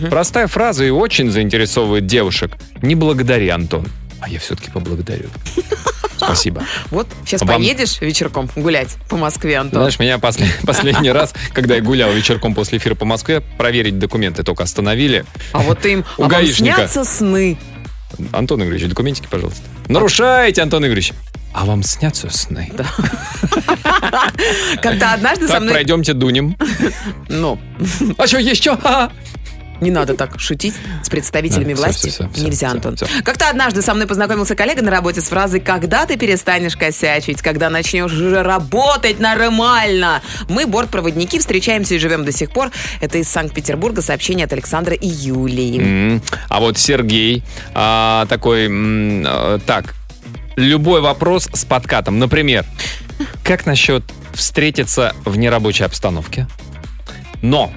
Простая 0.09 0.47
фраза 0.47 0.85
и 0.85 0.89
очень 0.89 1.29
заинтересовывает 1.29 2.05
девушек. 2.05 2.57
Не 2.81 2.95
благодари, 2.95 3.49
Антон. 3.49 3.87
А 4.19 4.29
я 4.29 4.39
все-таки 4.39 4.69
поблагодарю. 4.71 5.29
Спасибо. 6.25 6.63
Вот, 6.89 7.07
сейчас 7.25 7.41
Вам- 7.41 7.57
поедешь 7.61 7.99
вечерком 8.01 8.49
гулять 8.55 8.95
по 9.09 9.17
Москве, 9.17 9.57
Антон? 9.57 9.79
Знаешь, 9.81 9.99
меня 9.99 10.17
после- 10.19 10.47
последний 10.65 11.11
раз, 11.11 11.33
когда 11.53 11.75
я 11.75 11.81
гулял 11.81 12.11
вечерком 12.11 12.53
после 12.53 12.77
эфира 12.77 12.95
по 12.95 13.05
Москве, 13.05 13.41
проверить 13.41 13.99
документы 13.99 14.43
только 14.43 14.63
остановили. 14.63 15.25
А 15.53 15.59
вот 15.59 15.85
им 15.85 16.03
У 16.17 16.23
а 16.23 16.27
гаишника. 16.27 16.75
снятся 16.87 17.03
сны. 17.03 17.57
Антон 18.33 18.61
Игоревич, 18.63 18.87
документики, 18.89 19.27
пожалуйста. 19.29 19.61
Нарушаете, 19.87 20.61
Антон 20.61 20.85
Игоревич. 20.85 21.13
А 21.53 21.65
вам 21.65 21.83
снятся 21.83 22.29
сны? 22.29 22.71
Как-то 24.81 25.13
однажды 25.13 25.47
со 25.47 25.53
Так, 25.53 25.61
мной... 25.61 25.73
пройдемте 25.73 26.13
дунем. 26.13 26.55
Ну, 27.29 27.59
А 28.17 28.27
что, 28.27 28.37
еще? 28.37 28.77
Не 29.81 29.89
надо 29.91 30.13
так 30.13 30.39
шутить 30.39 30.75
с 31.03 31.09
представителями 31.09 31.73
власти. 31.73 32.13
Нельзя, 32.37 32.71
Антон. 32.71 32.95
Как-то 33.23 33.49
однажды 33.49 33.81
со 33.81 33.93
мной 33.93 34.07
познакомился 34.07 34.55
коллега 34.55 34.83
на 34.83 34.91
работе 34.91 35.21
с 35.21 35.27
фразой 35.27 35.59
«Когда 35.59 36.05
ты 36.05 36.17
перестанешь 36.17 36.77
косячить? 36.77 37.41
Когда 37.41 37.69
начнешь 37.69 38.11
уже 38.11 38.43
работать 38.43 39.19
нормально?» 39.19 40.21
Мы, 40.47 40.67
бортпроводники, 40.67 41.39
встречаемся 41.39 41.95
и 41.95 41.97
живем 41.97 42.25
до 42.25 42.31
сих 42.31 42.51
пор. 42.51 42.69
Это 43.01 43.17
из 43.17 43.27
Санкт-Петербурга 43.29 44.01
сообщение 44.01 44.45
от 44.45 44.53
Александра 44.53 44.93
и 44.93 45.07
Юлии. 45.07 46.21
А 46.47 46.59
вот 46.59 46.77
Сергей 46.77 47.43
а, 47.73 48.27
такой, 48.27 48.65
м, 48.67 49.25
э, 49.25 49.59
так, 49.65 49.95
любой 50.55 51.01
вопрос 51.01 51.49
с 51.53 51.65
подкатом. 51.65 52.19
Например, 52.19 52.65
как 53.43 53.65
насчет 53.65 54.03
встретиться 54.33 55.15
в 55.25 55.37
нерабочей 55.37 55.85
обстановке? 55.85 56.47
Но 57.41 57.71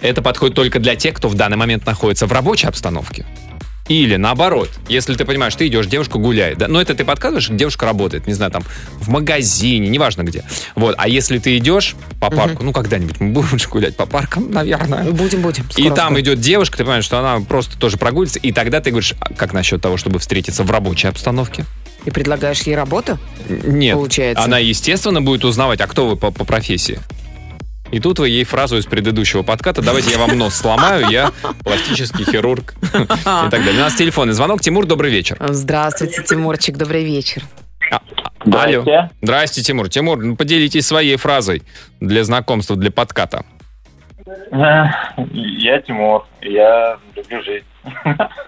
это 0.00 0.22
подходит 0.22 0.54
только 0.54 0.78
для 0.78 0.96
тех, 0.96 1.14
кто 1.14 1.28
в 1.28 1.34
данный 1.34 1.56
момент 1.56 1.86
находится 1.86 2.26
в 2.26 2.32
рабочей 2.32 2.66
обстановке. 2.66 3.26
Или 3.88 4.16
наоборот, 4.16 4.68
если 4.88 5.14
ты 5.14 5.24
понимаешь, 5.24 5.54
ты 5.54 5.66
идешь, 5.66 5.86
девушка 5.86 6.18
гуляет, 6.18 6.58
да, 6.58 6.68
но 6.68 6.80
это 6.80 6.94
ты 6.94 7.04
подкатываешь, 7.04 7.48
девушка 7.50 7.86
работает, 7.86 8.26
не 8.26 8.34
знаю, 8.34 8.52
там, 8.52 8.62
в 9.00 9.08
магазине, 9.08 9.88
неважно 9.88 10.22
где. 10.22 10.44
Вот, 10.74 10.94
а 10.98 11.08
если 11.08 11.38
ты 11.38 11.56
идешь 11.56 11.96
по 12.20 12.30
парку, 12.30 12.62
ну, 12.62 12.72
когда-нибудь 12.72 13.18
мы 13.18 13.30
будем 13.30 13.58
же 13.58 13.66
гулять 13.68 13.96
по 13.96 14.04
паркам, 14.04 14.50
наверное. 14.50 15.04
Будем, 15.04 15.40
будем. 15.40 15.64
И 15.76 15.90
там 15.90 16.20
идет 16.20 16.38
девушка, 16.38 16.76
ты 16.76 16.84
понимаешь, 16.84 17.04
что 17.04 17.18
она 17.18 17.40
просто 17.40 17.78
тоже 17.78 17.96
прогуливается, 17.96 18.38
и 18.38 18.52
тогда 18.52 18.80
ты 18.82 18.90
говоришь, 18.90 19.14
а 19.20 19.32
как 19.32 19.54
насчет 19.54 19.80
того, 19.80 19.96
чтобы 19.96 20.18
встретиться 20.18 20.64
в 20.64 20.70
рабочей 20.70 21.08
обстановке? 21.08 21.64
И 22.04 22.10
предлагаешь 22.10 22.60
ей 22.62 22.76
работу? 22.76 23.18
Нет. 23.48 23.94
Получается. 23.94 24.44
Она, 24.44 24.58
естественно, 24.58 25.22
будет 25.22 25.44
узнавать, 25.44 25.80
а 25.80 25.86
кто 25.86 26.08
вы 26.08 26.16
по, 26.16 26.30
по 26.30 26.44
профессии. 26.44 27.00
И 27.90 28.00
тут 28.00 28.18
вы 28.18 28.28
ей 28.28 28.44
фразу 28.44 28.76
из 28.76 28.86
предыдущего 28.86 29.42
подката 29.42 29.82
«Давайте 29.82 30.10
я 30.10 30.18
вам 30.18 30.36
нос 30.36 30.54
сломаю, 30.54 31.08
я 31.08 31.32
пластический 31.64 32.24
хирург» 32.24 32.74
и 32.82 33.06
так 33.06 33.50
далее. 33.50 33.78
У 33.78 33.82
нас 33.82 33.94
телефонный 33.94 34.34
звонок. 34.34 34.60
Тимур, 34.60 34.86
добрый 34.86 35.10
вечер. 35.10 35.36
Здравствуйте, 35.40 36.22
Тимурчик, 36.22 36.76
добрый 36.76 37.04
вечер. 37.04 37.42
А, 37.90 38.00
а, 38.52 38.64
Алло. 38.64 38.84
Здрасте, 39.22 39.62
Тимур. 39.62 39.88
Тимур, 39.88 40.18
ну, 40.18 40.36
поделитесь 40.36 40.86
своей 40.86 41.16
фразой 41.16 41.62
для 42.00 42.24
знакомства, 42.24 42.76
для 42.76 42.90
подката. 42.90 43.44
Я 44.50 45.80
Тимур, 45.86 46.26
я 46.42 46.98
люблю 47.16 47.42
жить. 47.42 47.64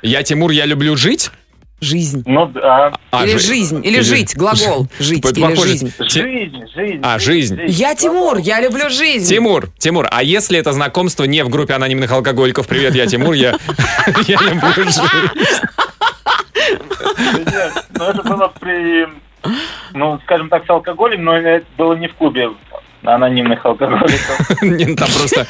Я 0.03 0.23
Тимур, 0.23 0.51
я 0.51 0.67
люблю 0.67 0.97
жить? 0.97 1.31
Жизнь. 1.81 2.23
Ну 2.27 2.47
да. 2.47 2.93
А, 3.11 3.25
или 3.25 3.33
жи- 3.39 3.47
жизнь, 3.47 3.81
или 3.87 4.01
жить, 4.01 4.37
глагол. 4.37 4.87
Жить 4.99 5.25
Это 5.25 5.31
или 5.31 5.41
похоже- 5.41 5.63
жизнь. 5.71 5.93
Жизнь, 5.99 6.63
жизнь. 6.75 7.01
А, 7.03 7.19
жизнь. 7.19 7.59
Я 7.69 7.95
Тимур, 7.95 8.37
я 8.39 8.61
люблю 8.61 8.91
жизнь. 8.91 9.27
Тимур, 9.27 9.69
Тимур, 9.79 10.07
а 10.11 10.23
если 10.23 10.59
это 10.59 10.73
знакомство 10.73 11.25
не 11.25 11.43
в 11.43 11.49
группе 11.49 11.73
анонимных 11.75 12.13
алкоголиков? 12.13 12.67
Привет, 12.67 12.95
я 12.95 13.07
Тимур, 13.07 13.33
я, 13.33 13.57
я 14.27 14.39
люблю 14.43 14.85
жизнь. 14.85 15.01
Нет, 17.47 17.87
Ну 17.97 18.05
это 18.05 18.23
было 18.23 18.53
при, 18.61 19.07
ну 19.95 20.21
скажем 20.25 20.49
так, 20.49 20.67
с 20.67 20.71
алкоголем, 20.71 21.25
но 21.25 21.37
это 21.37 21.65
было 21.79 21.95
не 21.95 22.09
в 22.09 22.15
клубе 22.15 22.51
анонимных 23.03 23.65
алкоголиков. 23.65 24.63
Не, 24.63 24.87
ну, 24.87 24.97
Там 24.97 25.09
просто... 25.17 25.47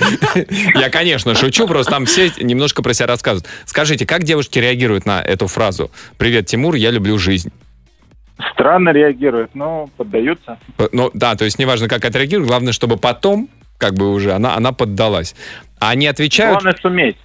Я, 0.75 0.91
конечно, 0.91 1.35
шучу, 1.35 1.67
просто 1.67 1.93
там 1.93 2.07
все 2.07 2.31
немножко 2.41 2.83
про 2.83 2.93
себя 2.93 3.07
рассказывают. 3.07 3.47
Скажите, 3.65 4.07
как 4.07 4.25
девушки 4.25 4.59
реагируют 4.59 5.07
на 5.07 5.21
эту 5.21 5.47
фразу? 5.47 5.91
Привет, 6.19 6.47
Тимур, 6.47 6.75
я 6.75 6.91
люблю 6.91 7.19
жизнь. 7.19 7.53
Странно 8.53 8.91
реагируют, 8.91 9.55
но 9.55 9.89
поддаются. 9.97 10.59
Ну, 10.93 11.11
да, 11.13 11.35
то 11.35 11.45
есть 11.45 11.59
неважно, 11.59 11.89
как 11.89 12.05
отреагируют, 12.05 12.49
главное, 12.49 12.73
чтобы 12.73 12.97
потом, 12.97 13.49
как 13.79 13.95
бы 13.95 14.13
уже, 14.13 14.33
она, 14.33 14.55
она 14.57 14.73
поддалась. 14.73 15.35
А 15.79 15.91
они 15.91 16.07
отвечают, 16.07 16.63
Главное 16.63 16.77
суметь. 16.81 17.17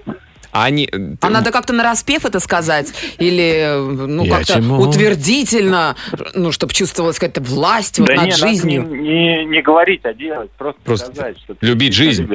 А 0.55 0.63
они... 0.65 0.87
э, 0.89 1.15
А 1.19 1.29
надо 1.29 1.51
как-то 1.51 1.73
нараспев 1.73 2.23
это 2.25 2.39
сказать? 2.39 2.93
Или, 3.17 3.65
э, 3.67 3.77
ну, 3.81 4.25
как-то 4.27 4.59
утвердительно, 4.59 5.97
ну, 6.33 6.53
чтобы 6.53 6.73
чувствовалась 6.73 7.19
какая-то 7.19 7.41
власть 7.41 7.99
вот 7.99 8.07
да 8.07 8.15
над 8.15 8.25
не, 8.27 8.31
жизнью? 8.31 8.83
не, 8.83 8.97
не- 8.99 9.45
не 9.45 9.61
говорить, 9.61 10.01
а 10.05 10.13
делать. 10.13 10.49
Просто, 10.51 10.79
Просто 10.83 11.13
сказать, 11.13 11.37
что 11.39 11.55
ты 11.55 11.65
любить 11.65 11.93
жизнь. 11.93 12.25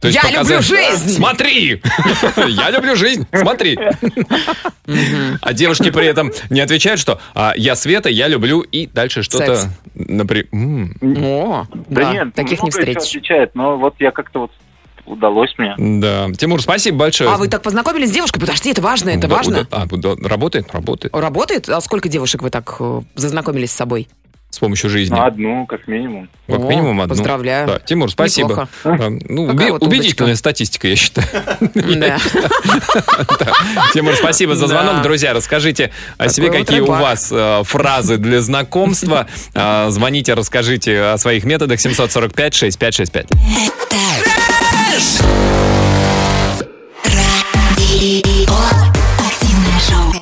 То 0.00 0.08
есть 0.08 0.20
Я 0.22 0.30
люблю 0.42 0.60
жизнь! 0.60 1.08
Смотри! 1.10 1.80
Я 2.48 2.70
люблю 2.70 2.94
жизнь! 2.96 3.26
Смотри! 3.32 3.78
А 5.40 5.52
девушки 5.54 5.90
при 5.90 6.06
этом 6.06 6.30
не 6.50 6.60
отвечают, 6.60 7.00
что 7.00 7.20
«А, 7.34 7.54
я 7.56 7.74
Света, 7.74 8.08
я 8.10 8.28
люблю 8.28 8.60
и 8.60 8.86
дальше 8.86 9.22
что-то... 9.22 9.56
Секс. 9.56 9.68
напри- 9.94 10.46
М, 10.52 10.94
О, 11.00 11.66
Да, 11.88 12.12
нет, 12.12 12.34
таких 12.34 12.62
не 12.62 12.70
встретишь. 12.70 13.08
отвечает, 13.10 13.54
но 13.54 13.78
вот 13.78 13.94
я 13.98 14.10
как-то 14.10 14.40
вот 14.40 14.50
удалось 15.06 15.54
мне. 15.58 15.74
Да. 15.78 16.28
Тимур, 16.36 16.60
спасибо 16.62 16.98
большое. 16.98 17.30
А 17.30 17.36
вы 17.36 17.48
так 17.48 17.62
познакомились 17.62 18.08
с 18.10 18.12
девушкой? 18.12 18.40
Подожди, 18.40 18.70
это 18.70 18.82
важно, 18.82 19.10
это 19.10 19.26
Да, 19.28 19.36
важно. 19.36 19.66
да, 19.70 19.82
а, 19.82 19.86
да, 19.86 20.14
работает? 20.28 20.72
Работает. 20.72 21.14
Работает? 21.14 21.68
А 21.68 21.80
сколько 21.80 22.08
девушек 22.08 22.42
вы 22.42 22.50
так 22.50 22.76
э, 22.80 23.00
зазнакомились 23.14 23.70
с 23.70 23.74
собой? 23.74 24.08
С 24.50 24.58
помощью 24.60 24.88
жизни. 24.88 25.12
Ну, 25.16 25.20
одну, 25.24 25.66
как 25.66 25.88
минимум. 25.88 26.28
Как 26.46 26.60
О, 26.60 26.68
минимум 26.68 27.00
одну. 27.00 27.12
поздравляю. 27.16 27.66
Да. 27.66 27.78
Тимур, 27.80 28.08
спасибо. 28.08 28.68
Неплохо. 28.84 29.18
Ну, 29.28 29.46
уби- 29.48 29.70
вот 29.72 29.82
убедительная 29.82 30.30
удочка. 30.34 30.38
статистика, 30.38 30.86
я 30.86 30.94
считаю. 30.94 31.26
Тимур, 33.92 34.14
спасибо 34.14 34.54
за 34.54 34.68
звонок. 34.68 35.02
Друзья, 35.02 35.32
расскажите 35.32 35.90
о 36.18 36.28
себе, 36.28 36.50
какие 36.52 36.78
у 36.80 36.86
вас 36.86 37.30
э, 37.32 37.62
фразы 37.64 38.16
для 38.16 38.40
знакомства. 38.42 39.26
Э, 39.54 39.86
Звоните, 39.90 40.34
расскажите 40.34 41.00
о 41.00 41.18
своих 41.18 41.42
методах. 41.44 41.80
745-6565. 41.84 43.26
Радио. 47.04 48.54
Активное 49.18 49.80
шоу. 49.80 50.12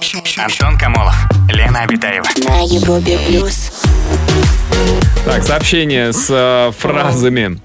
Антон 0.43 0.79
Камолов, 0.79 1.15
Лена 1.51 1.83
Обитаева. 1.83 2.25
На 2.49 2.61
Европе 2.63 3.19
плюс. 3.29 3.71
Так, 5.27 5.43
сообщение 5.45 6.15
с 6.15 6.27
э, 6.31 6.73
фразами 6.79 7.61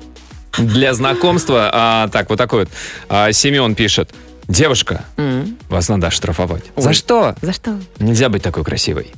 для 0.57 0.93
знакомства. 0.93 1.69
А, 1.73 2.09
так, 2.09 2.29
вот 2.29 2.37
такой 2.37 2.65
вот. 2.65 2.69
А, 3.07 3.31
Семен 3.31 3.73
пишет. 3.75 4.13
Девушка, 4.49 5.05
вас 5.69 5.87
надо 5.87 6.07
оштрафовать. 6.07 6.65
За 6.75 6.91
что? 6.91 7.35
За 7.41 7.53
что? 7.53 7.79
Нельзя 7.99 8.27
быть 8.27 8.43
такой 8.43 8.65
красивой. 8.65 9.13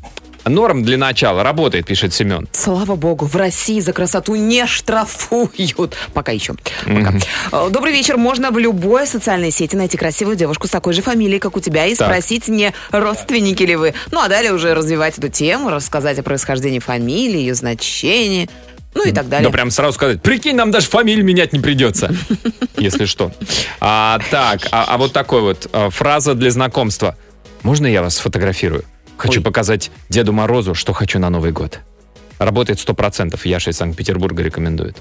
Норм 0.49 0.83
для 0.83 0.97
начала 0.97 1.43
работает, 1.43 1.85
пишет 1.85 2.13
Семен. 2.13 2.47
Слава 2.51 2.95
богу, 2.95 3.25
в 3.25 3.35
России 3.35 3.79
за 3.79 3.93
красоту 3.93 4.35
не 4.35 4.65
штрафуют. 4.65 5.95
Пока 6.13 6.31
еще. 6.31 6.55
Пока. 6.85 7.13
Э, 7.51 7.69
Добрый 7.69 7.93
вечер. 7.93 8.17
Можно 8.17 8.51
в 8.51 8.57
любой 8.57 9.07
социальной 9.07 9.51
сети 9.51 9.75
найти 9.75 9.97
красивую 9.97 10.35
девушку 10.35 10.67
с 10.67 10.69
такой 10.71 10.93
же 10.93 11.01
фамилией, 11.01 11.39
как 11.39 11.55
у 11.55 11.59
тебя, 11.59 11.85
и 11.85 11.95
Так. 11.95 12.07
спросить, 12.07 12.47
не 12.47 12.73
родственники 12.91 13.63
ли 13.63 13.75
вы. 13.75 13.93
Ну, 14.11 14.19
а 14.21 14.27
далее 14.27 14.53
уже 14.53 14.73
развивать 14.73 15.17
эту 15.17 15.29
тему, 15.29 15.69
рассказать 15.69 16.19
о 16.19 16.23
происхождении 16.23 16.79
фамилии, 16.79 17.39
ее 17.39 17.53
значении, 17.55 18.49
ну 18.95 19.05
и 19.07 19.11
так 19.11 19.29
далее. 19.29 19.47
Да 19.47 19.53
прям 19.53 19.71
сразу 19.71 19.93
сказать, 19.93 20.21
прикинь, 20.21 20.55
нам 20.55 20.71
даже 20.71 20.87
фамилию 20.87 21.23
менять 21.23 21.53
не 21.53 21.59
придется, 21.59 22.13
если 22.77 23.05
что. 23.05 23.31
А, 23.79 24.19
так, 24.31 24.61
а, 24.71 24.85
а 24.87 24.97
вот 24.97 25.13
такой 25.13 25.41
вот 25.41 25.69
а, 25.71 25.89
фраза 25.89 26.33
для 26.33 26.51
знакомства. 26.51 27.15
Можно 27.61 27.87
я 27.87 28.01
вас 28.01 28.15
сфотографирую? 28.15 28.83
Хочу 29.19 29.41
Ой. 29.41 29.43
показать 29.43 29.91
Деду 30.07 30.31
Морозу, 30.31 30.73
что 30.73 30.93
хочу 30.93 31.19
на 31.19 31.29
Новый 31.29 31.51
год. 31.51 31.81
Работает 32.39 32.79
100%, 32.79 33.39
Яша 33.43 33.69
из 33.71 33.77
Санкт-Петербурга 33.77 34.41
рекомендует. 34.43 34.97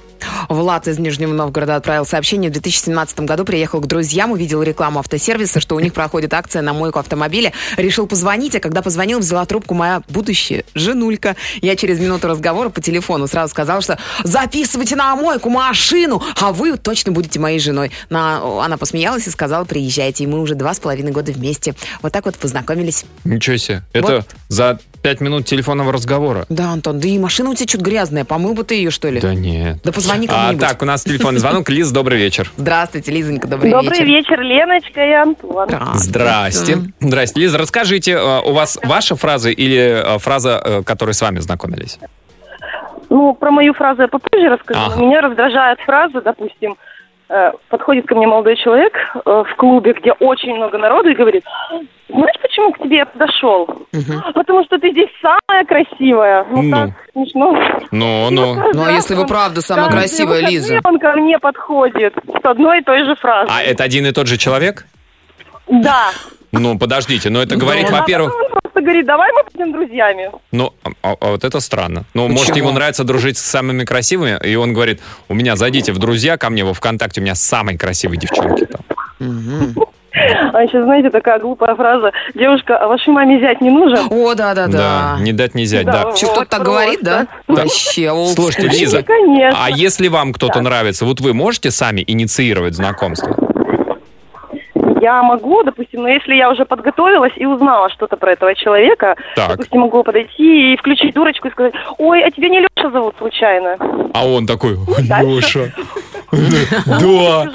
Влад 0.48 0.88
из 0.88 0.98
Нижнего 0.98 1.32
Новгорода 1.32 1.76
отправил 1.76 2.04
сообщение. 2.04 2.50
В 2.50 2.52
2017 2.52 3.20
году 3.20 3.44
приехал 3.44 3.80
к 3.80 3.86
друзьям, 3.86 4.32
увидел 4.32 4.62
рекламу 4.62 4.98
автосервиса, 4.98 5.60
что 5.60 5.76
у 5.76 5.80
них 5.80 5.92
проходит 5.94 6.34
акция 6.34 6.62
на 6.62 6.72
мойку 6.72 6.98
автомобиля. 6.98 7.52
Решил 7.76 8.06
позвонить, 8.06 8.54
а 8.56 8.60
когда 8.60 8.82
позвонил, 8.82 9.20
взяла 9.20 9.46
трубку 9.46 9.74
моя 9.74 10.02
будущая 10.08 10.64
женулька. 10.74 11.36
Я 11.62 11.76
через 11.76 12.00
минуту 12.00 12.28
разговора 12.28 12.68
по 12.70 12.80
телефону 12.80 13.26
сразу 13.28 13.50
сказала, 13.50 13.80
что 13.82 13.98
записывайте 14.24 14.96
на 14.96 15.14
мойку 15.16 15.48
машину, 15.48 16.22
а 16.40 16.52
вы 16.52 16.76
точно 16.76 17.12
будете 17.12 17.38
моей 17.38 17.58
женой. 17.60 17.90
На- 18.10 18.64
Она 18.64 18.76
посмеялась 18.76 19.26
и 19.26 19.30
сказала, 19.30 19.64
приезжайте. 19.64 20.24
И 20.24 20.26
мы 20.26 20.40
уже 20.40 20.54
два 20.56 20.74
с 20.74 20.80
половиной 20.80 21.12
года 21.12 21.30
вместе. 21.32 21.74
Вот 22.02 22.12
так 22.12 22.24
вот 22.24 22.36
познакомились. 22.36 23.04
Ничего 23.24 23.56
себе. 23.56 23.82
Это 23.92 24.16
Вот. 24.16 24.26
за 24.48 24.80
пять 25.02 25.20
минут 25.20 25.46
телефонного 25.46 25.92
разговора. 25.92 26.44
Да, 26.48 26.70
Антон, 26.72 27.00
да 27.00 27.08
и 27.08 27.18
машина 27.18 27.50
у 27.50 27.54
тебя 27.54 27.68
что-то 27.68 27.84
грязная. 27.84 28.24
Помыл 28.24 28.54
бы 28.54 28.64
ты 28.64 28.74
ее, 28.76 28.90
что 28.90 29.08
ли? 29.08 29.20
Да 29.20 29.34
нет. 29.34 29.78
Да 29.84 29.92
позвони 29.92 30.26
А, 30.28 30.32
кому-нибудь. 30.32 30.60
так, 30.68 30.82
у 30.82 30.84
нас 30.84 31.04
телефонный 31.04 31.40
звонок. 31.40 31.68
Лиз, 31.70 31.90
добрый 31.90 32.18
вечер. 32.18 32.50
Здравствуйте, 32.56 33.12
Лизонька, 33.12 33.46
добрый, 33.48 33.70
Добрый 33.70 33.98
вечер. 34.00 34.06
вечер, 34.06 34.40
Леночка 34.40 35.00
и 35.06 35.12
Антон. 35.12 35.68
Здрасте. 35.94 36.78
Здрасте. 37.00 37.40
Лиза, 37.40 37.58
расскажите, 37.58 38.12
э, 38.12 38.40
у 38.40 38.52
вас 38.52 38.78
ваша 38.84 39.16
фраза 39.16 39.50
или 39.50 39.76
э, 40.16 40.18
фраза, 40.18 40.60
э, 40.64 40.82
которой 40.82 41.12
с 41.14 41.22
вами 41.22 41.38
знакомились? 41.40 41.98
Ну, 43.10 43.34
про 43.34 43.50
мою 43.50 43.72
фразу 43.74 44.02
я 44.02 44.08
попозже 44.08 44.48
расскажу. 44.48 44.80
Ага. 44.80 45.00
Меня 45.00 45.20
раздражает 45.22 45.78
фраза, 45.80 46.20
допустим, 46.20 46.76
подходит 47.68 48.06
ко 48.06 48.14
мне 48.14 48.26
молодой 48.26 48.56
человек 48.56 48.92
э, 49.14 49.18
в 49.48 49.56
клубе, 49.56 49.92
где 49.92 50.12
очень 50.12 50.54
много 50.54 50.78
народу, 50.78 51.10
и 51.10 51.14
говорит, 51.14 51.44
знаешь, 52.08 52.36
почему 52.40 52.72
к 52.72 52.78
тебе 52.78 52.96
я 52.98 53.06
подошел? 53.06 53.66
Потому 54.34 54.64
что 54.64 54.78
ты 54.78 54.90
здесь 54.92 55.10
самая 55.20 55.64
красивая. 55.64 56.46
Ну, 56.50 56.62
Ну. 56.62 56.76
так 56.76 56.90
смешно. 57.12 57.52
Ну, 57.90 58.30
ну. 58.30 58.54
Ну, 58.72 58.84
а 58.84 58.92
если 58.92 59.14
вы 59.14 59.26
правда 59.26 59.60
самая 59.60 59.84
Каждые 59.86 60.00
красивая, 60.02 60.40
Лиза? 60.40 60.80
он 60.84 60.98
ко 60.98 61.12
мне 61.12 61.38
подходит 61.38 62.14
с 62.14 62.44
одной 62.44 62.80
и 62.80 62.82
той 62.82 63.04
же 63.04 63.14
фразой. 63.16 63.52
А 63.54 63.62
это 63.62 63.84
один 63.84 64.06
и 64.06 64.12
тот 64.12 64.26
же 64.26 64.38
человек? 64.38 64.86
Да. 65.68 66.08
Ну, 66.50 66.78
подождите, 66.78 67.28
но 67.28 67.42
это 67.42 67.56
говорит, 67.56 67.90
во-первых, 67.90 68.32
просто 68.78 68.82
говорит, 68.82 69.06
давай 69.06 69.30
мы 69.32 69.42
будем 69.52 69.72
друзьями. 69.72 70.30
ну, 70.52 70.72
а, 71.02 71.14
а 71.20 71.30
вот 71.30 71.44
это 71.44 71.60
странно. 71.60 72.04
Ну, 72.14 72.28
может, 72.28 72.48
Почему? 72.48 72.68
ему 72.68 72.72
нравится 72.72 73.04
дружить 73.04 73.38
с 73.38 73.42
самыми 73.42 73.84
красивыми, 73.84 74.38
и 74.44 74.54
он 74.56 74.72
говорит, 74.72 75.00
у 75.28 75.34
меня, 75.34 75.56
зайдите 75.56 75.92
в 75.92 75.98
друзья 75.98 76.36
ко 76.36 76.50
мне 76.50 76.64
во 76.64 76.74
ВКонтакте, 76.74 77.20
у 77.20 77.24
меня 77.24 77.34
самые 77.34 77.78
красивые 77.78 78.18
девчонки 78.18 78.66
там. 78.66 78.80
А 80.52 80.62
еще, 80.62 80.82
знаете, 80.82 81.10
такая 81.10 81.38
глупая 81.38 81.76
фраза. 81.76 82.10
Девушка, 82.34 82.76
а 82.76 82.88
вашей 82.88 83.10
маме 83.10 83.38
зять 83.40 83.60
не 83.60 83.70
нужен? 83.70 84.08
О, 84.10 84.34
да-да-да. 84.34 85.18
не 85.20 85.32
дать 85.32 85.54
не 85.54 85.62
взять, 85.62 85.86
да. 85.86 86.12
Че, 86.16 86.26
кто-то 86.26 86.46
так 86.46 86.62
говорит, 86.62 87.00
да? 87.02 87.28
Да. 87.46 87.54
Вообще, 87.54 88.12
Слушайте. 88.34 88.68
Лиза, 88.68 89.02
Конечно. 89.02 89.64
а 89.64 89.70
если 89.70 90.08
вам 90.08 90.32
кто-то 90.32 90.60
нравится, 90.60 91.04
вот 91.04 91.20
вы 91.20 91.34
можете 91.34 91.70
сами 91.70 92.02
инициировать 92.04 92.74
знакомство? 92.74 93.36
Я 95.00 95.22
могу, 95.22 95.62
допустим, 95.62 96.02
но 96.02 96.08
если 96.08 96.34
я 96.34 96.50
уже 96.50 96.64
подготовилась 96.64 97.32
и 97.36 97.46
узнала 97.46 97.90
что-то 97.90 98.16
про 98.16 98.32
этого 98.32 98.54
человека, 98.54 99.16
Так. 99.36 99.50
допустим, 99.50 99.80
могу 99.80 100.02
подойти 100.02 100.72
и 100.72 100.76
включить 100.76 101.14
дурочку 101.14 101.48
и 101.48 101.50
сказать, 101.50 101.74
ой, 101.98 102.22
а 102.22 102.30
тебя 102.30 102.48
не 102.48 102.60
Леша 102.60 102.90
зовут 102.90 103.14
случайно? 103.18 103.76
А 104.14 104.26
он 104.26 104.46
такой, 104.46 104.76
дальше. 105.08 105.72
Леша. 105.72 105.72
Да. 106.86 107.46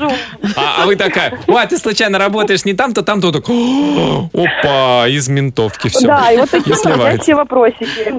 А, 0.56 0.84
а 0.84 0.86
вы 0.88 0.96
такая, 0.96 1.38
ой, 1.48 1.62
а 1.62 1.68
ты 1.68 1.78
случайно 1.78 2.18
работаешь 2.18 2.66
не 2.66 2.74
там-то, 2.74 3.04
там-то, 3.04 3.32
так, 3.32 3.44
«О, 3.48 4.30
опа, 4.34 5.08
из 5.08 5.30
ментовки 5.30 5.90
все. 5.90 6.08
да, 6.08 6.32
и 6.32 6.38
вот 6.38 6.50
такие 6.50 6.76
все 6.76 7.36
вопросики. 7.36 8.14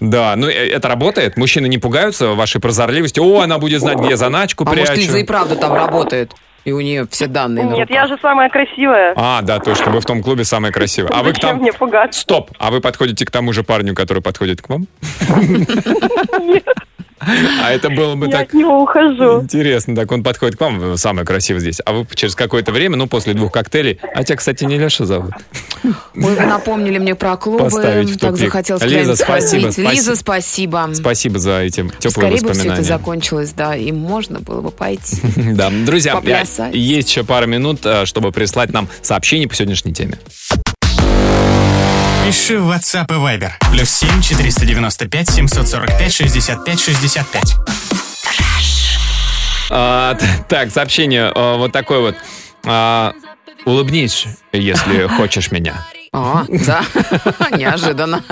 Да, 0.00 0.34
ну 0.36 0.48
э, 0.48 0.70
это 0.70 0.88
работает? 0.88 1.36
Мужчины 1.36 1.66
не 1.66 1.78
пугаются 1.78 2.28
вашей 2.28 2.60
прозорливости? 2.60 3.20
О, 3.20 3.40
она 3.40 3.58
будет 3.58 3.80
знать, 3.80 3.98
где 3.98 4.10
я 4.10 4.16
заначку 4.16 4.64
А 4.64 4.70
может, 4.70 4.86
прячу. 4.86 5.00
Лиза 5.02 5.18
и 5.18 5.24
правда 5.24 5.56
там 5.56 5.74
работает? 5.74 6.32
И 6.64 6.72
у 6.72 6.80
нее 6.80 7.06
все 7.10 7.26
данные 7.26 7.66
Нет, 7.66 7.90
я 7.90 8.06
же 8.06 8.16
самая 8.22 8.48
красивая. 8.48 9.12
А, 9.16 9.42
да, 9.42 9.58
точно, 9.58 9.92
вы 9.92 10.00
в 10.00 10.06
том 10.06 10.22
клубе 10.22 10.44
самая 10.44 10.72
красивая. 10.72 11.10
А 11.12 11.22
вы 11.22 11.32
к 11.32 11.38
там... 11.38 11.58
мне 11.58 11.72
пугаться? 11.72 12.20
Стоп, 12.20 12.50
а 12.58 12.70
вы 12.70 12.80
подходите 12.80 13.26
к 13.26 13.30
тому 13.30 13.52
же 13.52 13.62
парню, 13.62 13.94
который 13.94 14.22
подходит 14.22 14.62
к 14.62 14.68
вам? 14.68 14.86
А 17.62 17.70
это 17.72 17.90
было 17.90 18.14
бы 18.14 18.26
Я 18.26 18.32
так 18.32 18.48
от 18.48 18.54
него 18.54 18.82
ухожу. 18.82 19.42
интересно. 19.42 19.94
Так 19.96 20.10
он 20.12 20.22
подходит 20.22 20.56
к 20.56 20.60
вам, 20.60 20.96
самый 20.96 21.24
красивый 21.24 21.60
здесь. 21.60 21.80
А 21.84 21.92
вы 21.92 22.06
через 22.14 22.34
какое-то 22.34 22.72
время, 22.72 22.96
ну, 22.96 23.06
после 23.06 23.34
двух 23.34 23.52
коктейлей, 23.52 24.00
а 24.14 24.24
тебя, 24.24 24.36
кстати, 24.36 24.64
не 24.64 24.78
Леша 24.78 25.04
зовут. 25.04 25.32
Ой, 25.82 25.92
вы 26.14 26.46
напомнили 26.46 26.98
мне 26.98 27.14
про 27.14 27.36
клубы. 27.36 27.64
Поставить 27.64 28.10
в 28.10 28.18
так 28.18 28.32
тупик. 28.32 28.46
захотелось 28.46 28.82
Лиза, 28.82 29.16
спасибо, 29.16 29.70
сходить. 29.70 29.78
Лиза, 29.92 30.16
спасибо. 30.16 30.70
спасибо. 30.84 30.94
Спасибо 30.94 31.38
за 31.38 31.60
эти 31.60 31.82
теплые 31.98 32.10
Скорее 32.10 32.30
бы 32.30 32.36
все 32.36 32.46
это 32.46 32.48
воспоминания. 32.50 32.82
закончилось, 32.82 33.52
да, 33.56 33.76
и 33.76 33.92
можно 33.92 34.40
было 34.40 34.60
бы 34.60 34.70
пойти. 34.70 35.16
Да, 35.54 35.70
друзья, 35.70 36.20
есть 36.72 37.08
еще 37.10 37.24
пара 37.24 37.46
минут, 37.46 37.80
э, 37.84 38.06
чтобы 38.06 38.32
прислать 38.32 38.72
нам 38.72 38.88
сообщение 39.02 39.48
по 39.48 39.54
сегодняшней 39.54 39.92
теме. 39.92 40.18
Пиши 42.24 42.58
в 42.58 42.70
WhatsApp 42.70 43.04
и 43.10 43.18
Viber. 43.18 43.52
Плюс 43.70 43.90
7 43.90 44.22
495 44.22 45.30
745 45.30 46.12
65 46.12 46.80
65. 46.80 47.54
А, 49.70 50.16
так, 50.48 50.70
сообщение 50.70 51.30
э, 51.34 51.56
вот 51.56 51.72
такое 51.72 52.00
вот. 52.00 52.16
А, 52.64 53.12
улыбнись, 53.66 54.26
если 54.52 55.06
хочешь 55.06 55.50
меня. 55.50 55.84
А, 56.16 56.44
да, 56.48 56.84
неожиданно. 57.56 58.22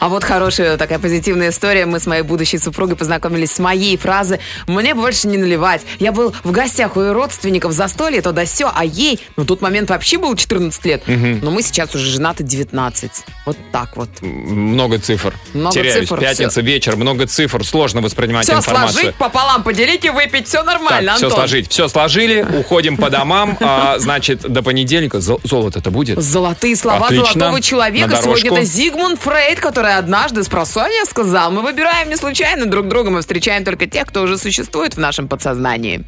А 0.00 0.08
вот 0.08 0.24
хорошая 0.24 0.76
такая 0.76 0.98
позитивная 0.98 1.50
история. 1.50 1.86
Мы 1.86 2.00
с 2.00 2.06
моей 2.06 2.22
будущей 2.22 2.58
супругой 2.58 2.96
познакомились 2.96 3.52
с 3.52 3.60
моей 3.60 3.96
фразы 3.96 4.40
«Мне 4.66 4.94
больше 4.96 5.28
не 5.28 5.38
наливать». 5.38 5.82
Я 6.00 6.10
был 6.10 6.34
в 6.42 6.50
гостях 6.50 6.96
у 6.96 7.00
ее 7.00 7.12
родственников 7.12 7.70
застолье, 7.72 8.20
то 8.20 8.32
да 8.32 8.46
сё, 8.46 8.72
а 8.74 8.84
ей, 8.84 9.20
ну, 9.36 9.44
тот 9.44 9.60
момент 9.62 9.90
вообще 9.90 10.18
было 10.18 10.36
14 10.36 10.84
лет. 10.86 11.02
Но 11.06 11.52
мы 11.52 11.62
сейчас 11.62 11.94
уже 11.94 12.04
женаты 12.10 12.42
19. 12.42 13.10
Вот 13.46 13.56
так 13.70 13.96
вот. 13.96 14.08
Много 14.22 14.98
цифр. 14.98 15.32
Много 15.54 15.74
Теряюсь. 15.74 16.08
цифр, 16.08 16.18
Пятница, 16.18 16.60
вечер, 16.62 16.96
много 16.96 17.28
цифр. 17.28 17.64
Сложно 17.64 18.00
воспринимать 18.00 18.44
Все 18.46 18.56
информацию. 18.56 18.92
сложить, 19.02 19.14
пополам 19.16 19.62
поделить 19.62 20.04
и 20.04 20.10
выпить. 20.10 20.48
Все 20.48 20.64
нормально, 20.64 21.10
Так, 21.12 21.16
все 21.18 21.26
Антон. 21.26 21.38
сложить. 21.38 21.70
Все 21.70 21.86
сложили, 21.86 22.42
уходим 22.58 22.96
по 22.96 23.08
домам. 23.08 23.56
А, 23.60 23.98
значит, 24.00 24.40
до 24.40 24.62
понедельника 24.62 25.20
зо- 25.20 25.38
золото-то 25.44 25.92
будет. 25.92 26.18
Золотые 26.20 26.74
слова 26.74 27.06
Отлично. 27.06 27.19
Золотого 27.24 27.60
человека. 27.60 28.16
Сегодня 28.22 28.52
это 28.52 28.64
Зигмунд 28.64 29.20
Фрейд, 29.20 29.60
который 29.60 29.96
однажды 29.96 30.42
с 30.42 30.48
просонья 30.48 31.04
сказал, 31.04 31.50
мы 31.50 31.62
выбираем 31.62 32.08
не 32.08 32.16
случайно 32.16 32.66
друг 32.66 32.88
друга, 32.88 33.10
мы 33.10 33.20
встречаем 33.20 33.64
только 33.64 33.86
тех, 33.86 34.06
кто 34.08 34.22
уже 34.22 34.38
существует 34.38 34.94
в 34.94 34.98
нашем 34.98 35.28
подсознании. 35.28 36.04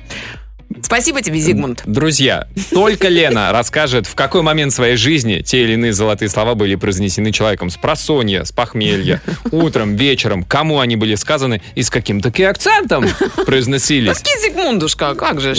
Спасибо 0.82 1.22
тебе, 1.22 1.38
Зигмунд. 1.38 1.82
Друзья, 1.86 2.46
только 2.70 3.08
Лена 3.08 3.52
расскажет, 3.52 4.06
в 4.06 4.14
какой 4.14 4.42
момент 4.42 4.72
своей 4.72 4.96
жизни 4.96 5.40
те 5.40 5.62
или 5.62 5.72
иные 5.72 5.92
золотые 5.92 6.28
слова 6.28 6.54
были 6.54 6.74
произнесены 6.74 7.32
человеком 7.32 7.70
с 7.70 7.76
просонья, 7.76 8.44
с 8.44 8.52
похмелья, 8.52 9.20
утром, 9.50 9.96
вечером, 9.96 10.44
кому 10.44 10.80
они 10.80 10.96
были 10.96 11.14
сказаны 11.14 11.62
и 11.74 11.82
с 11.82 11.90
каким 11.90 12.20
таки 12.20 12.42
акцентом 12.42 13.06
произносились. 13.46 14.18
Тоски 14.18 14.30
Зигмундушка, 14.40 15.14
как 15.14 15.40
же. 15.40 15.54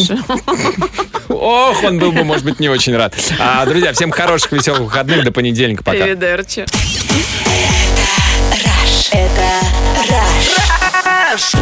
Ох, 1.30 1.84
он 1.84 1.99
был 1.99 2.11
бы, 2.11 2.24
может 2.24 2.45
быть, 2.45 2.59
не 2.59 2.70
очень 2.70 2.95
рад. 2.95 3.14
А, 3.39 3.66
друзья, 3.66 3.93
всем 3.93 4.11
хороших, 4.11 4.51
веселых 4.51 4.82
выходных. 4.82 5.24
До 5.24 5.32
понедельника. 5.32 5.84
Пока. 5.84 6.05
Раш. 8.64 9.09
Это 9.11 9.49
Раш. 11.34 11.53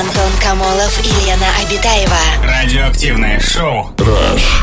Антон 0.00 0.32
Камолов 0.40 0.98
и 1.00 1.26
Лена 1.26 1.46
Обитаева. 1.60 2.16
Радиоактивное 2.42 3.38
шоу. 3.40 3.90
Rush. 3.98 4.61